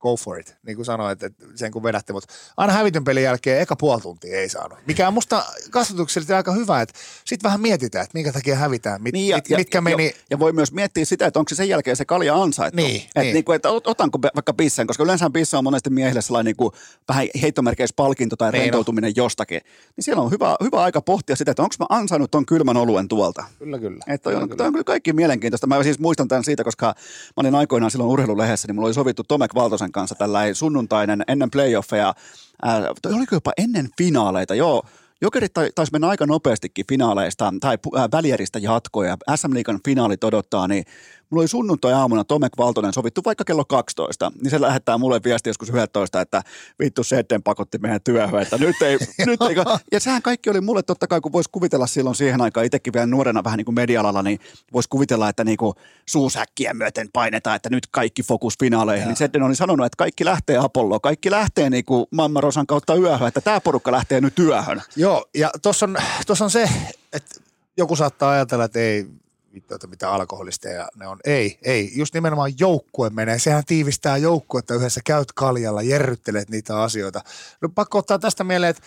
[0.00, 3.60] go for it, niin kuin sanoit, että sen kun vedätte, mutta aina hävityn pelin jälkeen
[3.60, 4.78] eka puoli tuntia ei saanut.
[4.86, 6.94] Mikä on musta kasvatuksellisesti aika hyvä, että
[7.24, 10.06] sitten vähän mietitään, että minkä takia hävitään, mit, niin ja, mit, mitkä ja, meni.
[10.06, 12.76] Ja, ja voi myös miettiä sitä, että onko se sen jälkeen se kalja ansaittu.
[12.76, 13.34] Niin, että niin.
[13.34, 16.72] Niin kuin, että otanko vaikka pissen, koska yleensä pissa on monesti miehille sellainen niin kuin,
[17.08, 19.22] vähän heittomerkeissä palkinto tai niin rentoutuminen no.
[19.24, 19.60] jostakin.
[19.96, 23.08] Niin siellä on hyvä, hyvä aika pohtia sitä, että onko mä ansainnut ton kylmän oluen
[23.08, 23.44] tuolta.
[23.58, 24.04] Kyllä, kyllä.
[24.06, 24.64] Että kyllä, on, kyllä.
[24.64, 25.66] on kyllä kaikki mielenkiintoista.
[25.66, 29.24] Mä siis muistan tämän siitä, koska mä olin aikoinaan silloin urheilulehdessä, niin mulla oli sovittu
[29.24, 32.14] Tomek Valtosen kanssa tällä sunnuntainen ennen playoffeja,
[32.62, 34.82] ää, oliko jopa ennen finaaleita, joo,
[35.20, 37.78] Jokerit taisi mennä aika nopeastikin finaaleista tai
[38.12, 39.16] välieristä jatkoja.
[39.36, 40.84] SM Liigan finaalit odottaa, niin
[41.30, 45.68] mulla oli sunnuntai-aamuna Tomek Valtonen sovittu vaikka kello 12, niin se lähettää mulle viesti joskus
[45.68, 46.42] 11, että
[46.78, 49.56] vittu Setten pakotti meidän työhön, että nyt ei, nyt ei.
[49.92, 53.06] Ja sehän kaikki oli mulle totta kai, kun voisi kuvitella silloin siihen aikaan, itsekin vielä
[53.06, 54.40] nuorena vähän niin kuin medialalla, niin
[54.72, 55.74] voisi kuvitella, että niin kuin
[56.06, 59.08] suusäkkiä myöten painetaan, että nyt kaikki fokus finaaleihin.
[59.08, 63.28] Niin Setten oli sanonut, että kaikki lähtee Apolloon, kaikki lähtee niin kuin Mammarosan kautta yöhön,
[63.28, 64.82] että tämä porukka lähtee nyt työhön.
[64.96, 65.96] Joo, ja tuossa on,
[66.40, 66.70] on se,
[67.12, 67.40] että
[67.76, 69.06] joku saattaa ajatella, että ei
[69.54, 71.18] vittu, mitä alkoholisteja ne on.
[71.24, 71.92] Ei, ei.
[71.96, 73.38] Just nimenomaan joukkue menee.
[73.38, 75.00] Sehän tiivistää joukkuetta yhdessä.
[75.04, 77.20] Käyt kaljalla, jerryttelet niitä asioita.
[77.60, 78.82] No pakko ottaa tästä mieleen, että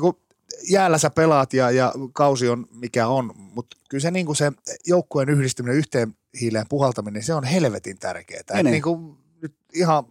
[0.00, 0.20] kun
[0.68, 4.52] jäällä sä pelaat ja, ja kausi on mikä on, mutta kyllä se, niin se
[4.86, 8.42] joukkueen yhdistyminen yhteen hiileen puhaltaminen, se on helvetin tärkeää.
[8.54, 8.64] Niin.
[8.64, 10.04] Niin kuin, nyt ihan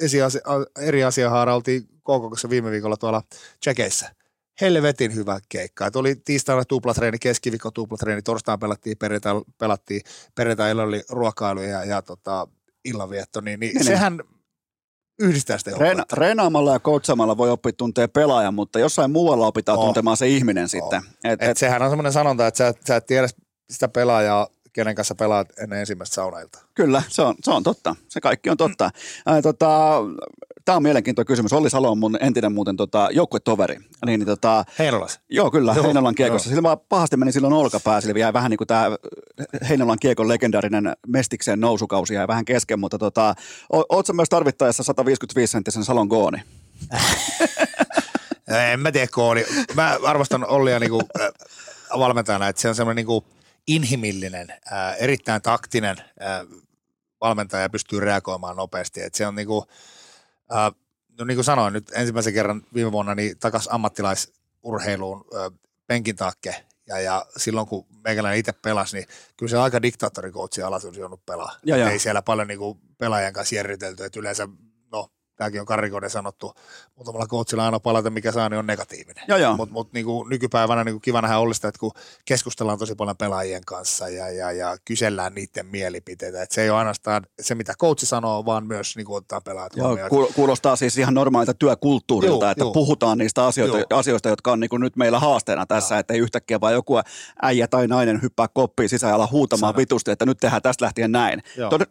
[0.00, 0.42] esiasia,
[0.80, 3.22] eri asia haaraltiin KKKssa viime viikolla tuolla
[3.60, 4.17] Tsekeissä
[4.60, 5.86] helvetin hyvä keikka.
[5.86, 10.00] Et oli tiistaina tuplatreeni, keskiviikko tuplatreeni, torstaina pelattiin, perjantaina pelattiin,
[10.34, 12.48] perjantaina oli ruokailu ja, ja tota,
[12.84, 14.20] illanvietto, niin, niin, niin sehän
[15.18, 19.84] yhdistää sitä Reena, Reenaamalla ja coachamalla voi oppia tuntee pelaajan, mutta jossain muualla opitaan oh.
[19.84, 20.70] tuntemaan se ihminen oh.
[20.70, 21.02] sitten.
[21.24, 23.28] Et, et, et, sehän on semmoinen sanonta, että sä, sä et tiedä
[23.70, 26.58] sitä pelaajaa kenen kanssa pelaat ennen ensimmäistä saunailta.
[26.74, 27.96] Kyllä, se on, se on totta.
[28.08, 28.90] Se kaikki on totta.
[28.94, 29.32] Mm.
[29.32, 30.00] Ää, tota,
[30.68, 31.52] Tämä on mielenkiintoinen kysymys.
[31.52, 33.76] Olli Salo on mun entinen muuten tota, joukkuetoveri.
[34.06, 35.20] Niin, niin, tota, Heinolas?
[35.28, 36.48] Joo, kyllä, joo, Heinolan kiekossa.
[36.48, 38.90] Sillä vaan pahasti meni silloin olkapää, sillä jäi vähän niin kuin tämä
[39.68, 43.34] Heinolan kiekon legendaarinen Mestikseen nousukausi jäi vähän kesken, mutta tota,
[43.70, 46.42] ootko myös tarvittaessa 155 senttisen Salon gooni?
[48.72, 49.44] en mä tiedä kooni.
[49.74, 51.28] Mä arvostan Ollia niin kuin, äh,
[51.98, 53.24] valmentajana, että se on semmoinen niin kuin,
[53.66, 56.44] inhimillinen, ää, erittäin taktinen ää,
[57.20, 59.02] valmentaja pystyy reagoimaan nopeasti.
[59.02, 59.66] Et se on niinku,
[60.50, 60.72] ää,
[61.18, 65.24] no niin kuin sanoin nyt ensimmäisen kerran viime vuonna niin takas ammattilaisurheiluun
[65.86, 66.64] penkin takke.
[66.86, 71.26] Ja, ja silloin kun meikäläinen itse pelasi, niin kyllä se aika diktaattorikoutsi alas olisi joudut
[71.26, 71.56] pelaa.
[71.64, 71.90] Ja, ja.
[71.90, 74.48] Ei siellä paljon niin kuin pelaajan kanssa järjitelty, että yleensä
[75.38, 76.54] tämäkin on karikoiden sanottu,
[76.96, 79.24] muutamalla coachilla aina palata, mikä saa, niin on negatiivinen.
[79.56, 81.90] Mutta mut, niinku, nykypäivänä niinku kiva nähdä Ollista, että kun
[82.24, 86.78] keskustellaan tosi paljon pelaajien kanssa ja, ja, ja kysellään niiden mielipiteitä, että se ei ole
[86.78, 89.98] ainoastaan se, mitä coachi sanoo, vaan myös niinku, ottaa pelaajat Joo,
[90.34, 92.72] kuulostaa siis ihan normaalilta työkulttuurilta, joo, että joo.
[92.72, 96.72] puhutaan niistä asioista, asioista, jotka on niinku nyt meillä haasteena tässä, että ei yhtäkkiä vaan
[96.72, 96.94] joku
[97.42, 99.76] äijä tai nainen hyppää koppiin sisään ja huutamaan Sano.
[99.76, 101.42] vitusti, että nyt tehdään tästä lähtien näin.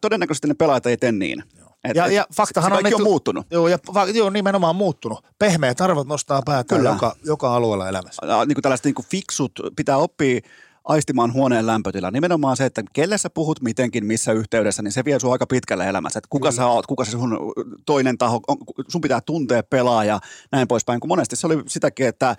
[0.02, 1.44] Todennäköisesti ne pelaajat ei tee niin.
[1.84, 3.48] Et, ja, ja faktahan se on, on muuttunut.
[3.52, 3.78] Joo, ja
[4.14, 5.26] joo, nimenomaan muuttunut.
[5.40, 8.26] Pehmeät arvot nostaa päätään joka, joka alueella elämässä.
[8.26, 10.40] Ja, niin kuin tällaiset niin kuin fiksut, pitää oppia
[10.84, 12.12] aistimaan huoneen lämpötila.
[12.12, 15.88] Nimenomaan se, että kelle sä puhut mitenkin, missä yhteydessä, niin se vie sun aika pitkälle
[15.88, 16.20] elämässä.
[16.20, 16.56] Että kuka mm.
[16.56, 17.54] sä oot, kuka se sun
[17.86, 20.20] toinen taho, on, sun pitää tuntea pelaaja,
[20.52, 21.00] näin poispäin.
[21.00, 22.36] Kun monesti se oli sitäkin, että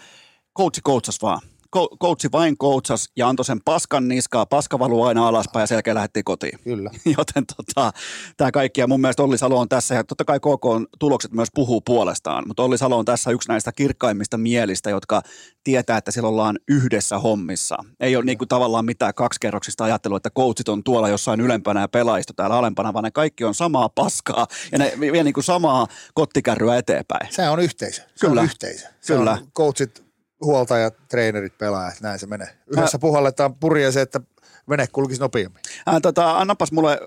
[0.58, 1.40] coachi coachas vaan
[1.76, 5.94] ko- coachi vain coachas ja antoi sen paskan niskaa, paska valuu aina alaspäin ja selkeä
[5.94, 6.58] lähti kotiin.
[6.64, 6.90] Kyllä.
[7.18, 7.92] Joten tota,
[8.36, 11.32] tämä kaikki, ja mun mielestä Olli Salo on tässä, ja totta kai KK on tulokset
[11.32, 15.22] myös puhuu puolestaan, mutta Olli Salo on tässä yksi näistä kirkkaimmista mielistä, jotka
[15.64, 17.76] tietää, että siellä ollaan yhdessä hommissa.
[18.00, 21.88] Ei ole niin kuin tavallaan mitään kaksikerroksista ajattelua, että coachit on tuolla jossain ylempänä ja
[21.88, 25.86] pelaisto täällä alempana, vaan ne kaikki on samaa paskaa, ja ne vie niin kuin samaa
[26.14, 27.32] kottikärryä eteenpäin.
[27.32, 28.02] Se on yhteisö.
[28.02, 28.40] Se Kyllä.
[28.40, 28.86] on yhteisö.
[29.00, 29.32] Se Kyllä.
[29.32, 30.07] on coachit,
[30.40, 32.48] huoltajat, treenerit, pelaajat, näin se menee.
[32.66, 34.20] Yhdessä puhalletaan purje se, että
[34.68, 35.62] vene kulkisi nopeammin.
[35.86, 37.00] Ää, tota, annapas mulle,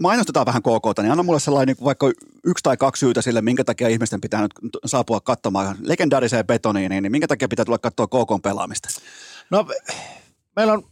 [0.00, 2.10] mainostetaan vähän KKta, niin anna mulle sellainen niin kuin vaikka
[2.44, 4.52] yksi tai kaksi syytä sille, minkä takia ihmisten pitää nyt
[4.84, 8.88] saapua katsomaan legendaariseen betoniin, niin minkä takia pitää tulla katsoa KKn pelaamista?
[9.50, 9.66] No
[10.56, 10.82] meillä on,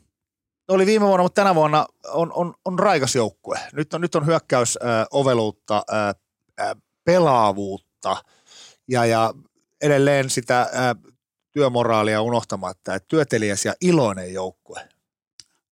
[0.68, 3.60] oli viime vuonna, mutta tänä vuonna on, on, on raikas joukkue.
[3.72, 8.16] Nyt on, nyt on hyökkäys äh, oveluutta, äh, pelaavuutta
[8.88, 9.34] ja, ja
[9.82, 11.14] edelleen sitä äh,
[11.55, 14.81] työmoraalia unohtamatta, että työtelijäs ja iloinen joukkue.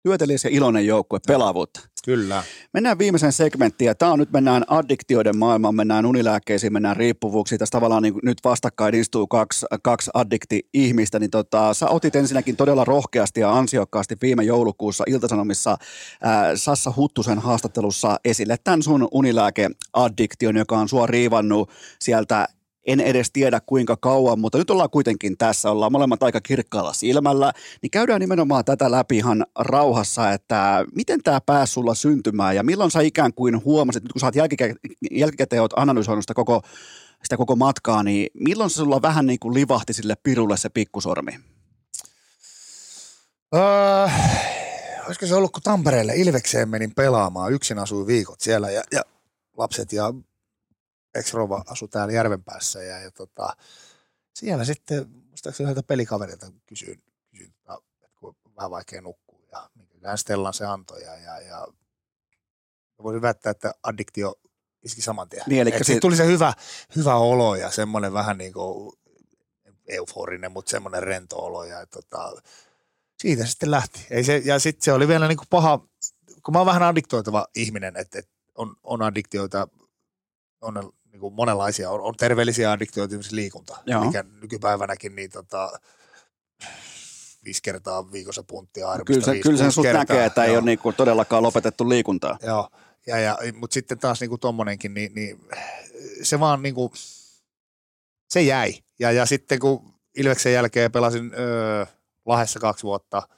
[0.02, 1.80] Työtelijäs ja iloinen joukkue, pelaavuutta.
[2.04, 2.42] Kyllä.
[2.72, 7.58] Mennään viimeisen segmenttiin, ja tämä on nyt mennään addiktioiden maailmaan, mennään unilääkkeisiin, mennään riippuvuuksiin.
[7.58, 12.84] Tässä tavallaan niin nyt vastakkain istuu kaksi, kaksi addikti-ihmistä, niin tota, sä otit ensinnäkin todella
[12.84, 15.76] rohkeasti ja ansiokkaasti viime joulukuussa Iltasanomissa
[16.22, 21.70] ää, Sassa Huttusen haastattelussa esille tämän sun unilääkeaddiktion, joka on sua riivannut
[22.00, 22.48] sieltä
[22.86, 27.52] en edes tiedä kuinka kauan, mutta nyt ollaan kuitenkin tässä, ollaan molemmat aika kirkkaalla silmällä,
[27.82, 32.90] niin käydään nimenomaan tätä läpi ihan rauhassa, että miten tämä pääsi sulla syntymään ja milloin
[32.90, 34.74] sä ikään kuin huomasit, nyt kun sä oot jälkikä-
[35.10, 36.62] jälkikäteen oot analysoinut sitä koko,
[37.22, 41.32] sitä koko matkaa, niin milloin se sulla vähän niin kuin livahti sille pirulle se pikkusormi?
[43.54, 44.08] Öö,
[45.06, 47.52] olisiko se ollut, kun Tampereelle Ilvekseen menin pelaamaan.
[47.52, 49.02] Yksin asui viikot siellä ja, ja
[49.56, 50.14] lapset ja
[51.18, 52.82] ex-rova asui täällä Järvenpäässä.
[52.82, 53.56] Ja, ja tota,
[54.34, 60.18] siellä sitten, muistaakseni yhdeltä pelikaverilta kysyin, kysyin tota, että kun vähän vaikea nukkua ja minkäkään
[60.18, 61.02] Stellan se antoi.
[61.02, 61.68] Ja, ja, ja
[63.02, 64.34] voisin väittää, että addiktio
[64.82, 65.42] iski saman tien.
[65.46, 66.52] Niin, sit- sit tuli se hyvä,
[66.96, 68.92] hyvä olo ja semmoinen vähän niin kuin
[69.88, 71.64] euforinen, mutta semmoinen rento olo.
[71.64, 72.32] Ja tota,
[73.22, 74.06] siitä se sitten lähti.
[74.10, 75.78] Ei se, ja sitten se oli vielä niin kuin paha,
[76.42, 79.68] kun mä oon vähän addiktoitava ihminen, että, että on, on addiktioita,
[80.60, 84.04] on niin kuin monenlaisia, on, on terveellisiä addiktioita, esimerkiksi liikunta, Joo.
[84.04, 85.78] mikä nykypäivänäkin niin tota,
[87.44, 89.24] viisi kertaa viikossa punttia arvista.
[89.24, 90.58] Kyllä, se, kyllä sen sut näkee, että ei Joo.
[90.58, 92.38] ole niin kuin todellakaan lopetettu liikuntaa.
[92.42, 92.68] Joo,
[93.06, 95.40] ja, ja, mutta sitten taas niinku tommonenkin, niin, niin
[96.22, 96.92] se vaan niinku,
[98.28, 98.74] se jäi.
[98.98, 101.86] Ja, ja sitten kun Ilveksen jälkeen pelasin öö,
[102.26, 103.28] Lahessa kaksi vuotta,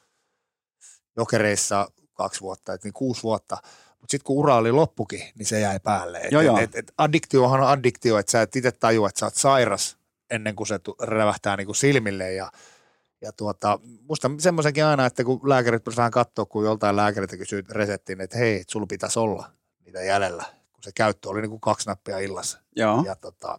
[1.17, 3.59] Jokereissa kaksi vuotta, et niin kuusi vuotta.
[4.01, 6.19] Mutta sitten kun ura oli loppukin, niin se jäi päälle.
[6.19, 6.59] Et, Joo, joo.
[6.59, 9.99] et, et addiktiohan on addiktio, että sä et itse tajua, että sä oot sairas
[10.31, 12.33] ennen kuin se rävähtää niinku silmille.
[12.33, 12.53] Ja,
[13.21, 17.65] ja tuota, musta semmoisenkin aina, että kun lääkärit pitäisi vähän katsoa, kun joltain lääkäriltä kysyy
[17.71, 19.51] reseptiin, että hei, sulla pitäisi olla
[19.85, 22.59] niitä jäljellä, kun se käyttö oli niin kuin kaksi nappia illassa.
[22.77, 23.03] Joo.
[23.07, 23.59] Ja tota,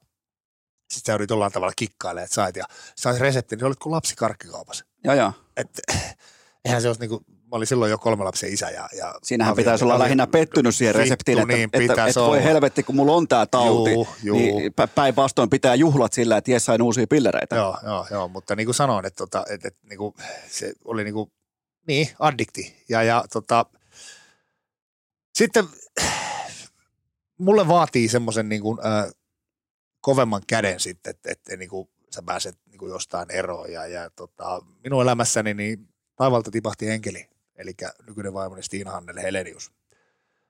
[0.90, 4.16] sitten sä yritit jollain tavalla kikkailemaan, että sait, ja sais reseptin, niin olit kuin lapsi
[4.16, 4.86] karkkikaupassa.
[5.04, 5.34] Joo, joo.
[5.58, 5.80] Et,
[6.66, 8.70] eihän se olisi niin kuin, mä olin silloin jo kolme lapsen isä.
[8.70, 12.44] Ja, ja Siinähän pitäisi olla lähinnä pettynyt siihen Vittu, reseptiin, että, niin, että, että voi
[12.44, 14.38] helvetti, kun mulla on tämä tauti, Juu, juu.
[14.38, 17.56] niin pä- päinvastoin pitää juhlat sillä, että jes sain uusia pillereitä.
[17.56, 20.14] Joo, joo, joo, mutta niin kuin sanoin, että, tota, että, että niin kuin,
[20.48, 21.32] se oli niin kuin,
[21.88, 22.84] niin, addikti.
[22.90, 23.66] Ja, ja tota,
[25.34, 25.66] sitten
[27.38, 29.12] mulle vaatii semmoisen niin kuin, äh,
[30.02, 33.72] kovemman käden sitten, että, että niin kuin, sä pääset niin kuin jostain eroon.
[33.72, 37.30] Ja, ja tota, minun elämässäni niin taivalta tipahti enkeli,
[37.60, 37.72] eli
[38.08, 39.72] nykyinen vaimoni Stiina Hannele Helenius.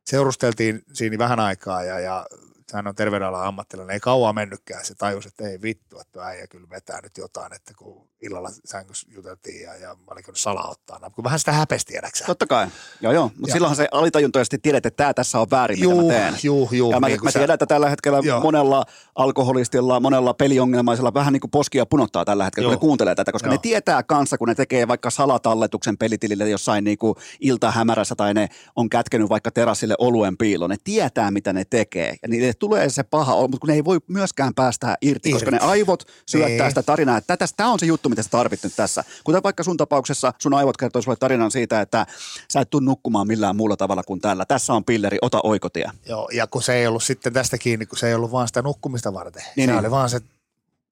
[0.06, 2.26] Seurusteltiin siinä vähän aikaa ja, ja
[2.74, 4.86] hän on terveydenalan ammattilainen, ei kauan mennytkään.
[4.86, 9.08] Se tajusi, että ei vittu, että äijä kyllä vetää nyt jotain, että kun illalla sängyssä
[9.12, 11.12] juteltiin ja, ja mä olin kyllä salaottaa.
[11.16, 12.26] Kun vähän sitä häpesti, tiedäksä.
[12.26, 12.68] Totta kai,
[13.02, 16.10] joo joo, mutta silloinhan se alitajuntaisesti tiedät, että tämä tässä on väärin, mitä mä Juu,
[16.10, 16.34] teen.
[16.44, 16.92] juu, juu.
[16.92, 18.40] Ja mä, niin mä sä- tiedän, että tällä hetkellä Joo.
[18.42, 18.86] monella
[19.16, 22.78] alkoholistilla, monella peliongelmaisella vähän niin kuin poskia punottaa tällä hetkellä, kun Joo.
[22.78, 23.54] ne kuuntelee tätä, koska Joo.
[23.54, 28.50] ne tietää kanssa, kun ne tekee vaikka salatalletuksen pelitilille jossain niin kuin iltahämärässä tai ne
[28.76, 30.70] on kätkenyt vaikka terassille oluen piiloon.
[30.70, 33.86] Ne tietää, mitä ne tekee ja niille tulee se paha olo, mutta kun ne ei
[33.86, 35.68] voi myöskään päästä irti, koska ne Irti.
[35.68, 36.72] aivot syöttää Niin.
[36.72, 39.04] sitä tarinaa, että tämä on se juttu, mitä sä tarvit nyt tässä.
[39.24, 42.06] Kuten vaikka sun tapauksessa sun aivot kertoo sulle tarinan siitä, että
[42.54, 44.46] sä et tuu nukkumaan millään muulla tavalla kuin tällä.
[44.46, 45.90] Tässä on pilleri, ota oikotie.
[46.06, 48.62] Joo, ja kun se ei ollut sitten tästä kiinni, kun se ei ollut vaan sitä
[48.62, 49.44] nukkumista varten.
[49.56, 49.80] Niin, se niin.
[49.80, 50.22] oli vaan se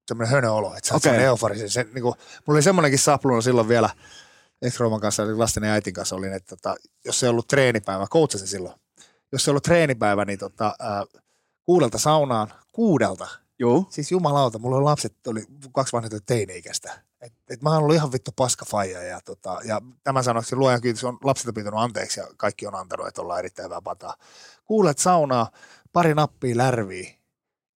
[0.08, 1.20] semmoinen hönöolo, että sä oot okay.
[1.20, 1.70] euforisen.
[1.70, 2.14] Se, niin kuin,
[2.46, 3.90] mulla oli semmoinenkin sapluna silloin vielä
[4.62, 8.48] ex-Rooman kanssa, lasten ja äitin kanssa olin, että tota, jos se ei ollut treenipäivä, coachasin
[8.48, 8.74] silloin,
[9.32, 11.04] jos se ei ollut treenipäivä, niin tota, ää,
[11.68, 13.28] kuudelta saunaan, kuudelta.
[13.58, 13.86] Joo.
[13.90, 17.02] Siis jumalauta, mulla oli lapset, oli kaksi vanhempaa teini-ikäistä.
[17.20, 20.80] Et, et mä oon ollut ihan vittu paska faija ja, tota, ja tämän sanoksi luojan
[20.80, 24.16] kiitos on lapsilta pyytänyt anteeksi ja kaikki on antanut, että ollaan erittäin hyvää pataa.
[24.64, 25.50] Kuulet saunaa,
[25.92, 27.14] pari nappia lärviä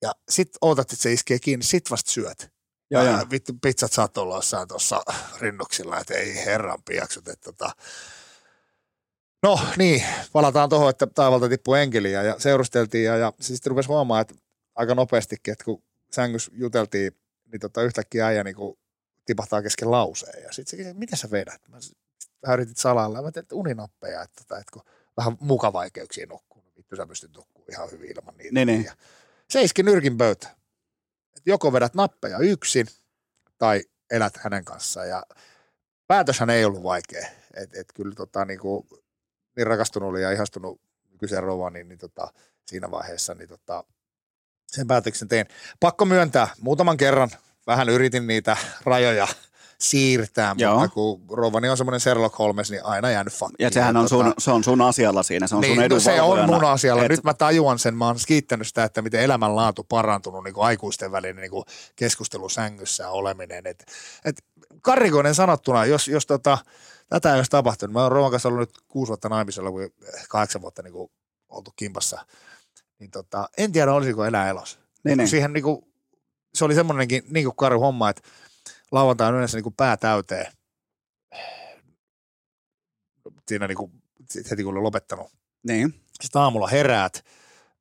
[0.02, 2.52] ja sit ootat, että se iskee kiinni, sit vasta syöt.
[2.90, 5.02] Ja, ja vittu pizzat saattoi olla jossain tuossa
[5.40, 7.28] rinnuksilla, että ei herran piaksut.
[7.28, 7.73] Että tota.
[9.43, 13.89] No niin, palataan tuohon, että taivalta tippui enkeliä ja seurusteltiin ja, ja se sitten rupesi
[13.89, 14.35] huomaamaan, että
[14.74, 15.82] aika nopeastikin, että kun
[16.14, 17.12] sängys juteltiin,
[17.52, 18.56] niin tota yhtäkkiä äijä niin
[19.27, 20.43] tipahtaa kesken lauseen.
[20.43, 21.69] Ja sitten se kysyi, mitä sä vedät?
[21.69, 21.77] Mä
[22.43, 23.23] vähän yritit salailla.
[23.23, 24.82] Mä tein, että uninappeja, että, tota, että kun
[25.16, 26.62] vähän mukavaikeuksia nukkuu.
[26.62, 28.55] niin Vittu sä pystyt nukkumaan ihan hyvin ilman niitä.
[28.55, 28.85] Niin, niin.
[28.85, 28.97] Ja
[29.48, 30.55] se iski nyrkin pöytään.
[31.36, 32.86] Et joko vedät nappeja yksin
[33.59, 35.09] tai elät hänen kanssaan.
[35.09, 35.27] Ja
[36.06, 37.27] päätöshän ei ollut vaikea.
[37.55, 38.86] Et, et kyllä tota, niinku,
[39.56, 40.80] niin rakastunut oli ja ihastunut
[41.12, 42.32] nykyiseen rouvaan, niin, niin tota,
[42.66, 43.84] siinä vaiheessa niin tota,
[44.66, 45.46] sen päätöksen tein.
[45.80, 47.30] Pakko myöntää, muutaman kerran
[47.66, 49.28] vähän yritin niitä rajoja
[49.78, 50.74] siirtää, Joo.
[50.78, 53.64] mutta kun rouvani on semmoinen Sherlock Holmes, niin aina jäänyt fakkiin.
[53.64, 56.20] Ja sehän on sun, se on sun asialla siinä, se on sun niin, no se
[56.22, 57.02] on mun asialla.
[57.02, 60.64] Et- Nyt mä tajuan sen, mä oon kiittänyt sitä, että miten elämänlaatu parantunut niin kuin
[60.64, 61.64] aikuisten välinen niin kuin
[61.96, 63.66] keskustelu sängyssä oleminen.
[63.66, 63.84] Et,
[64.24, 64.44] et
[64.82, 66.58] karrikoinen sanottuna, jos, jos tota,
[67.12, 69.90] tätä ei olisi tapahtunut, mä oon Roman kanssa ollut nyt kuusi vuotta naimisella, kun
[70.28, 71.10] kahdeksan vuotta niin kuin,
[71.48, 72.26] oltu kimpassa,
[72.98, 74.78] niin tota, en tiedä olisiko elää elossa.
[75.05, 75.28] Niin, niin.
[75.28, 75.93] Siihen niin kuin,
[76.55, 78.22] se oli semmoinenkin niin kuin karu homma, että
[78.93, 80.52] lauantai on yleensä niin kuin pää täyteen.
[83.48, 83.93] Siinä niin kuin,
[84.51, 85.32] heti kun oli lopettanut
[85.66, 87.24] Niin, sitten aamulla heräät,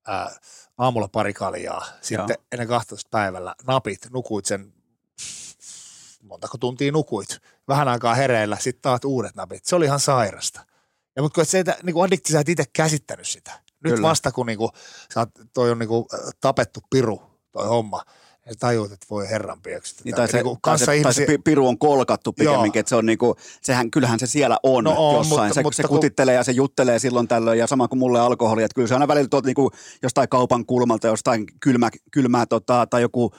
[0.07, 0.31] ää,
[0.77, 2.45] aamulla pari kaljaa, sitten Joo.
[2.51, 4.73] ennen 12 päivällä napit, nukuit sen,
[6.23, 9.65] montako tuntia nukuit, vähän aikaa hereillä, sitten taat uudet napit.
[9.65, 10.59] Se oli ihan sairasta.
[11.15, 13.51] Ja mutta kun et se, että, niin kuin addikti, sä et itse käsittänyt sitä.
[13.83, 14.07] Nyt Kyllä.
[14.09, 14.71] vasta kun niin kuin,
[15.13, 16.05] sä oot, toi on niin kuin,
[16.41, 17.21] tapettu piru,
[17.51, 18.01] toi homma,
[18.45, 20.05] ja tajuut, että voi herran pieksyt.
[20.05, 22.33] niin, tai, se, niin kuin, tai, se, kanssa tai ihmisiä, se pi- piru on kolkattu
[22.33, 25.39] pikemminkin, että se on niinku, sehän, kyllähän se siellä on, No on, jossain.
[25.41, 28.19] mutta- se, mutta se kun- kutittelee ja se juttelee silloin tällöin ja sama kuin mulle
[28.19, 29.71] alkoholi, että kyllä se aina välillä tuot niinku
[30.01, 33.31] jostain kaupan kulmalta, jostain kylmä, kylmää tota, tai joku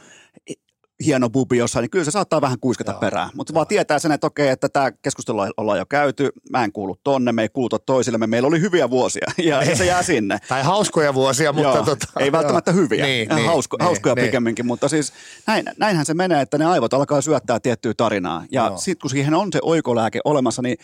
[1.04, 3.30] hieno bubi jossain, niin kyllä se saattaa vähän kuiskata Joo, perään.
[3.34, 6.96] Mutta vaan tietää sen, että okei, että tämä keskustelu ollaan jo käyty, mä en kuulu
[7.04, 10.38] tonne, me ei kuuluta toisillemme, meillä oli hyviä vuosia ja, ja se jää sinne.
[10.48, 12.80] tai hauskoja vuosia, mutta Joo, tota, ei välttämättä joo.
[12.80, 14.26] hyviä, Niin, niin, hausko, niin, hauskoja niin.
[14.26, 15.12] pikemminkin, mutta siis
[15.46, 18.44] näin, näinhän se menee, että ne aivot alkaa syöttää tiettyä tarinaa.
[18.52, 20.76] Ja sitten kun siihen on se oikolääke olemassa, niin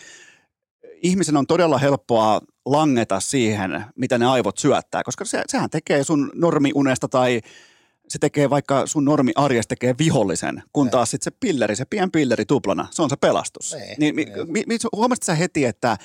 [1.01, 6.31] ihmisen on todella helppoa langeta siihen, mitä ne aivot syöttää, koska se, sehän tekee sun
[6.35, 7.41] normiunesta tai
[8.09, 10.91] se tekee vaikka sun normi arjesta tekee vihollisen, kun Niin.
[10.91, 13.73] taas sitten se pilleri, se pien pilleri tuplana, se on se pelastus.
[13.73, 15.97] Niin, Niin, mi, mi, mi, huomasit sä heti, että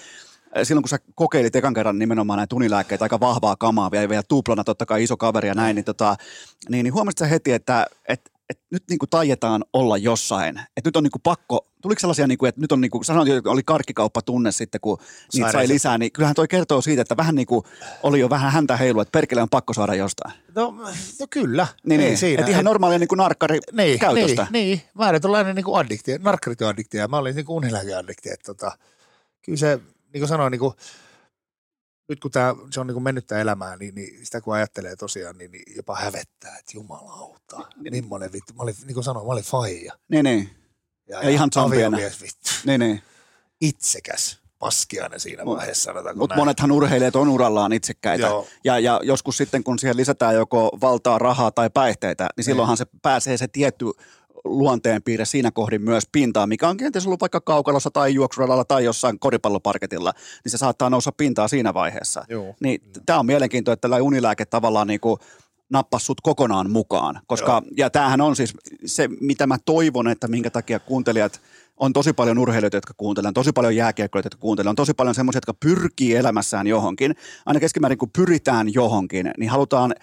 [0.62, 4.64] silloin kun sä kokeilit ekan kerran nimenomaan näitä unilääkkeitä, aika vahvaa kamaa, vielä, vielä tuplana,
[4.64, 6.16] totta kai iso kaveri ja näin, niin, tota,
[6.68, 10.60] niin, niin huomasit sä heti, että et, et nyt niin kuin taietaan olla jossain.
[10.76, 13.04] Että nyt on niin kuin pakko, tuliko sellaisia, niin kuin, että nyt on niin kuin,
[13.04, 14.98] sanoit, että oli karkkikauppa tunne sitten, kun
[15.34, 17.64] niitä sai lisää, niin kyllähän toi kertoo siitä, että vähän niin kuin
[18.02, 20.34] oli jo vähän häntä heilu, että perkele on pakko saada jostain.
[20.54, 20.74] No,
[21.20, 21.66] no kyllä.
[21.86, 22.18] Niin, niin.
[22.18, 22.40] siinä.
[22.40, 24.46] Että ihan normaalia niin kuin narkkari niin, käytöstä.
[24.50, 24.82] Niin, niin.
[24.94, 28.30] määrätynlainen niin addikti, narkkarityöaddikti ja mä olin niin unilääkeaddikti.
[28.30, 28.72] Että tota,
[29.42, 29.80] kyllä se,
[30.12, 30.74] niin kuin sanoin, niin kuin,
[32.09, 35.39] nyt kun tää, se on niin kuin mennyttä elämää, niin, niin, sitä kun ajattelee tosiaan,
[35.39, 37.60] niin, niin jopa hävettää, että jumalauta.
[37.90, 39.93] Millainen vittu, mä olin, niin kuin sanoin, mä olin faija.
[40.09, 40.51] Niin, niin.
[41.09, 41.97] Ja ihan championa.
[41.97, 42.51] aviomies, vittu.
[42.64, 43.02] niin, niin.
[43.60, 48.26] Itsekäs paskiainen siinä vaiheessa, Mutta monethan urheilijat on urallaan itsekkäitä.
[48.26, 48.47] Joo.
[48.64, 52.86] Ja, ja joskus sitten, kun siihen lisätään joko valtaa, rahaa tai päihteitä, niin silloinhan se
[53.02, 53.85] pääsee se tietty
[54.44, 59.18] luonteenpiirre siinä kohdin myös pintaan, mikä on kenties ollut vaikka kaukalossa tai juoksuradalla tai jossain
[59.18, 60.12] koripalloparketilla,
[60.44, 62.24] niin se saattaa nousta pintaa siinä vaiheessa.
[62.28, 62.54] Joo.
[62.60, 65.20] Niin tämä on mielenkiintoista, että tällä unilääke tavallaan niin kuin
[65.70, 67.72] nappas sut kokonaan mukaan, koska, Joo.
[67.76, 68.54] ja tämähän on siis
[68.84, 71.40] se, mitä mä toivon, että minkä takia kuuntelijat
[71.76, 75.14] on tosi paljon urheilijoita, jotka kuuntelevat, on tosi paljon jääkiekkoilijoita, jotka kuuntelevat, on tosi paljon
[75.14, 77.14] semmoisia, jotka pyrkii elämässään johonkin.
[77.46, 79.94] Aina keskimäärin, kun pyritään johonkin, niin halutaan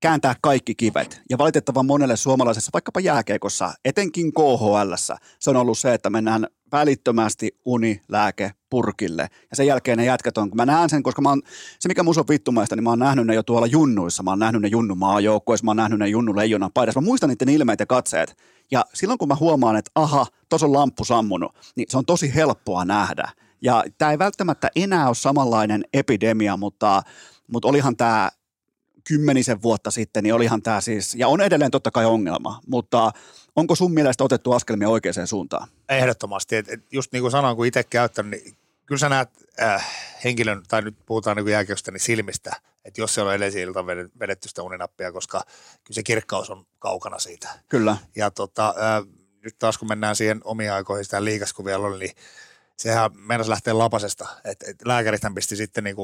[0.00, 1.22] kääntää kaikki kivet.
[1.30, 4.94] Ja valitettavan monelle suomalaisessa, vaikkapa jääkeikossa, etenkin KHL,
[5.38, 9.22] se on ollut se, että mennään välittömästi uni, lääke, purkille.
[9.50, 11.42] Ja sen jälkeen ne jätkät on, kun mä näen sen, koska mä oon,
[11.78, 14.22] se mikä musta on vittumaista, niin mä oon nähnyt ne jo tuolla junnuissa.
[14.22, 17.00] Mä oon nähnyt ne junnu maajoukkoissa, mä oon nähnyt ne junnu leijonan paidassa.
[17.00, 18.36] Mä muistan niiden ilmeet ja katseet.
[18.70, 22.34] Ja silloin kun mä huomaan, että aha, tuossa on lamppu sammunut, niin se on tosi
[22.34, 23.28] helppoa nähdä.
[23.62, 27.02] Ja tämä ei välttämättä enää ole samanlainen epidemia, mutta,
[27.52, 28.30] mutta olihan tämä
[29.10, 33.12] kymmenisen vuotta sitten, niin olihan tämä siis, ja on edelleen totta kai ongelma, mutta
[33.56, 35.68] onko sun mielestä otettu askelmia oikeaan suuntaan?
[35.88, 36.56] Ehdottomasti.
[36.56, 38.56] Et, et just niin kuin sanoin, kun itse käyttänyt, niin
[38.86, 39.30] kyllä sä näet
[39.62, 39.86] äh,
[40.24, 42.50] henkilön, tai nyt puhutaan niin jääkiekosta, niin silmistä,
[42.84, 43.86] että jos se on edellisen ilta
[44.20, 45.42] vedetty sitä uninappia, koska
[45.84, 47.48] kyllä se kirkkaus on kaukana siitä.
[47.68, 47.96] Kyllä.
[48.16, 49.06] Ja tota, äh,
[49.44, 52.16] nyt taas kun mennään siihen omiin aikoihin sitä liikas, kun vielä oli, niin
[52.76, 54.28] sehän meinasi lähteä lapasesta.
[54.44, 55.96] Et, et lääkärithän pisti sitten niin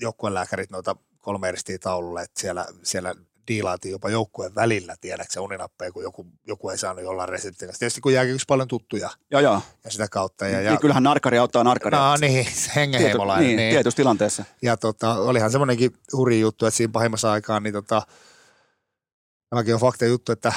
[0.00, 0.96] joukkueen lääkärit noita
[1.28, 3.14] kolme eristiin taululle, että siellä, siellä
[3.48, 7.78] diilaatiin jopa joukkueen välillä, tiedätkö uninappeja, kun joku, joku ei saanut jollain reseptin kanssa.
[7.78, 9.62] Tietysti kun jääkin yksi paljon tuttuja joo, joo.
[9.84, 10.46] ja sitä kautta.
[10.46, 12.00] Ja, ja, ja, kyllähän narkari auttaa narkaria.
[12.00, 12.46] No niin,
[12.76, 13.46] hengenheimolainen.
[13.46, 14.44] Niin, niin, tietyssä tilanteessa.
[14.62, 18.02] Ja tota, olihan semmoinenkin hurja juttu, että siinä pahimmassa aikaan, niin tota,
[19.50, 20.52] tämäkin on fakta juttu, että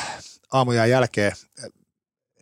[0.52, 1.34] aamujen jälkeen,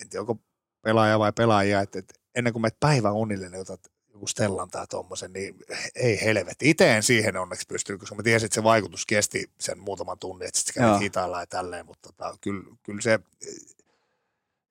[0.02, 0.38] en tiedä onko
[0.82, 3.82] pelaaja vai pelaajia, että, että ennen kuin menet päivän unille, niin otat
[4.20, 5.56] joku Stellan tai tuommoisen, niin
[5.96, 6.70] ei helvetti.
[6.70, 10.48] Itse en siihen onneksi pystynyt, koska mä tiesin, että se vaikutus kesti sen muutaman tunnin,
[10.48, 13.20] että sitten kävi hitaalla ja tälleen, mutta tota, kyllä, kyllä se,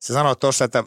[0.01, 0.85] se sanoi tuossa, että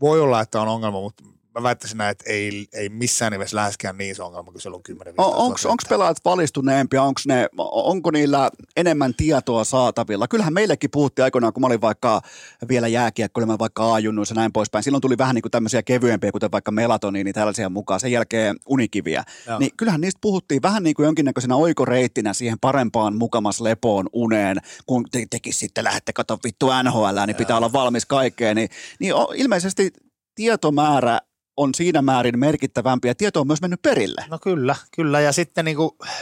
[0.00, 1.24] voi olla, että on ongelma, mutta
[1.54, 5.14] mä väittäisin näin, että ei, ei missään nimessä läheskään niin iso ongelma kuin silloin 10
[5.18, 10.28] on, Onko pelaajat valistuneempia, onko ne, onko niillä enemmän tietoa saatavilla?
[10.28, 12.20] Kyllähän meillekin puhuttiin aikoinaan, kun mä olin vaikka
[12.68, 14.84] vielä jääkiekkoilemaan vaikka ajunnus ja näin poispäin.
[14.84, 19.24] Silloin tuli vähän niin kuin tämmöisiä kevyempiä, kuten vaikka melatoniini tällaisia mukaan, sen jälkeen unikiviä.
[19.46, 19.58] Joo.
[19.58, 24.56] Niin kyllähän niistä puhuttiin vähän niin kuin jonkinnäköisenä oikoreittinä siihen parempaan mukamas lepoon uneen,
[24.86, 27.38] kun te, tekisi sitten lähdette katsomaan vittu NHL, niin Joo.
[27.38, 28.56] pitää olla valmis kaikkeen.
[28.56, 28.68] Niin,
[29.00, 29.92] niin ilmeisesti
[30.34, 31.20] tietomäärä
[31.56, 34.24] on siinä määrin merkittävämpi ja tieto on myös mennyt perille.
[34.30, 35.20] No kyllä, kyllä.
[35.20, 35.76] Ja sitten niin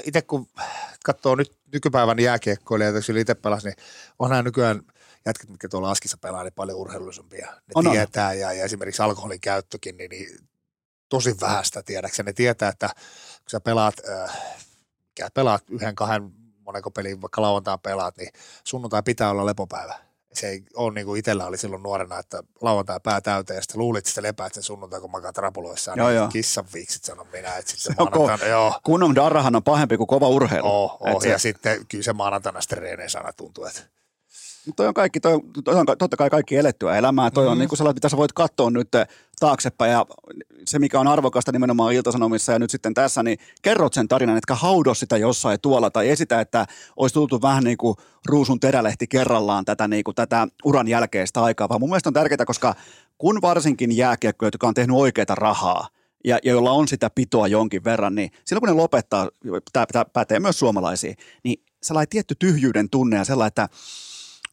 [0.05, 0.47] itse kun
[1.05, 3.77] katsoo nyt nykypäivän jääkiekkoilija, jos itse pelasi, niin
[4.19, 4.83] onhan nykyään
[5.27, 7.47] jätkät, mitkä tuolla Askissa pelaa, niin paljon urheilullisempia.
[7.47, 8.39] Ne on, tietää on.
[8.39, 10.39] Ja, ja, esimerkiksi alkoholin käyttökin, niin, niin
[11.09, 12.23] tosi vähäistä tiedäksä.
[12.23, 14.39] Ne tietää, että kun sä pelaat, äh,
[15.35, 18.31] pelaat yhden, kahden moneko pelin, vaikka lauantaan pelaat, niin
[18.65, 23.01] sunnuntai pitää olla lepopäivä se ei ole niin kuin itsellä oli silloin nuorena, että lauantai
[23.03, 26.29] pää täyteen ja sitten luulit, että lepäät sen sunnuntai, kun makaat rapuloissaan, joo, niin joo.
[26.29, 28.81] kissan viiksit sanon minä, että sitten maanantaina, joo.
[28.83, 30.67] Kunnon darrahan on pahempi kuin kova urheilu.
[30.67, 31.43] Oh, oh, ja se...
[31.43, 33.83] sitten kyllä se maanantaina sitten reeneen sana tuntuu, että
[34.77, 37.31] toi on kaikki, toi, toi on totta kai kaikki elettyä elämää.
[37.31, 37.53] Toi mm-hmm.
[37.53, 38.89] on niin kuin sellainen, mitä sä voit katsoa nyt
[39.41, 40.07] taaksepäin ja
[40.67, 44.55] se, mikä on arvokasta nimenomaan Iltasanomissa ja nyt sitten tässä, niin kerrot sen tarinan, että
[44.55, 46.67] haudo sitä jossain tuolla tai esitä, että
[46.97, 51.69] olisi tultu vähän niin kuin ruusun terälehti kerrallaan tätä, niin kuin, tätä uran jälkeistä aikaa,
[51.69, 52.75] vaan mun mielestä on tärkeää, koska
[53.19, 55.89] kun varsinkin jääkiekkoja, jotka on tehnyt oikeita rahaa,
[56.25, 59.29] ja, ja jolla on sitä pitoa jonkin verran, niin silloin kun ne lopettaa,
[59.73, 63.69] tämä pätee myös suomalaisiin, niin sellainen tietty tyhjyyden tunne ja sellainen, että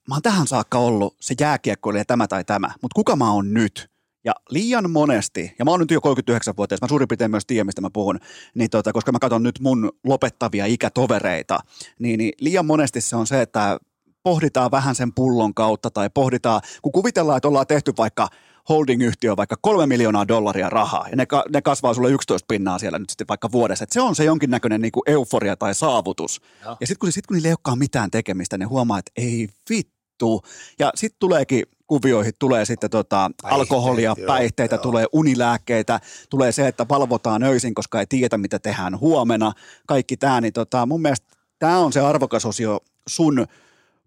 [0.07, 3.89] mä oon tähän saakka ollut se jääkiekkoilija tämä tai tämä, mutta kuka mä oon nyt?
[4.25, 7.81] Ja liian monesti, ja mä oon nyt jo 39-vuotias, mä suurin piirtein myös tiedän, mistä
[7.81, 8.19] mä puhun,
[8.55, 11.59] niin tota, koska mä katson nyt mun lopettavia ikätovereita,
[11.99, 13.79] niin, niin liian monesti se on se, että
[14.23, 18.27] pohditaan vähän sen pullon kautta tai pohditaan, kun kuvitellaan, että ollaan tehty vaikka
[18.69, 23.09] holding-yhtiö vaikka kolme miljoonaa dollaria rahaa ja ne, ne kasvaa sulle 11 pinnaa siellä nyt
[23.09, 23.83] sitten vaikka vuodessa.
[23.83, 26.41] Et se on se jonkinnäköinen niin euforia tai saavutus.
[26.65, 29.49] Ja, ja sitten kun, sit, kun niillä ei olekaan mitään tekemistä, ne huomaa, että ei
[29.69, 30.41] vittu.
[30.79, 34.81] Ja sitten tuleekin kuvioihin tulee sitten tota päihteitä, alkoholia, joo, päihteitä, joo.
[34.81, 39.51] tulee unilääkkeitä, tulee se, että valvotaan öisin, koska ei tiedä, mitä tehdään huomenna.
[39.87, 41.27] Kaikki tämä, niin tota, mun mielestä
[41.59, 43.47] tämä on se arvokas osio sun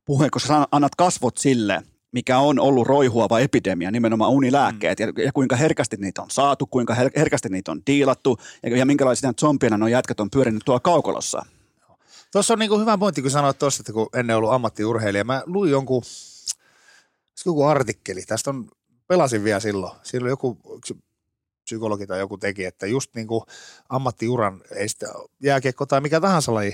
[0.04, 1.82] puheen, koska sä annat kasvot sille,
[2.12, 5.04] mikä on ollut roihuava epidemia, nimenomaan unilääkkeet, mm.
[5.04, 8.86] ja, ja kuinka herkästi niitä on saatu, kuinka her- herkästi niitä on diilattu, ja, ja
[8.86, 11.46] minkälaisia zombina nuo jätkät on pyörinyt tuolla kaukolossa.
[12.32, 15.24] Tuossa on niin hyvä pointti, kun sanoit tuossa, että kun ennen ollut ammattiurheilija.
[15.24, 16.02] Mä luin jonkun,
[17.46, 18.68] joku artikkeli, tästä on,
[19.06, 19.92] pelasin vielä silloin.
[20.02, 20.58] Silloin joku
[21.64, 23.42] psykologi tai joku teki, että just niin kuin
[23.88, 25.06] ammattiuran, ei sitä
[25.42, 26.72] jääkiekko tai mikä tahansa laji,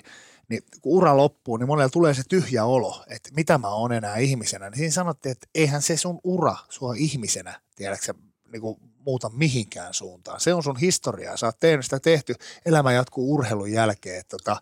[0.49, 4.17] niin kun ura loppuu, niin monella tulee se tyhjä olo, että mitä mä oon enää
[4.17, 4.71] ihmisenä.
[4.71, 8.15] Niin siinä sanottiin, että eihän se sun ura sua ihmisenä, tiedätkö
[8.53, 10.41] niin kuin muuta mihinkään suuntaan.
[10.41, 12.35] Se on sun historiaa, sä oot tehnyt sitä tehty,
[12.67, 14.23] elämä jatkuu urheilun jälkeen.
[14.29, 14.57] Tota,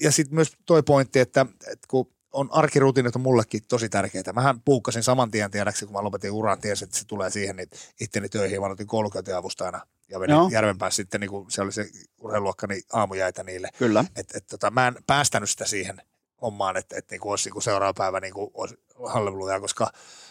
[0.00, 4.32] ja sitten myös toi pointti, että, että kun on arkirutiinit on mullekin tosi tärkeitä.
[4.32, 7.68] Mähän puukkasin saman tien tiedäksi, kun mä lopetin uran, tiesin, että se tulee siihen, niin
[8.00, 8.60] itteni töihin.
[8.60, 10.48] Mä otin koulukäytäjäavustajana ja menin Joo.
[10.52, 13.68] Järvenpäässä sitten, niin kun se oli se urheiluokkani niin aamujäitä niille.
[13.78, 14.04] Kyllä.
[14.16, 16.02] Et, et, tota, mä en päästänyt sitä siihen
[16.42, 18.76] hommaan, että, että niin olisi niin seuraava päivä niin olisi
[19.06, 19.90] halleluja, koska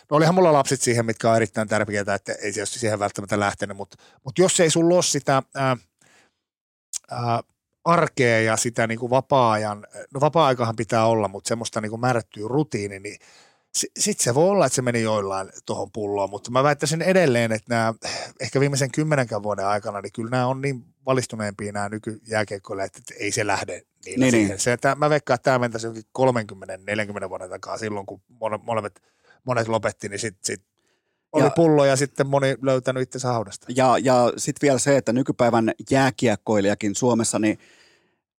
[0.09, 3.77] no olihan mulla lapset siihen, mitkä on erittäin tärkeitä, että ei se siihen välttämättä lähtenyt,
[3.77, 5.77] mutta, mutta jos ei sulla ole sitä ää,
[7.11, 7.43] ää,
[7.87, 12.47] arkea ja sitä niin kuin vapaa-ajan, no vapaa-aikahan pitää olla, mutta semmoista niin kuin määrättyä
[12.47, 13.17] rutiini, niin
[13.99, 17.75] sitten se voi olla, että se meni joillain tuohon pulloon, mutta mä väittäisin edelleen, että
[17.75, 17.93] nämä
[18.39, 23.31] ehkä viimeisen kymmenenkään vuoden aikana, niin kyllä nämä on niin valistuneempia nämä nykyjääkeikkoille, että ei
[23.31, 24.49] se lähde niillä niin, siihen.
[24.49, 24.59] Niin.
[24.59, 26.03] Se, että mä veikkaan, että tämä mentäisi jokin
[27.25, 28.61] 30-40 vuoden takaa silloin, kun monet,
[29.43, 30.61] monet lopetti, niin sitten sit
[31.31, 33.67] oli ja, pullo ja sitten moni löytänyt itse haudasta.
[33.75, 37.59] Ja, ja sitten vielä se, että nykypäivän jääkiekkoilijakin Suomessa, niin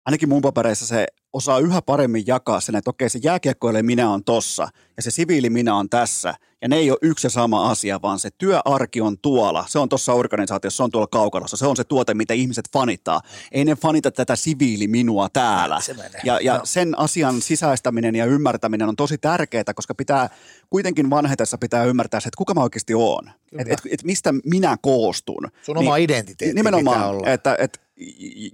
[0.07, 4.23] ainakin mun papereissa se osaa yhä paremmin jakaa sen, että okei se jääkiekkoille minä on
[4.23, 4.67] tossa
[4.97, 6.33] ja se siviili minä on tässä.
[6.61, 9.65] Ja ne ei ole yksi ja sama asia, vaan se työarki on tuolla.
[9.67, 11.57] Se on tuossa organisaatiossa, se on tuolla kaukalossa.
[11.57, 13.21] Se on se tuote, mitä ihmiset fanittaa.
[13.51, 15.79] Ei ne fanita tätä siviili minua täällä.
[16.23, 16.61] Ja, ja No.
[16.63, 20.29] sen asian sisäistäminen ja ymmärtäminen on tosi tärkeää, koska pitää
[20.69, 23.31] kuitenkin vanhetessa pitää ymmärtää se, että kuka mä oikeasti oon.
[23.57, 25.47] Että et, et mistä minä koostun.
[25.65, 27.27] Sun oma identiteetti pitää Nimenomaan, olla.
[27.29, 27.79] että, että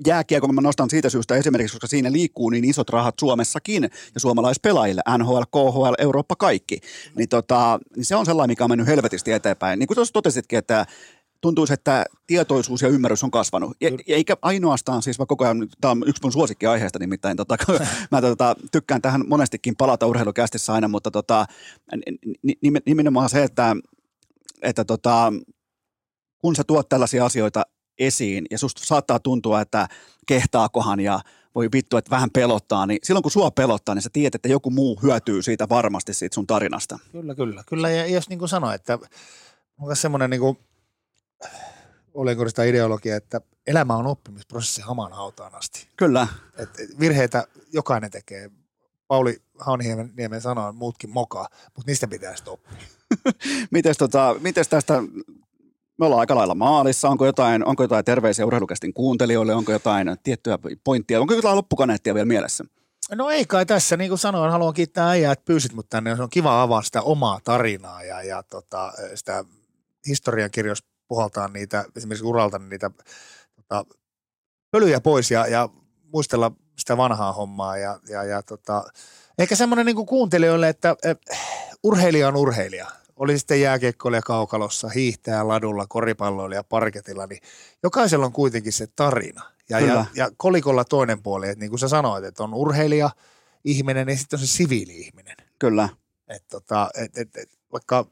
[0.08, 5.02] jääkiekon mä nostan siitä syystä esimerkiksi, koska siinä liikkuu niin isot rahat Suomessakin ja suomalaispelaajille,
[5.18, 6.80] NHL, KHL, Eurooppa, kaikki.
[7.18, 9.80] Niin, tota, niin se on sellainen, mikä on mennyt helvetisti eteenpäin.
[9.80, 10.86] Niin kuin tuossa totesitkin, että
[11.44, 13.78] tuntuisi, että tietoisuus ja ymmärrys on kasvanut.
[13.82, 17.58] Ja, ja eikä ainoastaan siis, vaan koko ajan, tämä on yksi mun suosikkiaiheesta nimittäin, tota,
[18.12, 21.46] mä tota, tykkään tähän monestikin palata urheilukästissä aina, mutta tota,
[22.44, 23.76] ni- ni- nimenomaan se, että,
[24.62, 25.34] että tota,
[26.38, 27.64] kun sä tuot tällaisia asioita
[28.00, 29.88] esiin ja susta saattaa tuntua, että
[30.28, 31.20] kehtaakohan ja
[31.56, 34.70] voi vittu, että vähän pelottaa, niin silloin kun sua pelottaa, niin sä tiedät, että joku
[34.70, 37.00] muu hyötyy siitä varmasti siitä sun tarinasta.
[37.12, 37.64] Kyllä, kyllä.
[37.68, 39.00] Kyllä, ja jos niin kuin sanoin, että
[39.80, 40.58] on semmoinen niin kuin,
[42.14, 45.88] olenko sitä ideologia, että elämä on oppimisprosessi hamaan hautaan asti.
[45.98, 46.28] Kyllä,
[46.58, 46.70] Et
[47.00, 48.52] virheitä jokainen tekee.
[49.08, 52.78] Pauli Hauniniemen sanoi, muutkin mokaa, mutta niistä pitää sitten oppia.
[53.72, 55.04] mites, tota, mites tästä,
[56.00, 60.60] me ollaan aika lailla maalissa, onko jotain, onko jotain terveisiä urheilukästin kuuntelijoille, onko jotain tiettyä
[60.84, 62.64] pointtia, onko jotain loppukaneettia vielä mielessä?
[63.12, 66.16] No ei kai tässä, niin kuin sanoin, haluan kiittää äijää, että pyysit mut tänne.
[66.16, 69.46] Se on kiva avaa sitä omaa tarinaa ja, ja tota, sitä
[70.08, 72.92] historiankirjoissa puhaltaa niitä, esimerkiksi uralta niitä
[73.56, 73.86] tota,
[74.72, 75.70] pölyjä pois ja, ja
[76.14, 77.78] muistella sitä vanhaa hommaa.
[77.78, 78.84] Ja, ja, ja tota,
[79.40, 81.18] ehkä semmoinen niin kuuntelijoille, että eh,
[81.84, 82.88] urheilija on urheilija.
[83.16, 87.42] Oli sitten jääkiekkoilija kaukalossa, hiihtäjä ladulla, koripalloilija parketilla, niin
[87.84, 89.44] jokaisella on kuitenkin se tarina.
[89.70, 89.94] Ja, Kyllä.
[89.94, 93.10] ja, ja kolikolla toinen puoli, että niin kuin sä sanoit, että on urheilija,
[93.64, 95.38] ihminen ja sitten on se siviili-ihminen.
[95.60, 95.90] Kyllä,
[96.28, 98.06] Et tota, et, et, et, vaikka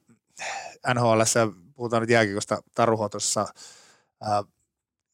[0.94, 1.22] NHL,
[1.76, 3.48] puhutaan nyt jääkiekosta Taruhotossa,
[4.22, 4.44] ää,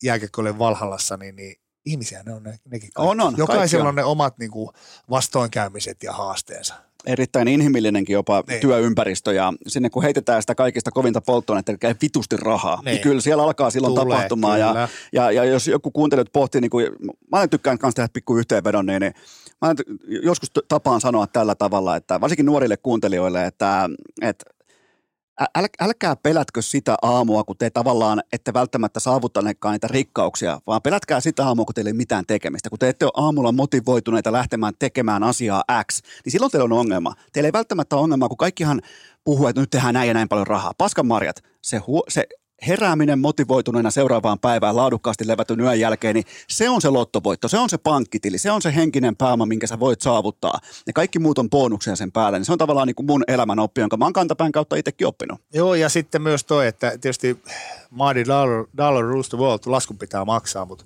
[0.03, 1.55] jääkiekkoille Valhallassa, niin, niin
[1.85, 3.11] ihmisiä ne on ne, nekin kaikki.
[3.11, 3.87] On, on, Jokaisella kaikki on.
[3.87, 4.69] on ne omat niin kuin,
[5.09, 6.86] vastoinkäymiset ja haasteensa.
[7.07, 8.61] Erittäin inhimillinenkin jopa Niin.
[8.61, 12.85] työympäristö ja sinne kun heitetään sitä kaikista kovinta polttoainetta, eli vitusti rahaa, niin.
[12.85, 13.01] Niin.
[13.01, 14.87] kyllä siellä alkaa silloin Tulee, tapahtumaan ja, kyllä.
[15.11, 16.87] ja, ja, jos joku kuuntelijat pohtii, niin kuin,
[17.31, 19.13] mä tykkään myös tehdä pikku yhteenvedon, niin, niin
[19.61, 19.75] mä
[20.23, 23.89] joskus tapaan sanoa tällä tavalla, että varsinkin nuorille kuuntelijoille, että,
[24.21, 24.45] että
[25.41, 31.19] äl, älkää pelätkö sitä aamua, kun te tavallaan ette välttämättä saavuttaneetkaan niitä rikkauksia, vaan pelätkää
[31.19, 32.69] sitä aamua, kun teillä ei mitään tekemistä.
[32.69, 37.13] Kun te ette ole aamulla motivoituneita lähtemään tekemään asiaa X, niin silloin teillä on ongelma.
[37.33, 38.81] Teillä ei välttämättä ole ongelmaa, kun kaikkihan
[39.23, 40.73] puhuu, että nyt tehdään näin ja näin paljon rahaa.
[40.77, 42.27] Paskan marjat, se, huo, se
[42.67, 47.69] herääminen motivoituneena seuraavaan päivään laadukkaasti levätyn yön jälkeen, niin se on se lottovoitto, se on
[47.69, 50.59] se pankkitili, se on se henkinen pääoma, minkä sä voit saavuttaa.
[50.87, 53.59] Ja kaikki muut on bonuksia sen päälle, niin se on tavallaan niin kuin mun elämän
[53.59, 55.41] oppi, jonka mä oon kantapään kautta itsekin oppinut.
[55.53, 57.43] Joo, ja sitten myös toi, että tietysti
[57.89, 60.85] Marty Dollar, dollar rules the world, laskun pitää maksaa, mutta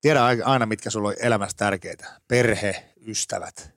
[0.00, 2.06] tiedä aina, mitkä sulla on elämässä tärkeitä.
[2.28, 3.70] Perhe, ystävät,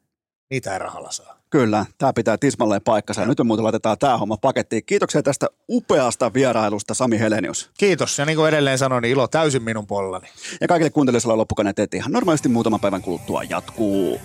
[0.49, 1.43] niitä ei rahalla saa.
[1.53, 3.21] Kyllä, tämä pitää tismalleen paikkansa.
[3.21, 4.85] Ja nyt me muuten laitetaan tämä homma pakettiin.
[4.85, 7.69] Kiitoksia tästä upeasta vierailusta, Sami Helenius.
[7.77, 10.27] Kiitos, ja niin kuin edelleen sanoin, niin ilo täysin minun puolellani.
[10.61, 14.19] Ja kaikille kuuntelijoille loppukaneet että ihan normaalisti muutaman päivän kuluttua jatkuu.